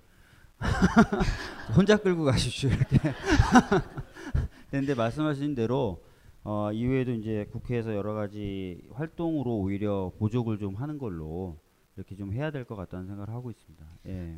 혼자 1.76 1.96
끌고 1.96 2.22
가십시오 2.24 2.70
이렇게 2.70 2.98
근데 4.70 4.94
말씀하신 4.94 5.56
대로 5.56 6.05
어, 6.48 6.70
이후에도 6.72 7.12
이제 7.12 7.46
국회에서 7.50 7.92
여러 7.94 8.14
가지 8.14 8.80
활동으로 8.92 9.56
오히려 9.58 10.12
보조를 10.18 10.58
좀 10.58 10.76
하는 10.76 10.96
걸로 10.96 11.58
이렇게 11.96 12.14
좀 12.14 12.32
해야 12.32 12.50
될 12.52 12.64
것 12.64 12.76
같다는 12.76 13.06
생각을 13.06 13.30
하고 13.34 13.50
있습니다. 13.50 13.84
예. 14.06 14.36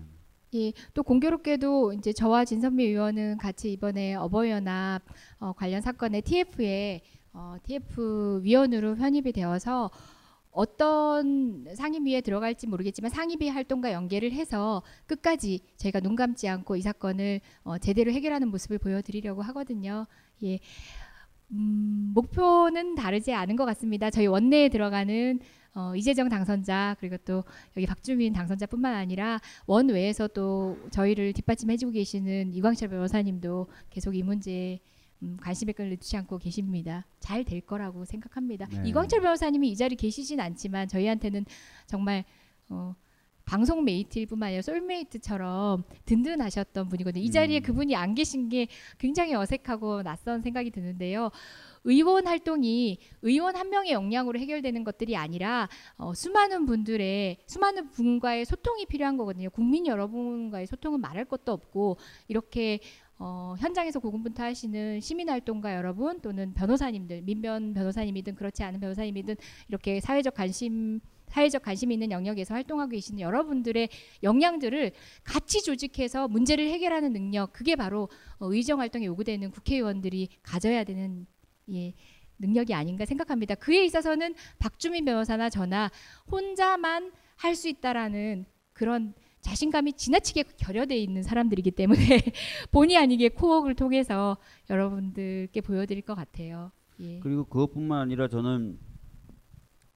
예, 0.54 0.72
또 0.94 1.02
공교롭게도 1.02 1.92
이제 1.92 2.12
저와 2.14 2.46
진선미 2.46 2.82
의원은 2.84 3.36
같이 3.36 3.72
이번에 3.72 4.14
어버이연합 4.14 5.02
어, 5.40 5.52
관련 5.52 5.82
사건의 5.82 6.22
TF에 6.22 7.02
어, 7.34 7.56
TF 7.62 8.40
위원으로 8.42 8.94
편입이 8.94 9.32
되어서 9.32 9.90
어떤 10.50 11.66
상임위에 11.74 12.22
들어갈지 12.22 12.66
모르겠지만 12.66 13.10
상임위 13.10 13.50
활동과 13.50 13.92
연계를 13.92 14.32
해서 14.32 14.82
끝까지 15.06 15.60
저희가 15.76 16.00
눈 16.00 16.16
감지 16.16 16.48
않고 16.48 16.76
이 16.76 16.80
사건을 16.80 17.40
어, 17.64 17.76
제대로 17.76 18.10
해결하는 18.12 18.48
모습을 18.48 18.78
보여드리려고 18.78 19.42
하거든요. 19.42 20.06
예. 20.42 20.58
음, 21.52 22.12
목표는 22.14 22.94
다르지 22.94 23.32
않은 23.32 23.56
것 23.56 23.64
같습니다. 23.66 24.10
저희 24.10 24.26
원내에 24.26 24.68
들어가는 24.68 25.40
어, 25.74 25.94
이재정 25.94 26.28
당선자 26.28 26.96
그리고 26.98 27.16
또 27.18 27.44
여기 27.76 27.86
박주민 27.86 28.32
당선자뿐만 28.32 28.94
아니라 28.94 29.40
원 29.66 29.88
외에서 29.88 30.26
또 30.28 30.76
저희를 30.90 31.32
뒷받침해주고 31.32 31.92
계시는 31.92 32.52
이광철 32.52 32.88
변호사님도 32.88 33.68
계속 33.90 34.16
이 34.16 34.22
문제에 34.22 34.80
음, 35.22 35.36
관심의 35.40 35.74
끈을 35.74 35.90
놓지 35.90 36.16
않고 36.16 36.38
계십니다. 36.38 37.04
잘 37.20 37.44
될 37.44 37.60
거라고 37.60 38.04
생각합니다. 38.04 38.66
네. 38.66 38.82
이광철 38.88 39.20
변호사님이 39.20 39.70
이 39.70 39.76
자리 39.76 39.96
계시진 39.96 40.40
않지만 40.40 40.88
저희한테는 40.88 41.44
정말 41.86 42.24
어, 42.70 42.94
방송 43.48 43.82
메이트일 43.82 44.26
뿐만 44.26 44.48
아니라 44.48 44.60
솔메이트처럼 44.60 45.82
든든하셨던 46.04 46.90
분이거든요. 46.90 47.24
이 47.24 47.30
자리에 47.30 47.60
음. 47.60 47.62
그분이 47.62 47.96
안 47.96 48.14
계신 48.14 48.50
게 48.50 48.66
굉장히 48.98 49.32
어색하고 49.32 50.02
낯선 50.02 50.42
생각이 50.42 50.70
드는데요. 50.70 51.30
의원 51.84 52.26
활동이 52.26 52.98
의원 53.22 53.56
한 53.56 53.70
명의 53.70 53.92
역량으로 53.92 54.38
해결되는 54.38 54.84
것들이 54.84 55.16
아니라 55.16 55.66
어, 55.96 56.12
수많은 56.12 56.66
분들의 56.66 57.38
수많은 57.46 57.88
분과의 57.88 58.44
소통이 58.44 58.84
필요한 58.84 59.16
거거든요. 59.16 59.48
국민 59.48 59.86
여러분과의 59.86 60.66
소통은 60.66 61.00
말할 61.00 61.24
것도 61.24 61.50
없고 61.50 61.96
이렇게 62.28 62.80
어, 63.18 63.54
현장에서 63.58 63.98
고군분투하시는 63.98 65.00
시민활동가 65.00 65.74
여러분 65.74 66.20
또는 66.20 66.52
변호사님들 66.52 67.22
민변 67.22 67.72
변호사님이든 67.72 68.34
그렇지 68.34 68.62
않은 68.62 68.78
변호사님이든 68.78 69.36
이렇게 69.68 70.00
사회적 70.00 70.34
관심 70.34 71.00
사회적 71.28 71.62
관심 71.62 71.92
있는 71.92 72.10
영역에서 72.10 72.54
활동하고 72.54 72.90
계시는 72.90 73.20
여러분들의 73.20 73.88
역량들을 74.22 74.92
같이 75.24 75.62
조직해서 75.62 76.28
문제를 76.28 76.68
해결하는 76.68 77.12
능력 77.12 77.52
그게 77.52 77.76
바로 77.76 78.08
어, 78.38 78.52
의정 78.52 78.80
활동에 78.80 79.06
요구되는 79.06 79.50
국회의원들이 79.50 80.28
가져야 80.42 80.84
되는 80.84 81.26
예, 81.72 81.94
능력이 82.38 82.72
아닌가 82.74 83.04
생각합니다. 83.04 83.54
그에 83.56 83.84
있어서는 83.84 84.34
박주민 84.58 85.04
변호사나 85.04 85.50
저나 85.50 85.90
혼자만 86.30 87.12
할 87.36 87.54
수 87.54 87.68
있다라는 87.68 88.46
그런 88.72 89.14
자신감이 89.40 89.92
지나치게 89.92 90.44
결여돼 90.56 90.96
있는 90.96 91.22
사람들이기 91.22 91.70
때문에 91.72 91.98
본의 92.72 92.96
아니게 92.96 93.28
코어를 93.30 93.74
통해서 93.74 94.36
여러분들께 94.70 95.60
보여드릴 95.60 96.02
것 96.02 96.14
같아요. 96.14 96.72
예. 97.00 97.20
그리고 97.20 97.44
그것뿐만 97.44 98.00
아니라 98.00 98.28
저는 98.28 98.78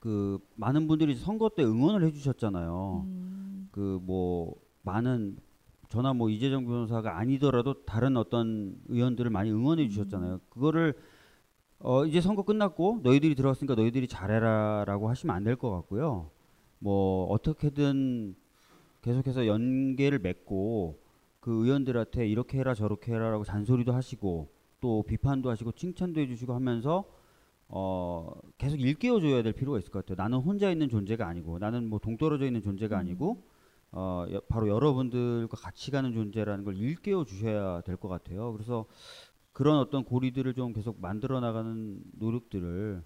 그 0.03 0.39
많은 0.57 0.89
분들이 0.89 1.15
선거 1.15 1.49
때 1.49 1.63
응원을 1.63 2.05
해주셨잖아요. 2.09 3.05
음. 3.07 3.69
그뭐 3.71 4.57
많은 4.83 5.37
저나 5.91 6.13
뭐 6.13 6.29
이재정 6.29 6.67
변호사가 6.67 7.19
아니더라도 7.19 7.85
다른 7.85 8.17
어떤 8.17 8.75
의원들을 8.89 9.31
많이 9.31 9.53
응원해 9.53 9.89
주셨잖아요. 9.89 10.41
그거를 10.51 10.95
어 11.79 12.05
이제 12.05 12.21
선거 12.21 12.43
끝났고 12.43 13.01
너희들이 13.05 13.37
들어왔으니까 13.37 13.77
너희들이 13.77 14.09
잘해라라고 14.09 15.09
하시면 15.09 15.37
안 15.37 15.45
될 15.45 15.55
것 15.57 15.71
같고요. 15.71 16.31
뭐 16.81 17.27
어떻게든 17.27 18.35
계속해서 19.03 19.47
연계를 19.47 20.19
맺고 20.19 20.99
그 21.41 21.65
의원들한테 21.65 22.27
이렇게 22.29 22.59
해라 22.59 22.75
저렇게 22.75 23.13
해라라고 23.13 23.45
잔소리도 23.45 23.93
하시고 23.93 24.49
또 24.81 25.05
비판도 25.05 25.49
하시고 25.51 25.73
칭찬도 25.73 26.21
해주시고 26.21 26.55
하면서 26.55 27.05
어 27.75 28.31
계속 28.59 28.81
일깨워 28.81 29.21
줘야 29.21 29.43
될 29.43 29.53
필요가 29.55 29.79
있을 29.79 29.91
것 29.91 30.05
같아요. 30.07 30.23
나는 30.23 30.39
혼자 30.39 30.71
있는 30.71 30.89
존재가 30.91 31.27
아니고 31.27 31.59
나는 31.59 31.89
뭐 31.89 31.99
동떨어져 31.99 32.47
있는 32.47 32.63
존재가 32.63 32.99
아니고 32.99 33.45
어 33.93 34.27
여- 34.33 34.41
바로 34.49 34.69
여러분들과 34.69 35.57
같이 35.57 35.91
가는 35.91 36.13
존재라는 36.13 36.65
걸 36.65 36.77
일깨워 36.77 37.25
주셔야 37.25 37.81
될 37.83 37.97
것 37.97 38.09
같아요. 38.09 38.53
그래서 38.53 38.87
그런 39.53 39.79
어떤 39.79 40.05
고리들을 40.05 40.55
좀 40.55 40.73
계속 40.73 41.01
만들어 41.01 41.41
나가는 41.41 42.03
노력들을 42.13 43.03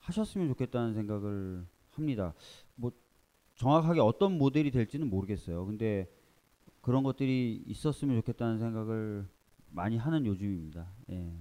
하셨으면 0.00 0.48
좋겠다는 0.48 0.94
생각을 0.94 1.66
합니다. 1.92 2.34
뭐 2.76 2.92
정확하게 3.56 4.00
어떤 4.00 4.38
모델이 4.38 4.70
될지는 4.72 5.08
모르겠어요. 5.10 5.66
근데 5.66 6.08
그런 6.82 7.02
것들이 7.04 7.62
있었으면 7.66 8.16
좋겠다는 8.18 8.58
생각을 8.58 9.28
많이 9.70 9.96
하는 9.98 10.26
요즘입니다. 10.26 10.88
예. 11.10 11.32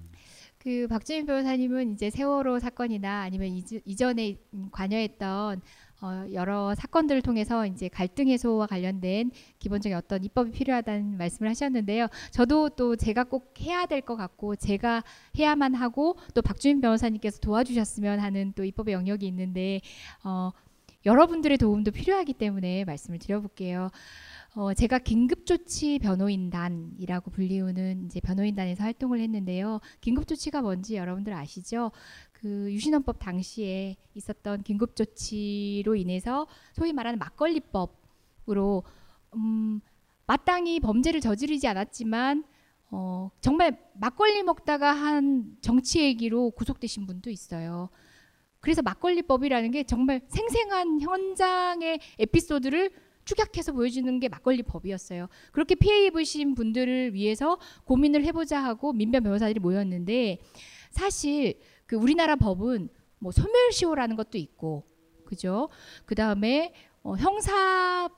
그 0.66 0.88
박주민 0.90 1.28
변호사님은 1.28 1.94
이제 1.94 2.10
세월호 2.10 2.58
사건이나 2.58 3.22
아니면 3.22 3.50
이즈- 3.50 3.82
이전에 3.86 4.36
음, 4.56 4.70
관여했던 4.72 5.62
어, 6.02 6.26
여러 6.34 6.74
사건들을 6.76 7.22
통해서 7.22 7.66
이제 7.68 7.88
갈등 7.88 8.28
해소와 8.28 8.66
관련된 8.68 9.30
기본적인 9.60 9.96
어떤 9.96 10.24
입법이 10.24 10.52
필요하다는 10.52 11.18
말씀을 11.18 11.50
하셨는데요. 11.52 12.08
저도 12.32 12.70
또 12.70 12.96
제가 12.96 13.26
꼭 13.26 13.54
해야 13.62 13.86
될 13.86 14.02
것 14.02 14.16
같고 14.16 14.56
제가 14.56 15.04
해야만 15.38 15.76
하고 15.76 16.16
또 16.34 16.42
박주민 16.42 16.82
변호사님께서 16.82 17.40
도와주셨으면 17.40 18.20
하는 18.20 18.52
또 18.56 18.64
입법의 18.64 18.94
영역이 18.96 19.26
있는데 19.28 19.82
어, 20.24 20.52
여러분들의 21.06 21.58
도움도 21.58 21.92
필요하기 21.92 22.34
때문에 22.34 22.84
말씀을 22.86 23.20
드려볼게요. 23.20 23.90
어, 24.56 24.74
제가 24.74 25.00
긴급조치 25.00 26.00
변호인단이라고 26.00 27.30
불리우는 27.32 28.06
이제 28.06 28.22
변호인단에서 28.22 28.84
활동을 28.84 29.20
했는데요. 29.20 29.82
긴급조치가 30.00 30.62
뭔지 30.62 30.96
여러분들 30.96 31.34
아시죠? 31.34 31.92
그 32.32 32.72
유신헌법 32.72 33.20
당시에 33.20 33.98
있었던 34.14 34.64
긴급조치로 34.64 35.96
인해서 35.96 36.48
소위 36.74 36.94
말하는 36.94 37.20
막걸리법으로 37.20 38.84
음, 39.36 39.82
마땅히 40.26 40.80
범죄를 40.80 41.20
저지르지 41.20 41.68
않았지만 41.68 42.46
어, 42.92 43.30
정말 43.42 43.78
막걸리 43.96 44.42
먹다가 44.44 44.94
한 44.94 45.58
정치 45.60 46.02
얘기로 46.02 46.52
구속되신 46.52 47.06
분도 47.06 47.30
있어요. 47.30 47.90
그래서 48.66 48.82
막걸리법이라는 48.82 49.70
게 49.70 49.84
정말 49.84 50.22
생생한 50.28 51.00
현장의 51.00 52.00
에피소드를 52.18 52.90
축약해서 53.24 53.74
보여주는 53.74 54.20
게 54.20 54.28
막걸리 54.28 54.64
법이었어요. 54.64 55.28
그렇게 55.52 55.76
피해 55.76 56.08
입으신 56.08 56.56
분들을 56.56 57.14
위해서 57.14 57.60
고민을 57.84 58.26
해보자 58.26 58.64
하고 58.64 58.92
민변 58.92 59.22
변호사들이 59.22 59.60
모였는데 59.60 60.40
사실 60.90 61.60
그 61.86 61.96
우리나라 61.96 62.36
법은 62.36 62.90
뭐 63.20 63.32
소멸시효라는 63.32 64.16
것도 64.16 64.40
있고 64.40 64.84
그죠? 65.26 65.70
그 66.06 66.16
다음에 66.16 66.74
어, 67.04 67.14
형사 67.18 68.10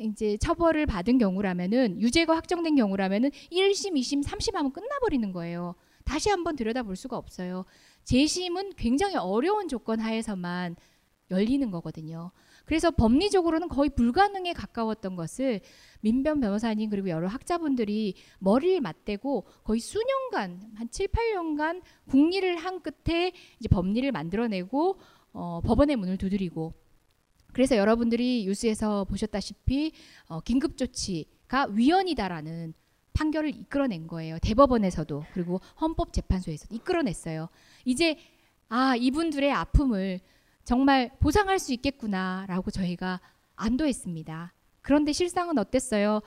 이제 0.00 0.36
처벌을 0.38 0.84
받은 0.84 1.18
경우라면은 1.18 2.00
유죄가 2.00 2.34
확정된 2.34 2.74
경우라면은 2.74 3.30
1심, 3.52 3.92
2심, 3.92 4.24
3심 4.24 4.54
하면 4.54 4.72
끝나버리는 4.72 5.30
거예요. 5.30 5.76
다시 6.04 6.28
한번 6.30 6.56
들여다볼 6.56 6.96
수가 6.96 7.16
없어요. 7.16 7.64
재심은 8.04 8.74
굉장히 8.76 9.16
어려운 9.16 9.68
조건 9.68 10.00
하에서만 10.00 10.76
열리는 11.30 11.70
거거든요. 11.70 12.30
그래서 12.64 12.90
법리적으로는 12.90 13.68
거의 13.68 13.90
불가능에 13.90 14.52
가까웠던 14.52 15.16
것을 15.16 15.60
민변 16.00 16.40
변호사님 16.40 16.90
그리고 16.90 17.08
여러 17.08 17.26
학자분들이 17.28 18.14
머리를 18.38 18.80
맞대고 18.80 19.46
거의 19.64 19.80
수년간 19.80 20.72
한 20.76 20.90
7, 20.90 21.08
8년간 21.08 21.82
국리를 22.08 22.56
한 22.56 22.80
끝에 22.82 23.32
이제 23.58 23.68
법리를 23.68 24.10
만들어내고 24.12 24.98
어, 25.32 25.60
법원의 25.64 25.96
문을 25.96 26.18
두드리고 26.18 26.74
그래서 27.52 27.76
여러분들이 27.76 28.44
뉴스에서 28.46 29.04
보셨다시피 29.04 29.92
어, 30.26 30.40
긴급조치가 30.40 31.66
위헌이다라는 31.72 32.74
판결을 33.12 33.50
이끌어낸 33.50 34.06
거예요. 34.06 34.38
대법원에서도 34.40 35.24
그리고 35.32 35.60
헌법재판소에서도 35.80 36.74
이끌어냈어요. 36.74 37.48
이제 37.84 38.16
아 38.68 38.96
이분들의 38.96 39.52
아픔을 39.52 40.20
정말 40.64 41.10
보상할 41.18 41.58
수 41.58 41.72
있겠구나라고 41.72 42.70
저희가 42.70 43.20
안도했습니다. 43.56 44.52
그런데 44.80 45.12
실상은 45.12 45.58
어땠어요? 45.58 46.20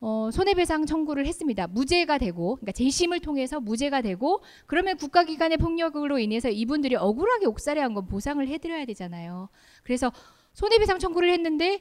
어, 0.00 0.30
손해배상 0.30 0.84
청구를 0.84 1.26
했습니다. 1.26 1.66
무죄가 1.66 2.18
되고, 2.18 2.56
그러니까 2.56 2.72
재심을 2.72 3.20
통해서 3.20 3.60
무죄가 3.60 4.02
되고, 4.02 4.42
그러면 4.66 4.98
국가기관의 4.98 5.56
폭력으로 5.56 6.18
인해서 6.18 6.50
이분들이 6.50 6.96
억울하게 6.96 7.46
옥살이한 7.46 7.94
건 7.94 8.06
보상을 8.06 8.46
해드려야 8.46 8.84
되잖아요. 8.84 9.48
그래서 9.82 10.12
손해배상 10.52 10.98
청구를 10.98 11.32
했는데 11.32 11.80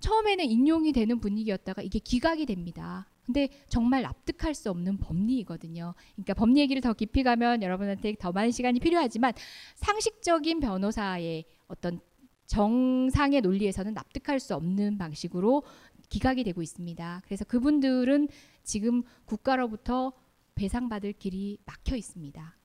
처음에는 0.00 0.44
인용이 0.44 0.92
되는 0.92 1.18
분위기였다가 1.20 1.82
이게 1.82 1.98
기각이 1.98 2.46
됩니다. 2.46 3.08
근데 3.28 3.50
정말 3.68 4.00
납득할 4.02 4.54
수 4.54 4.70
없는 4.70 4.96
법리이거든요. 4.96 5.94
그러니까 6.14 6.32
법리 6.32 6.60
얘기를 6.60 6.80
더 6.80 6.94
깊이 6.94 7.22
가면 7.22 7.62
여러분한테 7.62 8.14
더 8.18 8.32
많은 8.32 8.50
시간이 8.50 8.80
필요하지만 8.80 9.34
상식적인 9.76 10.60
변호사의 10.60 11.44
어떤 11.66 12.00
정상의 12.46 13.42
논리에서는 13.42 13.92
납득할 13.92 14.40
수 14.40 14.54
없는 14.54 14.96
방식으로 14.96 15.62
기각이 16.08 16.42
되고 16.42 16.62
있습니다. 16.62 17.20
그래서 17.26 17.44
그분들은 17.44 18.28
지금 18.62 19.02
국가로부터 19.26 20.14
배상받을 20.54 21.12
길이 21.12 21.58
막혀 21.66 21.96
있습니다. 21.96 22.56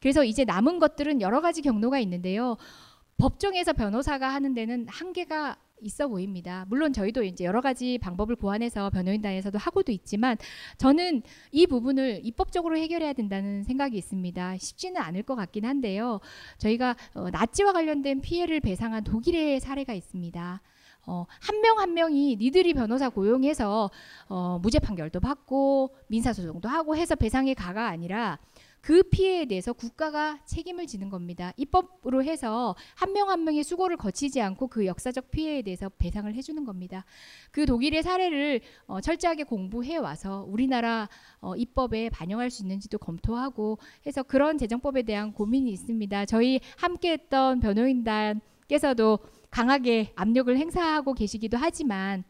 그래서 0.00 0.22
이제 0.22 0.44
남은 0.44 0.80
것들은 0.80 1.22
여러 1.22 1.40
가지 1.40 1.62
경로가 1.62 1.98
있는데요. 2.00 2.58
법정에서 3.16 3.72
변호사가 3.72 4.28
하는 4.28 4.52
데는 4.52 4.86
한계가 4.86 5.56
있어 5.80 6.08
보입니다. 6.08 6.64
물론 6.68 6.92
저희도 6.92 7.24
이제 7.24 7.44
여러 7.44 7.60
가지 7.60 7.98
방법을 7.98 8.36
고안해서 8.36 8.90
변호인단에서도 8.90 9.58
하고도 9.58 9.92
있지만 9.92 10.36
저는 10.78 11.22
이 11.52 11.66
부분을 11.66 12.20
입법적으로 12.24 12.76
해결해야 12.78 13.12
된다는 13.12 13.64
생각이 13.64 13.96
있습니다. 13.98 14.56
쉽지는 14.58 15.00
않을 15.00 15.24
것 15.24 15.34
같긴 15.34 15.64
한데요. 15.66 16.20
저희가 16.58 16.96
어, 17.14 17.28
나치와 17.30 17.72
관련된 17.72 18.20
피해를 18.22 18.60
배상한 18.60 19.04
독일의 19.04 19.60
사례가 19.60 19.92
있습니다. 19.92 20.62
어, 21.06 21.26
한 21.28 21.60
명 21.60 21.78
한 21.78 21.92
명이 21.92 22.36
니들이 22.36 22.72
변호사 22.72 23.10
고용해서 23.10 23.90
어, 24.28 24.58
무죄 24.62 24.78
판결도 24.78 25.20
받고 25.20 25.94
민사소송도 26.08 26.68
하고 26.68 26.96
해서 26.96 27.14
배상의 27.14 27.54
가가 27.54 27.88
아니라 27.88 28.38
그 28.84 29.02
피해에 29.02 29.46
대해서 29.46 29.72
국가가 29.72 30.38
책임을 30.44 30.86
지는 30.86 31.08
겁니다. 31.08 31.54
입법으로 31.56 32.22
해서 32.22 32.76
한 32.94 33.12
명 33.14 33.30
한 33.30 33.44
명의 33.44 33.64
수고를 33.64 33.96
거치지 33.96 34.42
않고 34.42 34.68
그 34.68 34.84
역사적 34.84 35.30
피해에 35.30 35.62
대해서 35.62 35.88
배상을 35.88 36.32
해주는 36.34 36.62
겁니다. 36.66 37.06
그 37.50 37.64
독일의 37.64 38.02
사례를 38.02 38.60
어, 38.86 39.00
철저하게 39.00 39.44
공부해 39.44 39.96
와서 39.96 40.44
우리나라 40.46 41.08
어, 41.40 41.56
입법에 41.56 42.10
반영할 42.10 42.50
수 42.50 42.62
있는지도 42.62 42.98
검토하고 42.98 43.78
해서 44.06 44.22
그런 44.22 44.58
재정법에 44.58 45.04
대한 45.04 45.32
고민이 45.32 45.70
있습니다. 45.72 46.26
저희 46.26 46.60
함께했던 46.76 47.60
변호인단께서도 47.60 49.18
강하게 49.50 50.12
압력을 50.14 50.54
행사하고 50.54 51.14
계시기도 51.14 51.56
하지만 51.56 52.22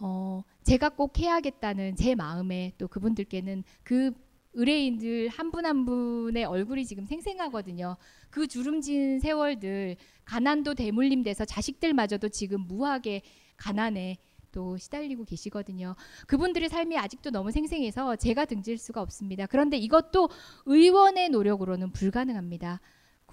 어, 0.00 0.44
제가 0.62 0.90
꼭 0.90 1.18
해야겠다는 1.18 1.96
제 1.96 2.14
마음에 2.14 2.72
또 2.78 2.86
그분들께는 2.86 3.64
그 3.82 4.12
의뢰인들 4.54 5.28
한 5.28 5.50
분 5.50 5.64
한 5.66 5.84
분의 5.84 6.44
얼굴이 6.44 6.84
지금 6.86 7.06
생생하거든요. 7.06 7.96
그 8.30 8.46
주름진 8.46 9.20
세월들 9.20 9.96
가난도 10.24 10.74
대물림돼서 10.74 11.44
자식들마저도 11.44 12.28
지금 12.28 12.60
무하게 12.62 13.22
가난에 13.56 14.18
또 14.50 14.76
시달리고 14.76 15.24
계시거든요. 15.24 15.96
그분들의 16.26 16.68
삶이 16.68 16.98
아직도 16.98 17.30
너무 17.30 17.50
생생해서 17.50 18.16
제가 18.16 18.44
등질 18.44 18.76
수가 18.78 19.00
없습니다. 19.00 19.46
그런데 19.46 19.78
이것도 19.78 20.28
의원의 20.66 21.30
노력으로는 21.30 21.92
불가능합니다. 21.92 22.80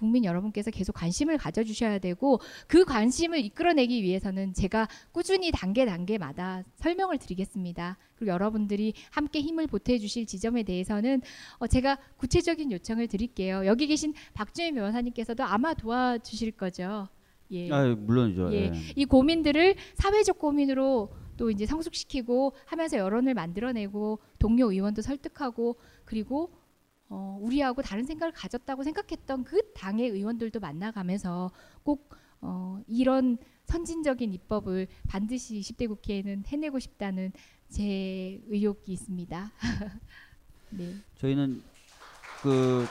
국민 0.00 0.24
여러분께서 0.24 0.70
계속 0.70 0.94
관심을 0.94 1.36
가져주셔야 1.36 1.98
되고 1.98 2.40
그 2.66 2.86
관심을 2.86 3.38
이끌어내기 3.44 4.02
위해서는 4.02 4.54
제가 4.54 4.88
꾸준히 5.12 5.50
단계 5.52 5.84
단계마다 5.84 6.64
설명을 6.76 7.18
드리겠습니다. 7.18 7.98
그리고 8.16 8.32
여러분들이 8.32 8.94
함께 9.10 9.42
힘을 9.42 9.66
보태 9.66 9.98
주실 9.98 10.24
지점에 10.24 10.62
대해서는 10.62 11.20
어 11.58 11.66
제가 11.66 11.98
구체적인 12.16 12.72
요청을 12.72 13.08
드릴게요. 13.08 13.66
여기 13.66 13.86
계신 13.86 14.14
박주민 14.32 14.74
변호사님께서도 14.74 15.44
아마 15.44 15.74
도와주실 15.74 16.52
거죠. 16.52 17.08
예. 17.50 17.70
아, 17.70 17.94
물론이죠. 17.94 18.52
예. 18.54 18.56
예. 18.56 18.72
이 18.96 19.04
고민들을 19.04 19.74
사회적 19.96 20.38
고민으로 20.38 21.10
또 21.36 21.50
이제 21.50 21.66
성숙시키고 21.66 22.54
하면서 22.64 22.96
여론을 22.96 23.34
만들어내고 23.34 24.18
동료 24.38 24.70
의원도 24.70 25.02
설득하고 25.02 25.76
그리고 26.06 26.50
어, 27.10 27.36
우리하고 27.40 27.82
다른 27.82 28.04
생각을 28.04 28.32
가졌다고 28.32 28.84
생각했던 28.84 29.42
그 29.42 29.72
당의 29.72 30.08
의원들도 30.08 30.60
만나가면서 30.60 31.50
꼭 31.82 32.14
어, 32.40 32.80
이런 32.86 33.36
선진적인 33.64 34.32
입법을 34.32 34.86
반드시 35.08 35.60
20대 35.60 35.88
국회에는 35.88 36.44
해내고 36.46 36.78
싶다는 36.78 37.32
제 37.68 38.40
의욕이 38.46 38.84
있습니다. 38.86 39.52
네. 40.70 40.94
저희는 41.16 41.62
그 42.42 42.86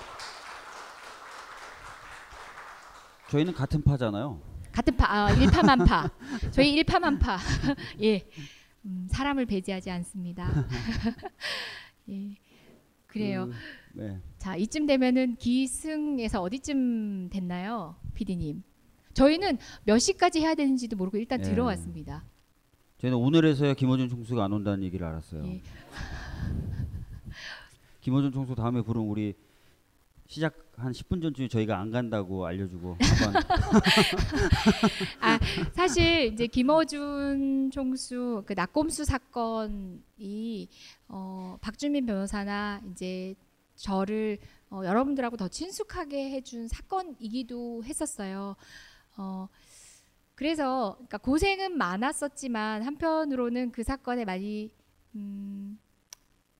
저희는 3.29 3.53
같은 3.53 3.81
파잖아요. 3.81 4.41
같은 4.71 4.95
파, 4.97 5.05
아, 5.09 5.31
일파만파. 5.31 6.09
저희 6.51 6.73
일파만파. 6.73 7.37
예, 8.03 8.27
음, 8.85 9.07
사람을 9.09 9.45
배제하지 9.45 9.89
않습니다. 9.91 10.49
예, 12.09 12.35
그래요. 13.07 13.47
그, 13.47 13.53
네. 13.99 14.17
자, 14.37 14.55
이쯤 14.55 14.85
되면은 14.85 15.35
기승에서 15.35 16.41
어디쯤 16.41 17.29
됐나요, 17.29 17.95
PD님? 18.13 18.63
저희는 19.13 19.57
몇 19.83 19.99
시까지 19.99 20.39
해야 20.39 20.55
되는지도 20.55 20.95
모르고 20.95 21.17
일단 21.17 21.41
네. 21.41 21.49
들어왔습니다. 21.49 22.23
저희는 22.99 23.17
오늘에서야 23.17 23.73
김어준 23.73 24.09
총수가 24.09 24.43
안 24.43 24.53
온다는 24.53 24.83
얘기를 24.83 25.05
알았어요. 25.05 25.45
예. 25.45 25.61
김어준 28.01 28.31
총수 28.31 28.55
다음에 28.55 28.81
부른 28.81 29.01
우리 29.01 29.33
시작 30.27 30.71
한 30.77 30.91
10분 30.91 31.21
전쯤에 31.23 31.47
저희가 31.47 31.79
안 31.79 31.89
간다고 31.89 32.45
알려주고 32.45 32.97
한번 32.99 33.43
아 35.19 35.39
사실 35.73 36.31
이제 36.31 36.45
김어준 36.45 37.71
총수 37.71 38.43
그 38.45 38.53
낙검수 38.53 39.05
사건이 39.05 40.69
어, 41.07 41.57
박주민 41.59 42.05
변호사나 42.05 42.79
이제 42.91 43.33
저를 43.79 44.37
어, 44.69 44.81
여러분들하고 44.83 45.37
더 45.37 45.47
친숙하게 45.47 46.31
해준 46.31 46.67
사건이기도 46.67 47.83
했었어요. 47.85 48.55
어, 49.17 49.47
그래서 50.35 50.93
그러니까 50.95 51.17
고생은 51.17 51.77
많았었지만 51.77 52.83
한편으로는 52.83 53.71
그 53.71 53.83
사건에 53.83 54.25
많이 54.25 54.71
음, 55.15 55.79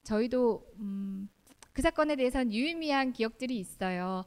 저희도 0.04 0.66
음, 0.80 1.30
그 1.74 1.82
사건에 1.82 2.16
대해서는 2.16 2.52
유의미한 2.54 3.14
기억들이 3.14 3.60
있어요. 3.60 4.26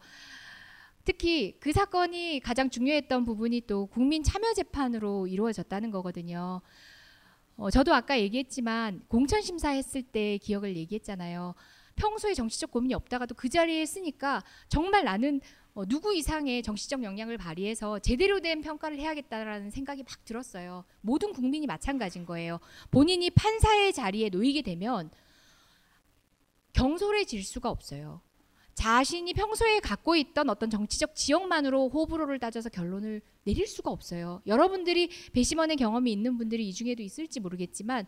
특히 1.04 1.58
그 1.58 1.72
사건이 1.72 2.40
가장 2.40 2.70
중요했던 2.70 3.24
부분이 3.24 3.62
또 3.66 3.86
국민 3.86 4.22
참여 4.22 4.54
재판으로 4.54 5.26
이루어졌다는 5.26 5.90
거거든요. 5.90 6.60
어, 7.56 7.70
저도 7.70 7.94
아까 7.94 8.20
얘기했지만 8.20 9.02
공천 9.08 9.40
심사했을 9.42 10.02
때 10.02 10.38
기억을 10.38 10.76
얘기했잖아요. 10.76 11.54
평소에 11.96 12.34
정치적 12.34 12.70
고민이 12.70 12.94
없다가도 12.94 13.34
그 13.34 13.48
자리에 13.48 13.84
쓰니까 13.86 14.42
정말 14.68 15.04
나는 15.04 15.40
어, 15.74 15.86
누구 15.86 16.14
이상의 16.14 16.62
정치적 16.62 17.02
역량을 17.02 17.38
발휘해서 17.38 17.98
제대로 18.00 18.40
된 18.40 18.60
평가를 18.60 18.98
해야겠다라는 18.98 19.70
생각이 19.70 20.02
막 20.02 20.24
들었어요. 20.24 20.84
모든 21.00 21.32
국민이 21.32 21.66
마찬가지인 21.66 22.26
거예요. 22.26 22.60
본인이 22.90 23.30
판사의 23.30 23.94
자리에 23.94 24.28
놓이게 24.28 24.62
되면 24.62 25.10
경솔해질 26.74 27.42
수가 27.42 27.70
없어요. 27.70 28.20
자신이 28.74 29.34
평소에 29.34 29.80
갖고 29.80 30.16
있던 30.16 30.48
어떤 30.48 30.70
정치적 30.70 31.14
지역만으로 31.14 31.90
호불호를 31.90 32.38
따져서 32.38 32.68
결론을 32.68 33.20
내릴 33.44 33.66
수가 33.66 33.90
없어요. 33.90 34.40
여러분들이 34.46 35.10
배심원의 35.32 35.76
경험이 35.76 36.12
있는 36.12 36.38
분들이 36.38 36.68
이 36.68 36.72
중에도 36.72 37.02
있을지 37.02 37.40
모르겠지만 37.40 38.06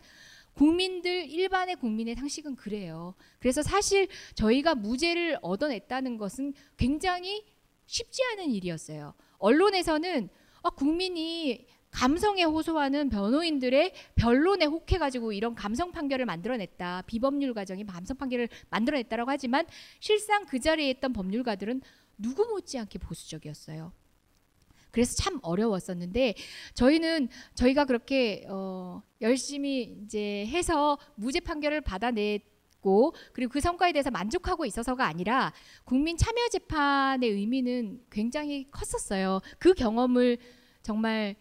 국민들 0.55 1.29
일반의 1.29 1.75
국민의 1.75 2.15
상식은 2.15 2.55
그래요. 2.55 3.13
그래서 3.39 3.61
사실 3.61 4.07
저희가 4.35 4.75
무죄를 4.75 5.37
얻어냈다는 5.41 6.17
것은 6.17 6.53
굉장히 6.77 7.45
쉽지 7.85 8.23
않은 8.33 8.49
일이었어요. 8.51 9.13
언론에서는 9.37 10.29
아, 10.63 10.69
국민이 10.71 11.67
감성에 11.91 12.43
호소하는 12.43 13.09
변호인들의 13.09 13.93
변론에 14.15 14.65
혹해가지고 14.65 15.31
이런 15.31 15.55
감성 15.55 15.91
판결을 15.91 16.25
만들어냈다. 16.25 17.03
비법률 17.03 17.53
과정이 17.53 17.85
감성 17.85 18.17
판결을 18.17 18.49
만들어냈다라고 18.69 19.31
하지만 19.31 19.65
실상 19.99 20.45
그 20.45 20.59
자리에 20.59 20.89
있던 20.89 21.13
법률가들은 21.13 21.81
누구 22.17 22.45
못지않게 22.47 22.99
보수적이었어요. 22.99 23.93
그래서 24.95 25.13
참 25.17 25.39
어려웠었는데 25.43 26.35
저희는 26.73 27.27
저희가 27.53 27.83
그렇게 27.83 28.45
어, 28.47 29.03
열심히 29.19 29.93
이제 30.05 30.45
해서 30.47 30.97
무죄 31.15 31.41
판결을 31.41 31.81
받아냈고 31.81 33.13
그리고 33.33 33.51
그 33.51 33.59
성과에 33.59 33.91
대해서 33.91 34.09
만족하고 34.09 34.65
있어서가 34.65 35.05
아니라 35.05 35.51
국민 35.83 36.15
참여 36.15 36.47
재판의 36.49 37.29
의미는 37.29 37.99
굉장히 38.09 38.71
컸었어요. 38.71 39.41
그 39.59 39.73
경험을 39.73 40.37
정말 40.81 41.35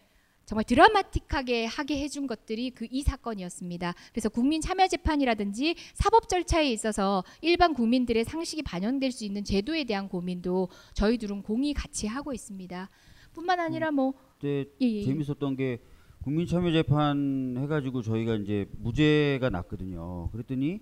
정말 0.47 0.65
드라마틱하게 0.65 1.65
하게 1.67 2.01
해준 2.01 2.27
것들이 2.27 2.71
그 2.71 2.87
이 2.91 3.03
사건이었습니다. 3.03 3.95
그래서 4.13 4.29
국민 4.29 4.61
참여 4.61 4.89
재판이라든지 4.89 5.77
사법 5.95 6.29
절차에 6.29 6.71
있어서 6.73 7.23
일반 7.41 7.73
국민들의 7.73 8.25
상식이 8.25 8.63
반영될 8.63 9.13
수 9.13 9.25
있는 9.25 9.45
제도에 9.45 9.85
대한 9.85 10.09
고민도 10.09 10.69
저희 10.93 11.19
둘은 11.19 11.43
공히 11.43 11.73
같이 11.73 12.09
하고 12.09 12.33
있습니다. 12.33 12.91
뿐만 13.35 13.61
아니라 13.61 13.91
뭐 13.91 14.15
그때 14.39 14.67
예, 14.81 14.87
예, 14.87 14.93
예. 15.01 15.05
재밌었던 15.05 15.57
게 15.57 15.81
국민 16.23 16.47
참여 16.47 16.73
재판 16.73 17.57
해가지고 17.59 18.01
저희가 18.03 18.37
이제 18.37 18.67
무죄가 18.79 19.51
났거든요. 19.51 20.31
그랬더니 20.31 20.81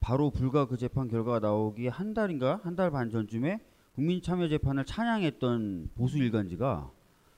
바로 0.00 0.30
불과 0.30 0.66
그 0.66 0.76
재판 0.76 1.08
결과가 1.08 1.38
나오기 1.38 1.86
한 1.86 2.14
달인가 2.14 2.60
한 2.64 2.74
달 2.74 2.90
반 2.90 3.10
전쯤에 3.10 3.60
국민 3.94 4.20
참여 4.20 4.48
재판을 4.48 4.84
찬양했던 4.84 5.90
보수 5.94 6.18
일간지가 6.18 6.90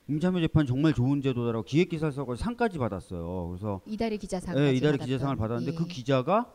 국민 0.07 0.21
참여 0.21 0.41
재판 0.41 0.65
정말 0.67 0.95
좋은 0.95 1.21
제도다라고 1.21 1.65
기획 1.65 1.91
기사 1.91 2.11
써서 2.11 2.35
상까지 2.35 2.79
받았어요. 2.79 3.49
그래서 3.49 3.81
이달의 3.87 4.19
기자상 4.19 4.55
네, 4.55 4.73
이달의 4.75 4.99
기자상을 5.01 5.37
받았는데 5.37 5.73
예. 5.73 5.77
그 5.77 5.87
기자가 5.87 6.51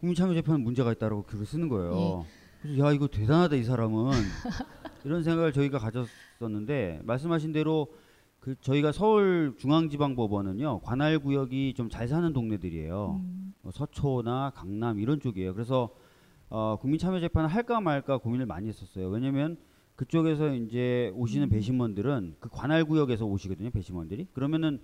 국민 0.00 0.14
참여 0.14 0.34
재판 0.34 0.60
문제가 0.60 0.92
있다라고 0.92 1.22
글을 1.22 1.46
쓰는 1.46 1.68
거예요. 1.68 2.24
예. 2.26 2.42
그래서 2.62 2.86
야 2.86 2.92
이거 2.92 3.08
대단하다 3.08 3.56
이 3.56 3.64
사람은 3.64 4.12
이런 5.04 5.22
생각을 5.22 5.52
저희가 5.52 5.78
가졌 5.78 6.06
었는데 6.46 7.00
말씀하신 7.04 7.52
대로 7.52 7.88
그 8.40 8.56
저희가 8.60 8.92
서울 8.92 9.54
중앙지방법원은요 9.58 10.80
관할 10.80 11.18
구역이 11.18 11.74
좀 11.74 11.88
잘 11.88 12.08
사는 12.08 12.32
동네들이에요. 12.32 13.20
음. 13.22 13.54
어, 13.62 13.70
서초나 13.70 14.50
강남 14.54 14.98
이런 14.98 15.20
쪽이에요. 15.20 15.54
그래서 15.54 15.90
어, 16.48 16.76
국민 16.80 16.98
참여 16.98 17.20
재판을 17.20 17.48
할까 17.48 17.80
말까 17.80 18.18
고민을 18.18 18.46
많이 18.46 18.68
했었어요. 18.68 19.08
왜냐면 19.08 19.56
그쪽에서 19.96 20.54
이제 20.54 21.12
오시는 21.14 21.48
배심원들은 21.48 22.36
그 22.40 22.48
관할 22.50 22.84
구역에서 22.84 23.24
오시거든요. 23.26 23.70
배심원들이. 23.70 24.26
그러면은 24.32 24.80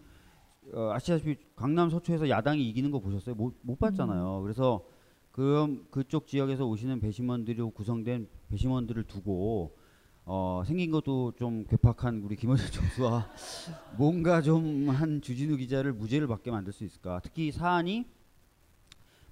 어, 0.72 0.90
아시다시피 0.92 1.36
강남 1.56 1.90
서초에서 1.90 2.28
야당이 2.28 2.66
이기는 2.68 2.90
거 2.90 3.00
보셨어요? 3.00 3.34
못, 3.34 3.54
못 3.62 3.78
봤잖아요. 3.78 4.42
그래서 4.42 4.84
그 5.32 5.86
그쪽 5.90 6.26
지역에서 6.26 6.66
오시는 6.66 7.00
배심원들이 7.00 7.62
구성된 7.62 8.28
배심원들을 8.48 9.04
두고 9.04 9.76
어, 10.30 10.62
생긴 10.66 10.90
것도 10.90 11.32
좀 11.38 11.64
괴팍한 11.64 12.20
우리 12.22 12.36
김원준 12.36 12.70
총수와 12.70 13.26
뭔가 13.96 14.42
좀 14.42 14.90
한 14.90 15.22
주진우 15.22 15.56
기자를 15.56 15.94
무죄를 15.94 16.26
받게 16.26 16.50
만들 16.50 16.70
수 16.72 16.84
있을까? 16.84 17.20
특히 17.24 17.50
사안이 17.50 18.04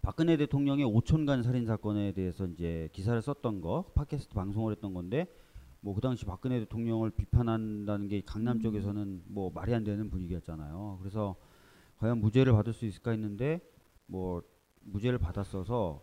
박근혜 0.01 0.39
대통령의 0.39 0.87
오촌간 0.87 1.43
살인 1.43 1.67
사건에 1.67 2.13
대해서 2.13 2.47
이제 2.47 2.89
기사를 2.93 3.21
썼던 3.21 3.61
거, 3.61 3.85
팟캐스트 3.95 4.33
방송을 4.35 4.73
했던 4.73 4.95
건데 4.95 5.27
뭐 5.81 5.95
그 5.95 6.01
당시 6.01 6.25
박근혜 6.25 6.59
대통령을 6.61 7.11
비판한다는 7.11 8.09
게 8.09 8.23
강남 8.25 8.61
쪽에서는 8.61 9.25
뭐 9.27 9.51
말이 9.55 9.75
안 9.75 9.85
되는 9.85 10.09
분위기였잖아요. 10.09 10.97
그래서 11.01 11.37
과연 11.99 12.21
무죄를 12.21 12.53
받을 12.55 12.73
수 12.73 12.87
있을까 12.87 13.11
했는데 13.11 13.61
뭐 14.07 14.43
무죄를 14.81 15.19
받았어서 15.19 16.03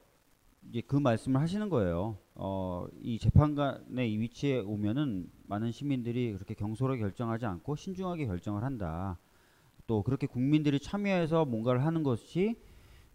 이제 0.70 0.82
그 0.82 0.96
말씀을 0.96 1.40
하시는 1.42 1.70
거예요. 1.70 2.18
어, 2.36 2.88
이 3.02 3.20
재판관의 3.20 4.12
이 4.12 4.20
위치에 4.20 4.60
오면은 4.60 5.30
많은 5.48 5.72
시민들이 5.72 6.34
그렇게 6.34 6.54
경솔하게 6.54 7.00
결정하지 7.00 7.46
않고 7.46 7.76
신중하게 7.76 8.26
결정을 8.26 8.64
한다. 8.64 9.20
또 9.86 10.02
그렇게 10.02 10.28
국민들이 10.28 10.80
참여해서 10.80 11.46
뭔가를 11.46 11.86
하는 11.86 12.04
것이 12.04 12.56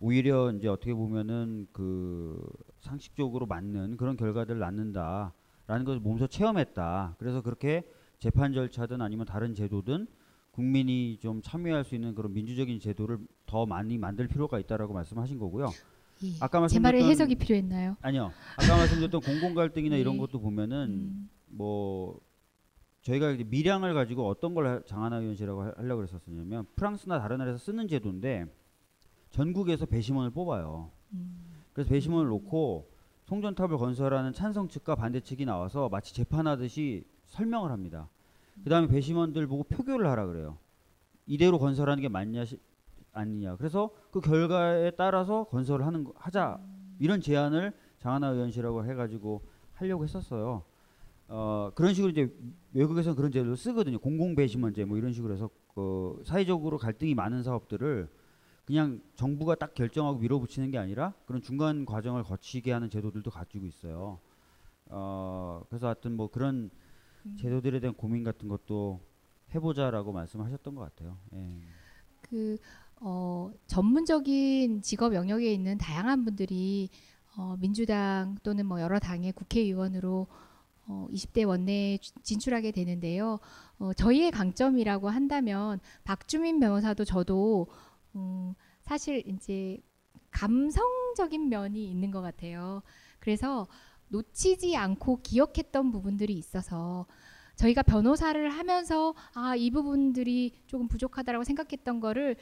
오히려 0.01 0.53
이제 0.53 0.69
어떻게 0.69 0.95
보면은 0.95 1.67
그 1.73 2.41
상식적으로 2.79 3.47
맞는 3.47 3.97
그런 3.97 4.17
결과들을 4.17 4.61
낳는다라는 4.61 5.85
것을 5.85 6.01
몸소 6.01 6.29
체험했다. 6.29 7.17
그래서 7.19 7.43
그렇게 7.43 7.83
재판 8.19 8.53
절차든 8.53 9.01
아니면 9.01 9.27
다른 9.27 9.55
제도든 9.55 10.07
국민이 10.53 11.19
좀 11.21 11.41
참여할 11.43 11.85
수 11.85 11.95
있는 11.95 12.15
그런 12.15 12.33
민주적인 12.33 12.81
제도를 12.81 13.19
더 13.47 13.67
많이 13.67 13.97
만들 13.99 14.29
필요가 14.29 14.59
있다라고 14.59 14.93
말씀하신 14.93 15.39
거고요. 15.39 15.71
예. 16.25 16.33
아까 16.41 16.61
말씀드렸던- 16.61 17.03
해석이 17.11 17.35
필요했나요? 17.37 17.97
아니요. 18.01 18.33
아까 18.57 18.77
말씀드렸던 18.77 19.21
공공 19.21 19.55
갈등이나 19.55 19.95
네. 19.97 20.01
이런 20.01 20.19
것도 20.19 20.41
보면은 20.41 20.89
음. 20.91 21.31
뭐 21.49 22.21
저희가 23.03 23.31
이제 23.31 23.45
미량을 23.45 23.95
가지고 23.95 24.29
어떤 24.29 24.55
걸 24.55 24.67
하- 24.67 24.83
장하나 24.85 25.17
의원실이라고 25.19 25.63
하- 25.63 25.73
하려고 25.77 26.05
그랬었냐면 26.05 26.67
프랑스나 26.77 27.21
다른 27.21 27.39
나라에서 27.39 27.59
쓰는 27.59 27.87
제도인데 27.89 28.47
전국에서 29.31 29.87
배심원을 29.87 30.31
뽑아요. 30.31 30.91
그래서 31.73 31.89
배심원을 31.91 32.29
놓고 32.29 32.91
송전탑을 33.27 33.77
건설하는 33.79 34.33
찬성 34.33 34.69
측과 34.69 34.95
반대 34.97 35.21
측이 35.21 35.45
나와서 35.45 35.89
마치 35.89 36.15
재판하듯이 36.15 37.05
설명을 37.27 37.71
합니다. 37.71 38.09
그 38.65 38.71
다음에 38.71 38.89
배심원들 38.89 39.47
보고 39.47 39.63
표결을 39.65 40.07
하라 40.09 40.27
그래요. 40.27 40.59
이대로 41.27 41.59
건설하는 41.59 42.01
게 42.03 42.09
맞냐 42.09 42.45
시- 42.47 42.59
아니냐. 43.19 43.57
그래서 43.57 43.91
그 44.11 44.21
결과에 44.21 44.91
따라서 44.93 45.45
건설을 45.45 45.87
하는 45.87 46.05
거, 46.05 46.13
하자 46.17 46.61
이런 46.99 47.21
제안을 47.21 47.73
장하나 47.99 48.29
의원실하고 48.29 48.85
해가지고 48.85 49.43
하려고 49.75 50.05
했었어요. 50.05 50.65
어, 51.29 51.71
그런 51.75 51.93
식으로 51.95 52.11
이제 52.11 52.33
외국에서는 52.73 53.15
그런 53.17 53.31
제도를 53.31 53.57
쓰거든요. 53.57 53.99
공공 53.99 54.35
배심원제 54.35 54.85
뭐 54.87 54.97
이런 54.97 55.13
식으로 55.13 55.35
해서 55.35 55.51
그 55.75 56.23
사회적으로 56.25 56.79
갈등이 56.79 57.15
많은 57.15 57.43
사업들을 57.43 58.09
그냥 58.65 59.01
정부가 59.17 59.55
딱 59.55 59.75
결정하고 59.75 60.19
밀어붙이는 60.19 60.71
게 60.71 60.79
아니라 60.79 61.15
그런 61.27 61.41
중간 61.41 61.87
과정을 61.87 62.23
거치게 62.23 62.73
하는 62.73 62.91
제도들도 62.91 63.31
가지고 63.31 63.67
있어요. 63.67 64.21
어, 64.87 65.63
그래서 65.69 65.87
하여튼 65.87 66.17
뭐 66.17 66.29
그런 66.29 66.71
제도들에 67.39 67.81
대한 67.81 67.95
고민 67.95 68.25
같은 68.25 68.49
것도 68.49 69.01
해보자라고 69.55 70.13
말씀하셨던 70.13 70.75
것 70.75 70.83
같아요. 70.83 71.19
예. 71.35 71.61
그 72.21 72.59
어, 73.01 73.51
전문적인 73.67 74.83
직업 74.83 75.15
영역에 75.15 75.53
있는 75.53 75.79
다양한 75.79 76.25
분들이 76.25 76.91
어, 77.37 77.57
민주당 77.61 78.37
또는 78.43 78.67
뭐 78.67 78.81
여러 78.81 78.99
당의 78.99 79.33
국회의원으로 79.33 80.27
어, 80.87 81.07
20대 81.13 81.47
원내에 81.47 81.99
주- 81.99 82.13
진출하게 82.23 82.73
되는데요. 82.73 83.39
어, 83.79 83.93
저희의 83.93 84.31
강점이라고 84.33 85.09
한다면 85.11 85.79
박주민 86.05 86.59
변호사도 86.59 87.05
저도 87.05 87.69
음, 88.17 88.55
사실 88.81 89.23
이제 89.29 89.79
감성적인 90.31 91.49
면이 91.49 91.91
있는 91.91 92.11
것 92.11 92.21
같아요. 92.21 92.83
그래서 93.21 93.69
놓치지 94.09 94.77
않고 94.77 95.21
기억했던 95.23 95.93
부분들이 95.93 96.33
있어서 96.35 97.07
저희가 97.57 97.83
변호사를 97.83 98.49
하면서 98.51 99.15
아 99.35 99.55
이 99.57 99.71
부분들이 99.71 100.55
조금 100.67 100.89
부족하다라고 100.89 101.45
생각했던 101.45 102.01
거를 102.01 102.37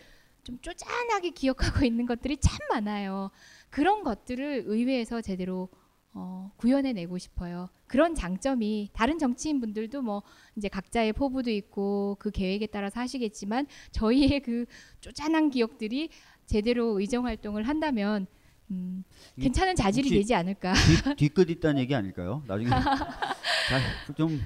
좀 0.46 0.60
쪼잔하게 0.60 1.30
기억하고 1.30 1.84
있는 1.84 2.06
것들이 2.06 2.36
참 2.36 2.56
많아요. 2.70 3.30
그런 3.68 4.04
것들을 4.04 4.62
의회에서 4.66 5.20
제대로 5.20 5.68
어, 6.14 6.52
구현해내고 6.56 7.18
싶어요. 7.18 7.68
그런 7.88 8.14
장점이 8.14 8.90
다른 8.92 9.18
정치인 9.18 9.60
분들도 9.60 10.02
뭐 10.02 10.22
이제 10.54 10.68
각자의 10.68 11.14
포부도 11.14 11.50
있고 11.50 12.16
그 12.20 12.30
계획에 12.30 12.68
따라서 12.68 13.00
하시겠지만 13.00 13.66
저희의 13.90 14.40
그 14.40 14.66
쪼잔한 15.00 15.50
기억들이 15.50 16.10
제대로 16.46 16.98
의정 17.00 17.26
활동을 17.26 17.64
한다면 17.64 18.28
음, 18.70 19.02
괜찮은 19.40 19.74
자질이 19.74 20.10
되지 20.10 20.32
않을까. 20.34 20.74
뒤, 20.74 21.16
뒤끝 21.28 21.50
있다는 21.50 21.82
얘기 21.82 21.94
아닐까요? 21.94 22.44
나중에 22.46 22.70
자, 22.70 24.14
좀 24.16 24.40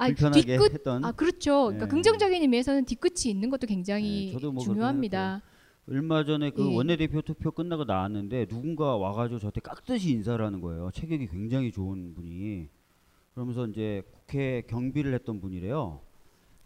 아, 0.00 0.06
불편하게 0.06 0.58
했던 0.58 1.04
아 1.04 1.12
그렇죠. 1.12 1.64
그러니까 1.64 1.86
예. 1.86 1.88
긍정적인 1.88 2.42
의미에서는 2.42 2.84
뒤끝이 2.86 3.30
있는 3.30 3.50
것도 3.50 3.66
굉장히 3.66 4.34
네, 4.34 4.46
뭐 4.48 4.62
중요합니다. 4.62 5.42
얼마 5.88 6.24
전에 6.24 6.50
그 6.50 6.66
예. 6.66 6.76
원내대표 6.76 7.20
투표 7.22 7.50
끝나고 7.50 7.84
나왔는데 7.84 8.46
누군가 8.46 8.96
와가지고 8.96 9.40
저한테 9.40 9.60
깍듯이 9.60 10.10
인사를 10.12 10.42
하는 10.44 10.60
거예요. 10.60 10.90
체격이 10.94 11.26
굉장히 11.28 11.70
좋은 11.70 12.14
분이. 12.14 12.68
그러면서 13.34 13.66
이제 13.66 14.02
국회 14.12 14.62
경비를 14.68 15.14
했던 15.14 15.40
분이래요. 15.40 16.00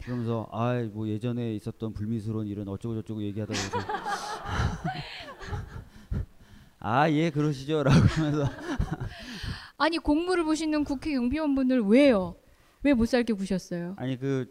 그러면서 0.01 0.47
아 0.51 0.73
뭐 0.93 1.07
예전에 1.07 1.55
있었던 1.55 1.93
불미스러운 1.93 2.47
일은 2.47 2.67
어쩌고 2.67 2.95
저쩌고 3.01 3.23
얘기하다가 3.23 3.59
그래서 3.69 3.87
아예 6.79 7.29
그러시죠라고 7.31 7.99
하면서 7.99 8.49
아니 9.77 9.97
공무를 9.97 10.43
보시는 10.43 10.83
국회 10.83 11.13
경비원분들 11.13 11.81
왜요? 11.81 12.35
왜 12.85 12.93
못 12.93 13.05
살게 13.07 13.33
구셨어요? 13.33 13.95
아니 13.97 14.17
그 14.17 14.45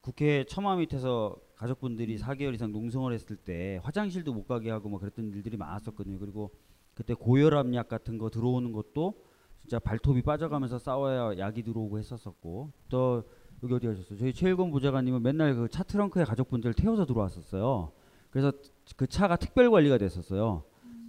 국회 0.00 0.44
처마 0.44 0.76
밑에서 0.76 1.36
가족분들이 1.56 2.16
4개월 2.16 2.54
이상 2.54 2.70
농성을 2.70 3.12
했을 3.12 3.34
때 3.36 3.80
화장실도 3.82 4.32
못 4.32 4.46
가게 4.46 4.70
하고 4.70 4.88
뭐 4.88 5.00
그랬던 5.00 5.32
일들이 5.32 5.56
많았었거든요. 5.56 6.18
그리고 6.20 6.52
그때 6.94 7.12
고혈압 7.14 7.74
약 7.74 7.88
같은 7.88 8.18
거 8.18 8.30
들어오는 8.30 8.70
것도 8.72 9.14
진짜 9.62 9.78
발톱이 9.80 10.22
빠져가면서 10.22 10.78
싸워야 10.78 11.38
약이 11.38 11.62
들어오고 11.64 11.98
했었었고 11.98 12.70
또 12.88 13.24
여기 13.64 13.74
어디 13.74 13.86
가셨어요? 13.88 14.18
저희 14.18 14.32
최일권 14.32 14.70
부장관님은 14.70 15.22
맨날 15.22 15.54
그 15.56 15.66
차 15.68 15.82
트렁크에 15.82 16.24
가족분들 16.24 16.72
태워서 16.74 17.04
들어왔었어요. 17.04 17.90
그래서 18.30 18.52
그 18.96 19.06
차가 19.08 19.34
특별 19.36 19.70
관리가 19.72 19.98
됐었어요. 19.98 20.62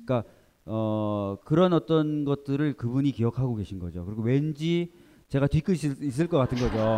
그러니까 0.05 0.27
어 0.65 1.37
그런 1.45 1.73
어떤 1.73 2.25
것들을 2.25 2.73
그분이 2.77 3.11
기억하고 3.11 3.55
계신 3.55 3.77
거죠. 3.79 4.05
그리고 4.05 4.23
왠지 4.23 4.91
제가 5.29 5.47
뒤끝이 5.47 5.77
있을- 5.77 6.29
것 6.29 6.37
같은 6.37 6.57
거죠. 6.57 6.97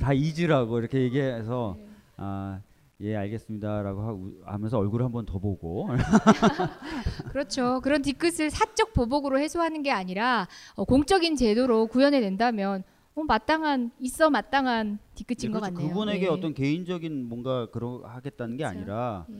다 0.00 0.12
잊으라고 0.12 0.78
이렇게 0.78 1.00
얘기해서 1.02 1.76
아 2.16 2.60
예 3.00 3.14
알겠습니다라고 3.14 4.32
하면서 4.44 4.76
얼굴 4.76 5.04
한번 5.04 5.24
더 5.24 5.38
보고 5.38 5.86
그렇죠. 7.30 7.80
그런 7.80 8.02
뒤끝을 8.02 8.50
사적 8.50 8.92
보복으로 8.92 9.38
해소하는 9.38 9.84
게 9.84 9.92
아니라 9.92 10.48
어, 10.74 10.82
공적인 10.84 11.36
제도로 11.36 11.86
구현해 11.86 12.18
낸다면 12.18 12.82
어, 13.14 13.22
마땅한 13.22 13.92
있어 14.00 14.30
마땅한 14.30 14.98
뒤끝인 15.14 15.52
것 15.52 15.60
그렇죠. 15.60 15.74
같네요. 15.76 15.88
그분에게 15.90 16.24
예. 16.24 16.28
어떤 16.28 16.54
개인적인 16.54 17.28
뭔가 17.28 17.70
그러 17.70 18.00
하겠다는 18.04 18.56
게 18.56 18.64
그렇죠. 18.64 18.78
아니라 18.78 19.26
예. 19.30 19.34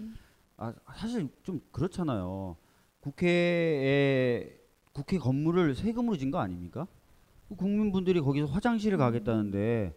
아 0.58 0.72
사실 0.94 1.28
좀 1.42 1.60
그렇잖아요. 1.72 2.56
국회에 3.00 4.56
국회 4.92 5.18
건물을 5.18 5.74
세금으로 5.74 6.16
진 6.16 6.30
거 6.30 6.38
아닙니까? 6.38 6.86
그 7.48 7.56
국민분들이 7.56 8.20
거기서 8.20 8.46
화장실을 8.46 8.98
가겠다는데 8.98 9.94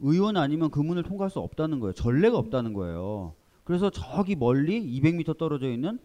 의원 0.00 0.36
아니면 0.36 0.70
그 0.70 0.80
문을 0.80 1.02
통과할 1.02 1.30
수 1.30 1.40
없다는 1.40 1.80
거예요. 1.80 1.92
전례가 1.92 2.38
없다는 2.38 2.72
거예요. 2.72 3.34
그래서 3.64 3.90
저기 3.90 4.34
멀리 4.34 5.00
200m 5.00 5.38
떨어져 5.38 5.70
있는 5.70 5.98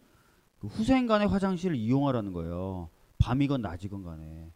그 0.59 0.67
후생간의 0.67 1.27
화장실을 1.27 1.75
이용하라는 1.75 2.33
거예요. 2.33 2.89
밤이건 3.19 3.61
낮이건 3.61 4.03
간에. 4.03 4.51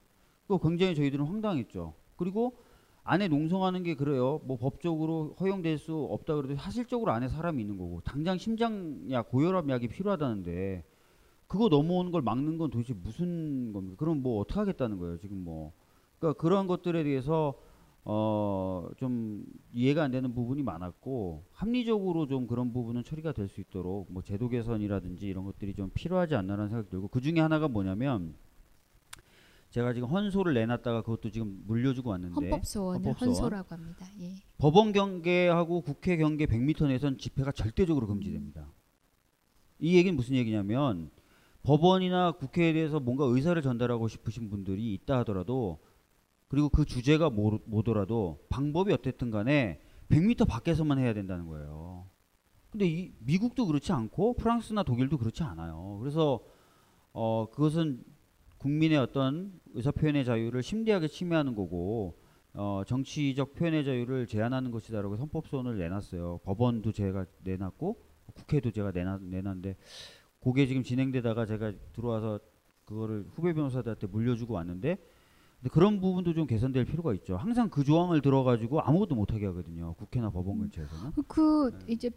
그거 0.48 0.58
굉장히 0.58 0.96
저희들은 0.96 1.26
황당했죠. 1.26 1.94
그리고 2.18 2.58
안에 3.04 3.28
농성하는 3.28 3.84
게 3.84 3.96
그래요. 3.96 4.42
뭐 4.46 4.58
법적으로 4.58 5.36
허용될 5.40 5.78
수 5.80 5.96
없다 5.96 6.36
그래도 6.36 6.56
사실적으로 6.56 7.12
안에 7.12 7.28
사람이 7.28 7.62
있는 7.62 7.78
거고 7.78 8.02
당장 8.04 8.38
심장약 8.38 9.30
고혈압 9.30 9.70
약이 9.70 9.88
필요하다는데 9.88 10.84
그거 11.48 11.68
넘어오는 11.68 12.12
걸 12.12 12.22
막는 12.22 12.58
건 12.58 12.70
도대체 12.70 12.94
무슨 12.94 13.74
겁니까? 13.74 13.96
그럼 13.98 14.22
뭐 14.22 14.40
어떻게 14.40 14.60
하겠다는 14.60 14.98
거예요, 14.98 15.18
지금 15.18 15.44
뭐. 15.44 15.74
그러니까 16.22 16.40
그러한 16.40 16.68
것들에 16.68 17.04
대해서 17.04 17.56
어, 18.04 18.88
좀 18.98 19.44
이해가 19.74 20.04
안 20.04 20.12
되는 20.12 20.34
부분이 20.34 20.64
많았고 20.64 21.44
합리적으로 21.52 22.28
좀 22.28 22.48
그런 22.48 22.72
부분은 22.74 23.04
처리가 23.04 23.32
될 23.34 23.48
수 23.48 23.60
있도록 23.60 24.08
뭐 24.12 24.22
제도 24.22 24.48
개선이라든지 24.48 25.28
이런 25.28 25.44
것들이 25.46 25.74
좀 25.74 25.90
필요하지 25.94 26.36
않나라는 26.36 26.70
생각이 26.70 26.90
들고 26.90 27.10
그 27.10 27.22
중에 27.22 27.40
하나가 27.40 27.68
뭐냐면 27.68 28.36
제가 29.72 29.94
지금 29.94 30.10
헌소를 30.10 30.54
내놨다가 30.54 31.02
그것도 31.02 31.32
지금 31.32 31.64
물려주고 31.66 32.10
왔는데 32.12 32.34
헌법소원을 32.50 33.06
헌법소원. 33.06 33.30
헌소라고 33.30 33.68
합니다. 33.76 34.06
예. 34.22 34.34
법원 34.58 34.92
경계하고 34.92 35.82
국회 35.82 36.18
경계 36.18 36.46
100m 36.46 36.88
내선 36.88 37.18
집회가 37.18 37.52
절대적으로 37.52 38.06
금지됩니다. 38.08 38.68
이 39.80 39.96
얘기는 39.96 40.16
무슨 40.16 40.36
얘기냐면 40.36 41.10
법원이나 41.64 42.34
국회에 42.34 42.74
대해서 42.74 43.00
뭔가 43.00 43.26
의사를 43.26 43.60
전달하고 43.62 44.08
싶으신 44.08 44.50
분들이 44.50 44.94
있다 44.94 45.20
하더라도 45.20 45.80
그리고 46.52 46.68
그 46.68 46.84
주제가 46.84 47.30
뭐, 47.30 47.62
뭐더라도 47.64 48.46
방법이 48.50 48.92
어쨌든 48.92 49.32
간에 49.32 49.80
100m 50.10 50.46
밖에서만 50.46 51.00
해야 51.00 51.14
된다는 51.14 51.48
거예요. 51.48 52.10
근데 52.70 52.86
이 52.88 53.14
미국도 53.20 53.68
그렇지 53.68 53.94
않고 53.94 54.34
프랑스나 54.34 54.84
독일도 54.84 55.18
그렇지 55.18 55.44
않아요. 55.44 55.98
그래서 56.02 56.42
어 57.14 57.48
그것은 57.52 58.04
국민의 58.58 58.98
어떤 58.98 59.62
의사 59.76 59.92
표현의 59.92 60.26
자유를 60.26 60.62
심대하게 60.62 61.08
침해하는 61.08 61.56
거고 61.56 62.20
어, 62.54 62.84
정치적 62.86 63.56
표현의 63.56 63.86
자유를 63.86 64.28
제한하는 64.28 64.72
것이다라고 64.72 65.16
선법소원을 65.16 65.78
내놨어요. 65.78 66.42
법원도 66.44 66.92
제가 66.92 67.26
내놨고 67.46 67.98
국회도 68.34 68.72
제가 68.72 68.92
내놨, 68.92 69.22
내놨는데 69.24 69.78
그게 70.42 70.68
지금 70.68 70.84
진행되다가 70.84 71.46
제가 71.46 71.72
들어와서 71.94 72.42
그거를 72.84 73.26
후배 73.30 73.54
변호사들한테 73.54 74.08
물려주고 74.08 74.56
왔는데 74.56 74.98
근데 75.62 75.70
그런 75.72 76.02
부분도 76.02 76.34
좀 76.34 76.48
개선될 76.48 76.86
필요가 76.86 77.14
있죠. 77.14 77.38
항상 77.38 77.70
그 77.70 77.84
조항을 77.84 78.22
들어가지고 78.22 78.82
아무것도 78.82 79.14
못하게 79.14 79.46
하거든요. 79.48 79.94
국회나 79.94 80.32
법원 80.32 80.58
근처에서는. 80.60 81.12
그 81.28 81.72
이제 81.88 82.10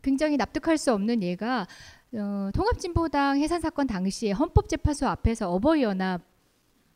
굉장히 0.00 0.36
납득할 0.36 0.78
수 0.78 0.92
없는 0.92 1.22
예가 1.22 1.66
어, 2.12 2.50
통합진보당 2.54 3.40
해산 3.40 3.60
사건 3.60 3.88
당시에 3.88 4.30
헌법재판소 4.30 5.08
앞에서 5.08 5.50
어버이연합 5.50 6.22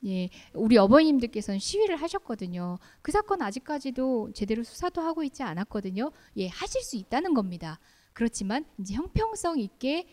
예, 0.07 0.29
우리 0.55 0.79
어버이님들께서는 0.79 1.59
시위를 1.59 1.97
하셨거든요. 1.97 2.79
그 3.03 3.11
사건 3.11 3.43
아직까지도 3.43 4.31
제대로 4.33 4.63
수사도 4.63 5.01
하고 5.01 5.25
있지 5.25 5.43
않았거든요. 5.43 6.13
예, 6.37 6.47
하실 6.47 6.83
수 6.83 6.97
있다는 6.97 7.35
겁니다. 7.35 7.81
그렇지만 8.13 8.65
이제 8.79 8.95
형평성 8.95 9.59
있게 9.59 10.07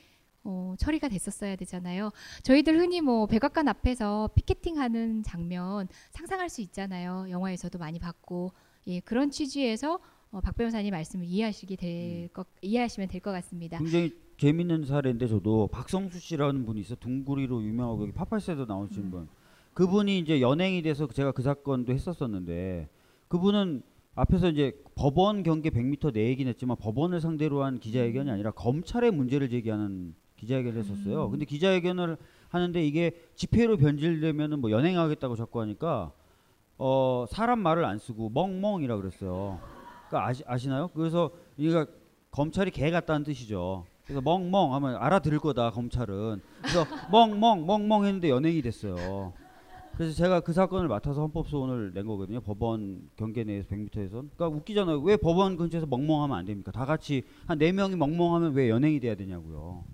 어, 0.46 0.76
처리가 0.78 1.10
됐었어야 1.10 1.56
되잖아요. 1.58 2.12
저희들 2.44 2.80
흔히 2.80 3.02
뭐 3.02 3.26
백악관 3.26 3.68
앞에서 3.68 4.30
피켓팅하는 4.36 5.24
장면 5.24 5.88
상상할 6.12 6.50
수 6.50 6.62
있잖아요. 6.62 7.26
영화에서도 7.30 7.78
많이 7.80 8.00
봤고 8.00 8.52
예, 8.88 9.00
그런 9.02 9.32
취지에서 9.32 10.00
어, 10.32 10.42
박 10.42 10.56
변호사님 10.56 10.92
말씀을 10.92 11.26
이해하시게 11.26 11.76
될 11.76 12.28
것, 12.30 12.48
이해하시면 12.62 13.10
될 13.10 13.22
것 13.22 13.32
같습니다. 13.32 13.80
굉장히 13.80 14.14
재밌는 14.38 14.86
사례인데 14.86 15.28
저도 15.28 15.68
박성수 15.68 16.20
씨라는 16.20 16.66
분이 16.66 16.82
있어 16.82 16.96
둥구리로 16.96 17.64
유명하고 17.64 18.04
여기 18.04 18.12
파팔세도 18.12 18.66
나오신 18.66 19.04
음. 19.06 19.12
분. 19.12 19.28
그분이 19.74 20.20
이제 20.20 20.42
연행이 20.42 20.82
돼서 20.82 21.08
제가 21.08 21.32
그 21.32 21.42
사건도 21.42 21.92
했었었는데 21.92 22.88
그분은 23.30 23.82
앞에서 24.14 24.50
이제 24.50 24.72
법원 24.96 25.44
경계 25.44 25.70
100m 25.70 26.14
내 26.14 26.28
얘기는 26.28 26.50
했지만 26.50 26.78
법원을 26.78 27.20
상대로 27.20 27.64
한 27.64 27.80
기자회견이 27.80 28.30
아니라 28.30 28.52
검찰의 28.52 29.12
문제를 29.12 29.50
제기하는 29.50 30.16
기자회견을 30.38 30.80
했었어요. 30.80 31.26
음. 31.26 31.32
근데 31.32 31.46
기자회견을 31.46 32.18
하는데 32.50 32.86
이게 32.86 33.12
집회로 33.36 33.78
변질되면은 33.78 34.60
뭐 34.60 34.72
연행하겠다고 34.72 35.36
자꾸 35.36 35.62
하니까 35.62 36.12
어 36.78 37.26
사람 37.30 37.60
말을 37.60 37.86
안 37.86 37.98
쓰고 37.98 38.30
멍멍이라 38.30 38.98
그랬어요. 38.98 39.60
그러니까 40.10 40.30
아시, 40.30 40.44
아시나요? 40.46 40.90
그래서 40.90 41.32
이가 41.58 41.86
검찰이 42.32 42.72
개 42.72 42.90
같다는 42.92 43.24
뜻이죠. 43.24 43.86
그래서 44.04 44.22
멍멍 44.22 44.74
하면 44.76 44.96
알아들을 44.98 45.40
거다 45.40 45.72
검찰은. 45.72 46.42
그래서 46.62 46.86
멍멍 47.12 47.66
멍멍 47.66 48.06
했는데 48.06 48.30
연행이 48.30 48.62
됐어요. 48.62 49.34
그래서 49.98 50.14
제가 50.14 50.42
그 50.42 50.52
사건을 50.52 50.90
맡아서 50.90 51.22
헌법소원을 51.22 51.94
낸 51.94 52.06
거거든요. 52.06 52.42
법원 52.42 53.10
경계 53.16 53.46
내에서 53.46 53.70
100m에서. 53.70 54.10
그러니까 54.12 54.50
웃기잖아요. 54.50 55.00
왜 55.00 55.16
법원 55.16 55.56
근처에서 55.56 55.88
멍멍하면 55.88 56.38
안 56.38 56.46
됩니까? 56.46 56.72
다 56.74 56.86
같이 56.86 57.24
한 57.48 57.58
네 57.58 57.72
명이 57.72 57.96
멍멍하면 57.96 58.54
왜 58.54 58.70
연행이 58.70 59.00
돼야 59.00 59.16
되냐고요. 59.16 59.86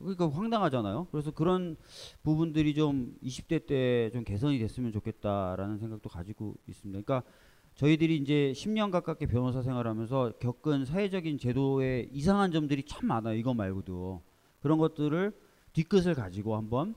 그러니까 0.00 0.28
황당하잖아요. 0.30 1.08
그래서 1.10 1.30
그런 1.30 1.76
부분들이 2.22 2.74
좀 2.74 3.16
20대 3.22 3.66
때 3.66 4.10
좀 4.12 4.24
개선이 4.24 4.58
됐으면 4.58 4.92
좋겠다라는 4.92 5.78
생각도 5.78 6.08
가지고 6.08 6.54
있습니다. 6.68 7.00
그러니까 7.02 7.28
저희들이 7.74 8.16
이제 8.16 8.52
10년 8.56 8.90
가깝게 8.90 9.26
변호사 9.26 9.62
생활하면서 9.62 10.34
겪은 10.40 10.84
사회적인 10.84 11.38
제도의 11.38 12.08
이상한 12.12 12.50
점들이 12.50 12.84
참 12.84 13.06
많아요. 13.06 13.36
이거 13.36 13.54
말고도 13.54 14.22
그런 14.60 14.78
것들을 14.78 15.32
뒤끝을 15.72 16.14
가지고 16.14 16.56
한번 16.56 16.94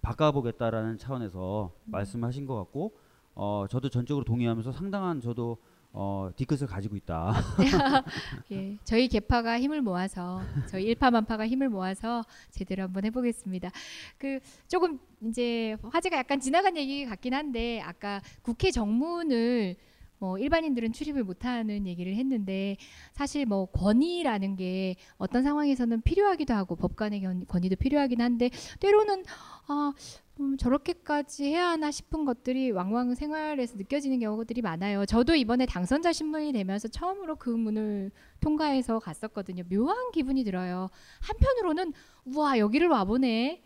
바꿔보겠다라는 0.00 0.98
차원에서 0.98 1.72
말씀하신 1.84 2.46
것 2.46 2.56
같고 2.56 2.92
어 3.34 3.66
저도 3.68 3.88
전적으로 3.88 4.24
동의하면서 4.24 4.72
상당한 4.72 5.20
저도 5.20 5.58
어 5.94 6.30
뒤끝을 6.36 6.66
가지고 6.66 6.96
있다. 6.96 7.34
예, 8.52 8.78
저희 8.84 9.08
개파가 9.08 9.60
힘을 9.60 9.82
모아서 9.82 10.40
저희 10.66 10.84
일파만파가 10.84 11.46
힘을 11.46 11.68
모아서 11.68 12.24
제대로 12.50 12.84
한번 12.84 13.04
해보겠습니다. 13.04 13.70
그 14.16 14.40
조금 14.68 14.98
이제 15.28 15.76
화제가 15.82 16.16
약간 16.16 16.40
지나간 16.40 16.76
얘기 16.78 17.04
같긴 17.04 17.34
한데 17.34 17.80
아까 17.82 18.22
국회 18.40 18.70
정문을 18.70 19.76
뭐 20.18 20.38
일반인들은 20.38 20.92
출입을 20.92 21.24
못하는 21.24 21.84
얘기를 21.86 22.14
했는데 22.14 22.76
사실 23.12 23.44
뭐 23.44 23.66
권위라는 23.66 24.54
게 24.56 24.94
어떤 25.18 25.42
상황에서는 25.42 26.00
필요하기도 26.02 26.54
하고 26.54 26.76
법관의 26.76 27.20
견- 27.20 27.44
권위도 27.46 27.74
필요하긴 27.76 28.20
한데 28.20 28.48
때로는 28.78 29.24
아 29.66 29.92
음, 30.40 30.56
저렇게까지 30.56 31.44
해야 31.44 31.68
하나 31.68 31.90
싶은 31.90 32.24
것들이 32.24 32.70
왕왕 32.70 33.14
생활에서 33.14 33.76
느껴지는 33.76 34.18
경우들이 34.20 34.62
많아요. 34.62 35.04
저도 35.04 35.34
이번에 35.34 35.66
당선자 35.66 36.12
신문이 36.12 36.52
되면서 36.52 36.88
처음으로 36.88 37.36
그 37.36 37.50
문을 37.50 38.10
통과해서 38.40 38.98
갔었거든요. 38.98 39.64
묘한 39.70 40.10
기분이 40.12 40.42
들어요. 40.44 40.88
한편으로는 41.20 41.92
우와 42.24 42.58
여기를 42.58 42.88
와보네 42.88 43.62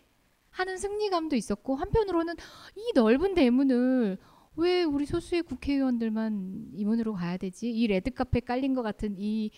하는 0.49 0.77
승리감도 0.77 1.35
있었고 1.35 1.75
한편으로는 1.75 2.35
이 2.75 2.91
넓은 2.93 3.33
대문을 3.33 4.17
왜 4.57 4.83
우리 4.83 5.05
소수의 5.05 5.43
국회의원들만 5.43 6.71
이 6.73 6.83
문으로 6.83 7.13
가야 7.13 7.37
되지? 7.37 7.69
이 7.69 7.87
레드카페 7.87 8.39
깔린 8.41 8.73
것 8.73 8.81
같은 8.81 9.15
이 9.17 9.51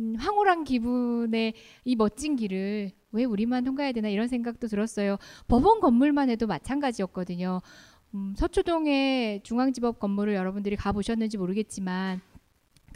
음, 0.00 0.14
황홀한 0.16 0.64
기분의 0.64 1.54
이 1.84 1.96
멋진 1.96 2.36
길을 2.36 2.92
왜 3.12 3.24
우리만 3.24 3.64
통과해야 3.64 3.92
되나 3.92 4.08
이런 4.08 4.28
생각도 4.28 4.66
들었어요. 4.68 5.16
법원 5.48 5.80
건물만 5.80 6.28
해도 6.28 6.46
마찬가지였거든요. 6.46 7.60
음, 8.14 8.34
서초동의 8.36 9.42
중앙지법 9.42 9.98
건물을 9.98 10.34
여러분들이 10.34 10.76
가보셨는지 10.76 11.38
모르겠지만 11.38 12.20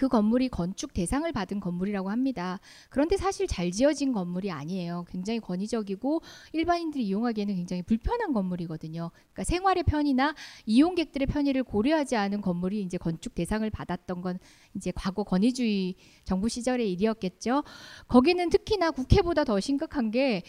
그 0.01 0.09
건물이 0.09 0.49
건축 0.49 0.95
대상을 0.95 1.31
받은 1.31 1.61
건물이라고 1.61 2.09
합니다. 2.09 2.59
그런데 2.89 3.19
사실 3.19 3.47
잘 3.47 3.71
지어진 3.71 4.15
건물이 4.15 4.51
아니에요. 4.51 5.05
굉장히 5.11 5.41
권위적이고 5.41 6.23
일반인들이 6.55 7.05
이용하기에는 7.05 7.55
굉장히 7.55 7.83
불편한 7.83 8.33
건물이거든요. 8.33 9.11
그러니까 9.13 9.45
생활의 9.45 9.83
편의나 9.83 10.35
이용객들의 10.65 11.27
편의를 11.27 11.65
고려하지 11.65 12.17
않은 12.17 12.41
건물이 12.41 12.81
이제 12.81 12.97
건축 12.97 13.35
대상을 13.35 13.69
받았던 13.69 14.23
건 14.23 14.39
이제 14.75 14.91
과거 14.95 15.23
권위주의 15.23 15.97
정부 16.25 16.49
시절의 16.49 16.91
일이었겠죠. 16.93 17.63
거기는 18.09 18.49
특히나 18.49 18.93
국회보다 18.93 19.45
더 19.45 19.61
심각한 19.61 20.11
게 20.11 20.45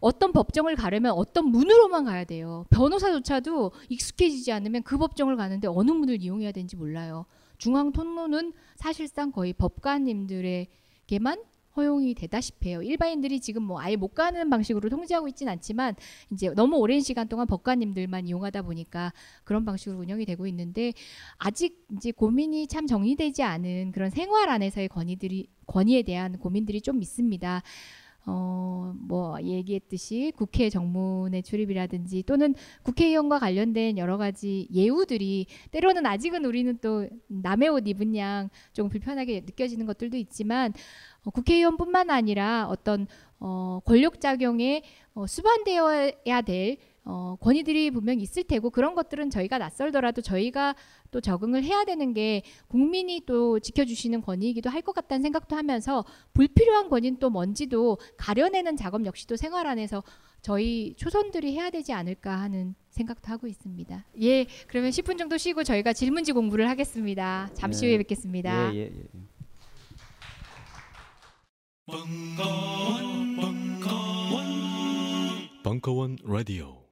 어떤 0.00 0.32
법정을 0.32 0.74
가려면 0.74 1.12
어떤 1.12 1.46
문으로만 1.52 2.06
가야 2.06 2.24
돼요. 2.24 2.66
변호사조차도 2.70 3.70
익숙해지지 3.88 4.50
않으면 4.50 4.82
그 4.82 4.98
법정을 4.98 5.36
가는데 5.36 5.68
어느 5.68 5.92
문을 5.92 6.20
이용해야 6.24 6.50
되는지 6.50 6.74
몰라요. 6.74 7.26
중앙 7.58 7.92
통로는 7.92 8.52
사실상 8.76 9.32
거의 9.32 9.52
법관님들에게만 9.52 11.42
허용이 11.76 12.14
되다시피 12.14 12.70
해요. 12.70 12.82
일반인들이 12.82 13.40
지금 13.40 13.62
뭐 13.62 13.80
아예 13.80 13.96
못 13.96 14.14
가는 14.14 14.48
방식으로 14.48 14.88
통제하고 14.88 15.28
있진 15.28 15.48
않지만 15.48 15.94
이제 16.32 16.48
너무 16.50 16.76
오랜 16.78 17.00
시간 17.00 17.28
동안 17.28 17.46
법관님들만 17.46 18.26
이용하다 18.26 18.62
보니까 18.62 19.12
그런 19.44 19.64
방식으로 19.64 19.98
운영이 20.00 20.24
되고 20.24 20.46
있는데 20.46 20.92
아직 21.36 21.86
이제 21.94 22.12
고민이 22.12 22.66
참 22.66 22.86
정리되지 22.86 23.42
않은 23.42 23.92
그런 23.92 24.10
생활 24.10 24.48
안에서의 24.48 24.88
권위들이 24.88 25.48
권위에 25.66 26.02
대한 26.02 26.38
고민들이 26.38 26.80
좀 26.80 27.02
있습니다. 27.02 27.62
어, 28.28 28.92
뭐 28.98 29.40
얘기했듯이 29.40 30.32
국회 30.36 30.68
정문의 30.68 31.44
출입이라든지 31.44 32.24
또는 32.24 32.54
국회의원과 32.82 33.38
관련된 33.38 33.98
여러 33.98 34.16
가지 34.18 34.66
예우들이 34.74 35.46
때로는 35.70 36.04
아직은 36.06 36.44
우리는 36.44 36.76
또 36.82 37.08
남의 37.28 37.68
옷 37.68 37.86
입은 37.86 38.16
양 38.16 38.50
조금 38.72 38.90
불편하게 38.90 39.42
느껴지는 39.46 39.86
것들도 39.86 40.16
있지만 40.16 40.72
어, 41.24 41.30
국회의원뿐만 41.30 42.10
아니라 42.10 42.66
어떤 42.68 43.06
어, 43.38 43.80
권력 43.84 44.20
작용에 44.20 44.82
어, 45.14 45.26
수반되어야 45.26 46.42
될 46.44 46.78
어, 47.08 47.36
권위들이 47.40 47.92
분명 47.92 48.18
있을 48.18 48.42
테고 48.42 48.70
그런 48.70 48.96
것들은 48.96 49.30
저희가 49.30 49.58
낯설더라도 49.58 50.22
저희가 50.22 50.74
또 51.12 51.20
적응을 51.20 51.62
해야 51.62 51.84
되는 51.84 52.12
게 52.12 52.42
국민이 52.66 53.22
또 53.26 53.60
지켜주시는 53.60 54.22
권위이기도 54.22 54.68
할 54.70 54.82
것 54.82 54.92
같다는 54.92 55.22
생각도 55.22 55.56
하면서 55.56 56.04
불필요한 56.34 56.88
권위는 56.88 57.18
또 57.18 57.30
뭔지도 57.30 57.98
가려내는 58.16 58.76
작업 58.76 59.04
역시도 59.04 59.36
생활 59.36 59.66
안에서 59.66 60.02
저희 60.42 60.94
초선들이 60.96 61.52
해야 61.54 61.70
되지 61.70 61.92
않을까 61.92 62.40
하는 62.40 62.74
생각도 62.90 63.32
하고 63.32 63.46
있습니다. 63.48 64.04
예, 64.22 64.46
그러면 64.68 64.90
10분 64.90 65.18
정도 65.18 65.36
쉬고 65.38 65.64
저희가 65.64 65.92
질문지 65.92 66.32
공부를 66.32 66.68
하겠습니다. 66.68 67.50
잠시 67.54 67.82
네. 67.82 67.88
후에 67.88 67.98
뵙겠습니다. 67.98 68.74
예, 68.74 68.78
예, 68.78 68.82
예. 68.84 69.02
벙커원, 71.86 73.36
벙커원, 73.36 74.44
벙커원 75.62 76.16
라디오. 76.24 76.85